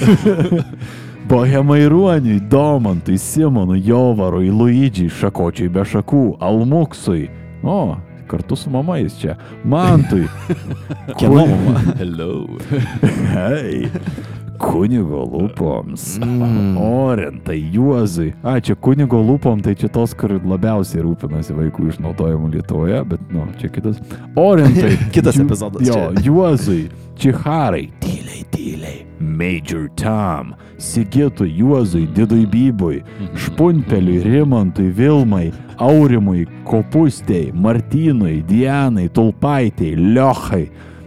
[1.29, 7.27] Bohemai Ruoniui, Domantui, Simonui, Jovarui, Luidžiai, Šakočiui be šakų, Almuksui.
[7.63, 9.35] O, kartu su mamais čia.
[9.63, 10.27] Mantui.
[11.17, 11.79] Kieno mama?
[11.97, 12.45] Hello.
[13.35, 13.89] Hei.
[14.59, 16.17] Kunigo lūpoms.
[16.19, 16.77] Mm.
[16.83, 18.33] Orentai, Juozui.
[18.43, 23.45] A, čia kunigo lūpom, tai čia tos, kur labiausiai rūpinasi vaikų išnaudojimu Lietuvoje, bet, nu,
[23.61, 24.01] čia kitas.
[24.35, 24.97] Orentai.
[25.15, 26.25] Kitas Ju- epizodas Jo, čia.
[26.27, 26.81] Juozui,
[27.19, 27.89] Čiharai.
[28.03, 28.99] Tyliai, tyliai.
[29.19, 30.53] Major Tom.
[30.79, 33.01] Sigitui, Juozui, Didui Bybui.
[33.35, 35.49] Špunpeliui, Rimantui, Vilmai.
[35.79, 40.65] Aurimui, Kopustei, Martynui, Dianai, Tulpaitei, Liochai,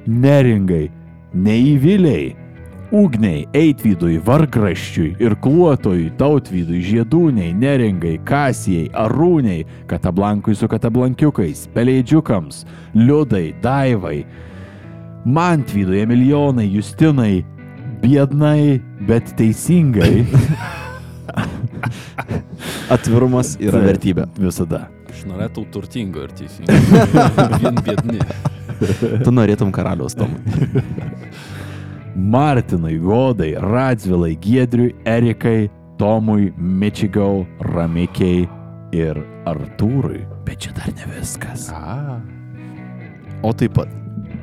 [0.08, 0.86] Neringai,
[1.36, 2.36] Neįviliai.
[2.92, 14.18] Ugniai, Eitvydui, Vargraščiui, Irkluotojui, Tautvydui, Žiedūniai, Neringai, Kasijai, Arūniai, Katablankui su Katablankiukais, Peleidžiukams, Liudai, Daivai,
[15.24, 17.40] Mantvydui, Emilijonai, Justinai,
[18.02, 18.76] Biednai,
[19.08, 20.26] bet teisingai.
[22.92, 24.28] Atvirumas yra vertybė.
[24.36, 24.84] Visada.
[25.08, 26.76] Aš norėtų turtingo ir teisingo.
[27.62, 28.20] Vien biedni.
[29.24, 30.44] Tu norėtum karaliaus tomui.
[32.16, 38.48] Martinai, Godai, Radzvilai, Giedriui, Erikai, Tomui, Mičigau, Ramikiai
[38.92, 39.18] ir
[39.48, 40.22] Artūrui.
[40.44, 41.70] Bet čia dar ne viskas.
[43.42, 43.90] O taip pat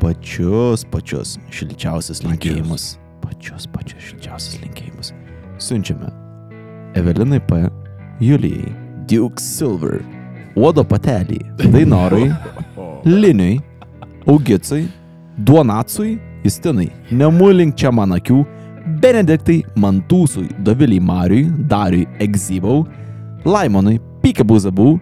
[0.02, 2.96] pačius, pačius šilčiausius linkėjimus.
[3.24, 5.14] Pačius, pačius šilčiausius linkėjimus.
[5.60, 6.10] Siunčiame
[6.98, 7.68] Evelinai P.
[8.24, 8.72] Julijai,
[9.08, 10.00] Duke Silver,
[10.58, 11.40] Uodo patelį,
[11.70, 12.26] Dainorai,
[13.22, 13.60] Liniui,
[14.28, 14.88] Augicai,
[15.38, 18.44] Duonacui, Justinai, Nemulink čia man akių,
[19.04, 22.86] Benediktai, Mantūsui, Doviliai Mariui, Dariui Egzybau,
[23.46, 24.94] Laimonui, Pikabuzabų,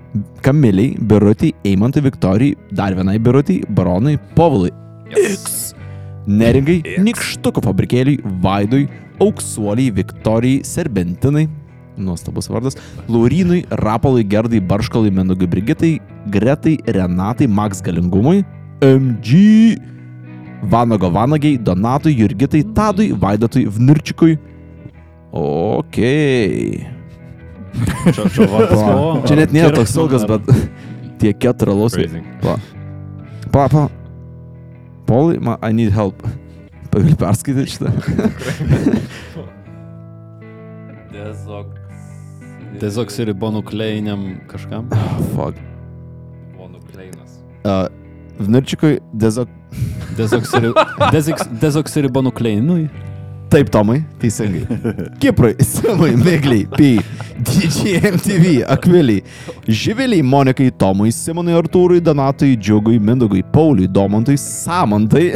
[0.45, 4.73] Kamiliai, Birutį, Eimantui Viktorijai, dar vienai Birutį, Baronui, Povilui,
[5.13, 5.73] X,
[6.27, 8.85] Neringai, Nikštuko fabrikėliui, Vaidui,
[9.23, 11.47] Auksuoliai, Viktorijai, Serbentinai,
[11.97, 12.77] nuostabus vardas,
[13.09, 15.97] Laurinui, Rapolui, Gerdai, Barškalui, Menugui, Brigitai,
[16.29, 18.43] Gretai, Renatai, Max Galingumui,
[18.85, 19.79] MG,
[20.63, 24.37] Vanago Vanagiai, Donatui, Jurgitai, Tadui, Vaidatui, Vnirčikui.
[25.31, 25.97] Ok.
[29.27, 30.47] Čia net nėra toks ilgas, bet
[31.21, 32.07] tie keturi lausai.
[32.41, 32.57] Pa.
[33.53, 33.85] Pa, pa.
[35.07, 36.25] Polai, ma, I need help.
[36.91, 37.91] Pagali perskaityti šitą.
[42.81, 44.89] Dezoksiribonukleiniam kažkam.
[45.35, 45.59] Fuck.
[47.67, 47.87] Uh,
[48.39, 49.49] Vnirčikui, dezok...
[50.17, 50.73] Dezoksiri...
[51.11, 51.47] Deziks...
[51.61, 52.89] Dezoksiribonukleinui.
[53.49, 54.65] Taip, Tomai, teisingai.
[55.21, 56.99] Kiprui, Simui, Migliai, P,
[57.39, 59.23] DJMTV, Akviliai,
[59.67, 65.29] Živiliai, Monikai, Tomui, Simonui, Artūrui, Donatui, Džiugui, Mindugui, Pauliui, Domantui, Samantai.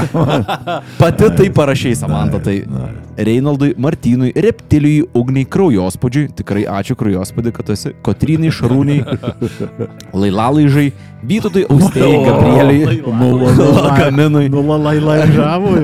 [1.00, 2.62] Pati tai parašiai, Samanta, tai
[3.16, 9.04] Reinaldui, Martynui, Reptilijui, Ugniai, Kraujospūdžiui, tikrai ačiū Kraujospūdį, kad esi, Kotrynai, Šarūniai,
[10.16, 10.88] Lailalaižai,
[11.30, 13.02] Vytutui, Austėjai, Gabrieliui,
[13.76, 14.48] Lagaminui.
[14.48, 15.76] Nulalaižavo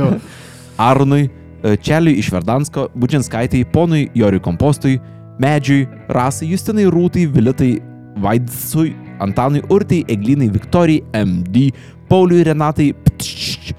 [0.78, 1.28] Arnui,
[1.62, 5.00] e, Čeliui iš Verdansko, Budžinskaitai, ponui Joriui Kompostui,
[5.42, 7.76] Medžiui, Rasai, Justinai Rūtai, Vilitai,
[8.22, 11.70] Vaidsui, Antanui Urtai, Eglinai Viktorijai, MD,
[12.08, 13.74] Pauliui Renatai, Ptšč,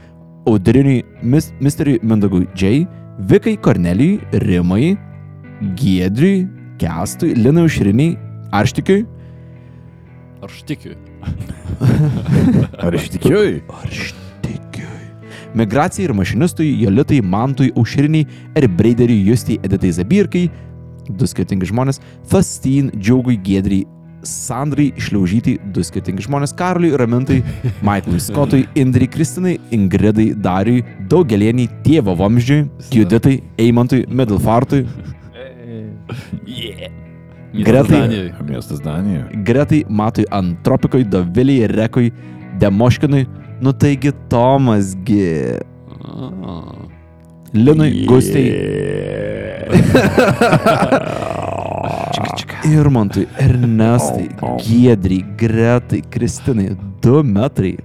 [0.47, 2.85] Audriniui, mis, Misteriui Mindagui J,
[3.29, 4.95] Vikai Kornelijui, Rimai,
[5.75, 6.47] Giedriui,
[6.77, 8.17] Kestui, Linai Užriniai,
[8.53, 9.05] Arštikiui,
[10.37, 10.93] Ar aš tikiu?
[12.77, 13.61] Ar iš tikiuoju?
[13.81, 14.26] Arštikiui.
[15.55, 20.47] Migracijai ir mašinistui, Jolitai, Mantui, Aušriniai ir Breideriui Justai Editai Zabirkai,
[21.07, 23.85] du skirtingi žmonės, Fastin, Džiaugui, Gedriai,
[24.27, 27.41] Sandrai, Šliaužyti, du skirtingi žmonės, Karoliui, Ramintai,
[27.87, 34.83] Michaelui Scottui, Indrai, Kristinai, Ingridai, Dariui, Daugelieniai, Tėvo Vamzdžiui, Juditai, Eimantui, Middelfartui,
[37.57, 38.33] Gretai, Danijoj.
[38.45, 39.43] Miestas Danijoje.
[39.43, 42.11] Gretai, Matui, Antropikui, Doviliai, Rekui,
[42.59, 43.25] Demoškinui,
[43.59, 45.57] nu taigi Tomasgi.
[47.53, 48.51] Linui, Gustai,
[52.77, 54.29] Irmantui, Ernestai,
[54.59, 57.77] Giedriai, Gretai, Kristinai, 2 metrai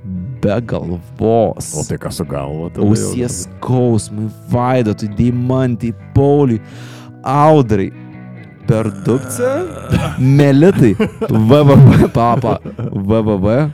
[0.42, 1.72] be galvos.
[1.74, 2.70] O tai ką su galva?
[2.82, 6.60] Ausies skausmui, Vaidatui, Deimantai, Pauliui,
[7.22, 7.92] Audrai.
[8.62, 9.56] Perdukcija,
[10.38, 10.94] Melitai,
[11.26, 12.60] www, papa,
[12.94, 13.70] www,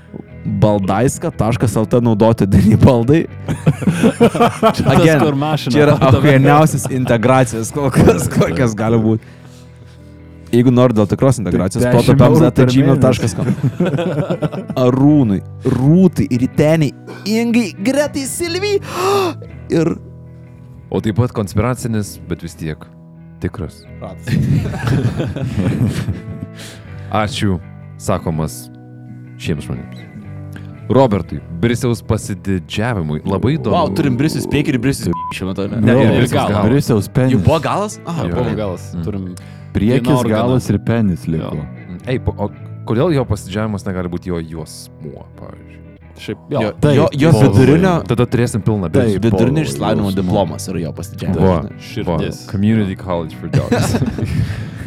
[0.62, 3.22] baldaiska.lt naudoti didį baldai.
[4.88, 6.18] Again, kur mašina Čia yra rodo.
[6.22, 9.22] apvieniausias integracijas, kol kas, kokias gali būti.
[10.48, 13.48] Jeigu nori dėl tikros integracijos, Tik 10 eurų per protopemza.gmail.com
[14.80, 15.40] Arūnui,
[15.76, 16.88] Rūtai, Ryteniai,
[17.28, 18.80] Ingai, Gretai, Silvijai
[19.76, 19.92] ir
[20.88, 22.80] O taip pat konspiracinis, bet vis tiek
[23.44, 23.84] tikras.
[27.22, 27.60] Ačiū,
[28.00, 28.72] sakomas
[29.36, 30.07] šiems žmonėms.
[30.88, 33.74] Robertui, Brisiaus pasididžiavimui labai įdomu.
[33.76, 35.66] Wow, turim brisis priekį ir brisis šiuo metu.
[35.68, 36.48] Ne, Jo, ir Brisiaus gal.
[36.54, 36.68] galas.
[36.70, 37.42] Brisiaus penis.
[37.44, 37.98] buvo galas?
[38.06, 38.34] Aha, Jo.
[38.38, 38.86] Buvo galas.
[38.94, 39.04] Mm.
[39.04, 39.26] Turim.
[39.74, 41.54] Priekis, galas ir penis liko.
[41.60, 41.66] Jo.
[42.08, 42.48] Ei, po- o
[42.88, 45.74] kodėl jo pasididžiavimas negali būti jo juosmuo, pavyzdžiui?
[46.18, 46.70] Šiaip, Jo, jo.
[46.82, 49.20] Taip, jo, jo vidurinio, Tada turėsim pilną Taip.
[49.20, 49.28] bėdų.
[49.28, 51.68] vidurinio išsilavinimo diplomas yra jo pasididžiavimas.
[51.78, 52.46] Širdis.
[52.50, 53.92] Community College for Dogs.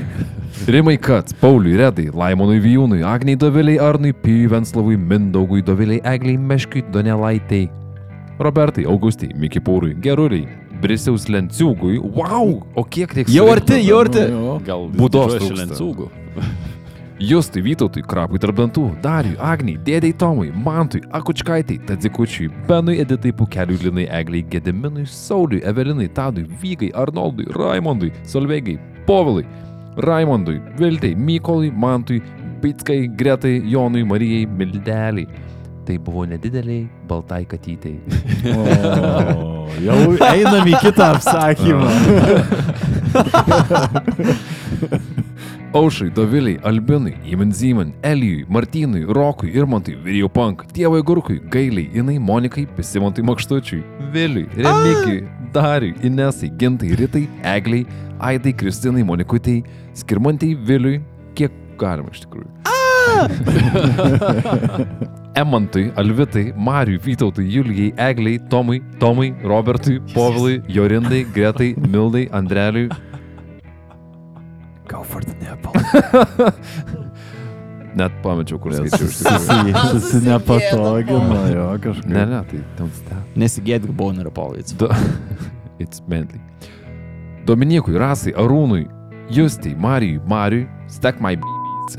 [0.67, 6.83] Rimai Kats, Pauliui Redai, Laimonui Vijūnui, Agniai Doviliai Arnui, Pijui Venslavui, Mindaugui Doviliai Egliai Meškiui
[6.93, 7.69] Donelaitai,
[8.39, 10.45] Robertai, Augustai, Miki Pūrui, Geruliai,
[10.81, 14.27] Brisiaus Lenciūgui, wow, o kiek reikia Jau arti, jau arti.
[14.67, 15.33] Gal Būdos.
[15.49, 16.11] Lenciūgų.
[17.21, 23.81] Justui Vytautui, Krapui tarp dantų, Dariui, Agniai, Dėdei Tomui, Mantui, Akučkaitai, Tadzikučiui, Benui, Editai, Pukeliui,
[23.81, 29.45] Linai, Egliai, Gediminui, Sauliui, Evelinai, Tadui, Vygai, Arnoldui, Raimondui, Solveigai, Povilai,
[29.97, 32.21] Raimondui, Viltai, Mykolui, Mantui,
[32.61, 35.27] Pitskai, Gretai, Jonui, Marijai, Mildeliai.
[35.85, 37.99] Tai buvo nedideliai baltai katytai.
[38.51, 38.53] O,
[39.81, 41.89] jau einam į kitą apsakymą.
[45.73, 52.65] Aušai, Doviliai, Albinui, Imanzyman, Elijui, Martynui, Rokui, Irmantui, Virijo Pank, Dievui Gurkui, Gailiai, Inai, Monikai,
[52.75, 55.23] Pisimantui Makštučiui, Viliui, Remigiui,
[55.53, 57.85] Dariui, Inesai, Gintai, Ritai, Egliai,
[58.21, 59.63] Aidai, Kristinai, Monikutai,
[59.97, 61.01] Skirmantai, Viliui,
[61.37, 62.49] kiek galima iš tikrųjų.
[65.41, 72.89] Emantui, Alvitai, Mariui, Vytautai, Julijai, Egliai, Tomui, Tomui, Robertui, Povilui, Jorindai, Gretai, Mildai, Andreliui.
[74.87, 75.71] Go for the nipple.
[77.95, 79.07] Net pamečiau, kur skaičiau
[79.91, 82.11] susinepatogino jo kažkaip.
[82.11, 83.17] Ne, ne, tai ten ste.
[83.39, 84.31] Nesigėdk Bonerio.
[84.79, 84.87] Do...
[85.79, 86.39] It's Bentley.
[87.45, 88.85] Dominikui, Rasai, Arūnui,
[89.31, 91.95] Justai, Marijui, Mariui, Stack My Babies.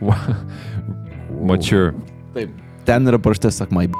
[1.46, 1.92] Mature.
[2.34, 2.50] Taip.
[2.86, 3.92] Ten yra parašytas, sak, my b.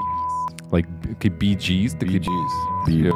[0.73, 0.89] Like,
[1.23, 2.55] kaip BGs, kaip BGs.
[2.87, 3.15] Jo,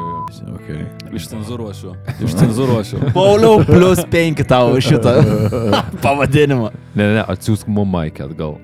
[0.55, 0.83] Okay.
[1.15, 1.95] Išcenzuruosiu.
[2.27, 2.99] Išcenzuruosiu.
[3.15, 5.15] Pauliau, plus 5 tau už šitą
[6.03, 6.71] pavadinimą.
[6.95, 8.59] Ne, ne, ne, atsiųsk mum Mike atgal.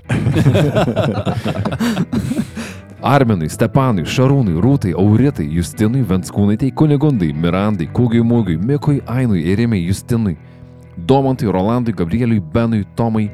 [3.07, 10.35] Arminui, Stepanui, Šarūnui, Rūtai, Auritai, Justinui, Venskūnaitai, Kunigundai, Mirandai, Kūgiui Mūgiui, Mikui, Ainui, Irimai, Justinui,
[11.07, 13.29] Domantui, Rolandui, Gabrieliui, Benui, Tomai,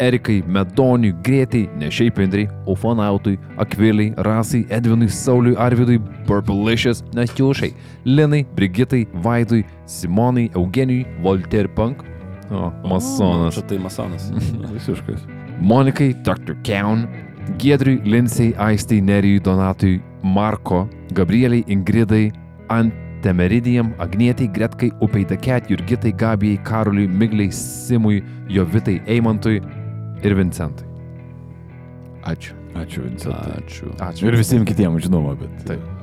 [0.00, 7.74] Erikai, Medoniui, Grėtai, ne šiaip Indrai, Ufonautui, Akviliai, Rasai, Edvinui, Sauliui, Arvidui, Purplicious, Natiušai,
[8.08, 12.06] Linai, Brigitai, Vaidui, Simonai, Eugenijui, Voltaire Punk,
[12.48, 14.30] o, Masonas, Čia tai masonas.
[14.72, 15.28] Visiškas.
[15.60, 16.56] Monikai, Dr.
[16.64, 17.04] Keun,
[17.58, 22.32] Giedriui, Linsei, Aistai, Nerijui, Donatui, Marko, Gabrieliai, Ingridai,
[22.68, 29.60] Antemeridijam, Agnietai, Gretkai, Upei Daket, Jurgitai, Gabijai, Karoliui, Migliai, Simui, Jovitai, Eimantui
[30.22, 30.86] ir Vincentui.
[32.24, 32.56] Ačiū.
[32.74, 33.60] Ačiū, Vincentai.
[33.60, 33.90] Ačiū.
[34.02, 34.28] Ačiū.
[34.28, 35.52] Ir visiems kitiems, žinoma, bet.
[35.68, 35.93] Taip.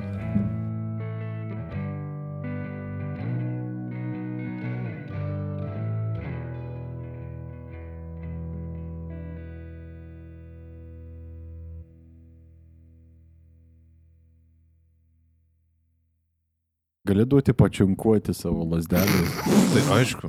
[17.04, 19.22] Gali duoti pačiunkuoti savo lasdelį.
[19.72, 20.28] Tai aišku.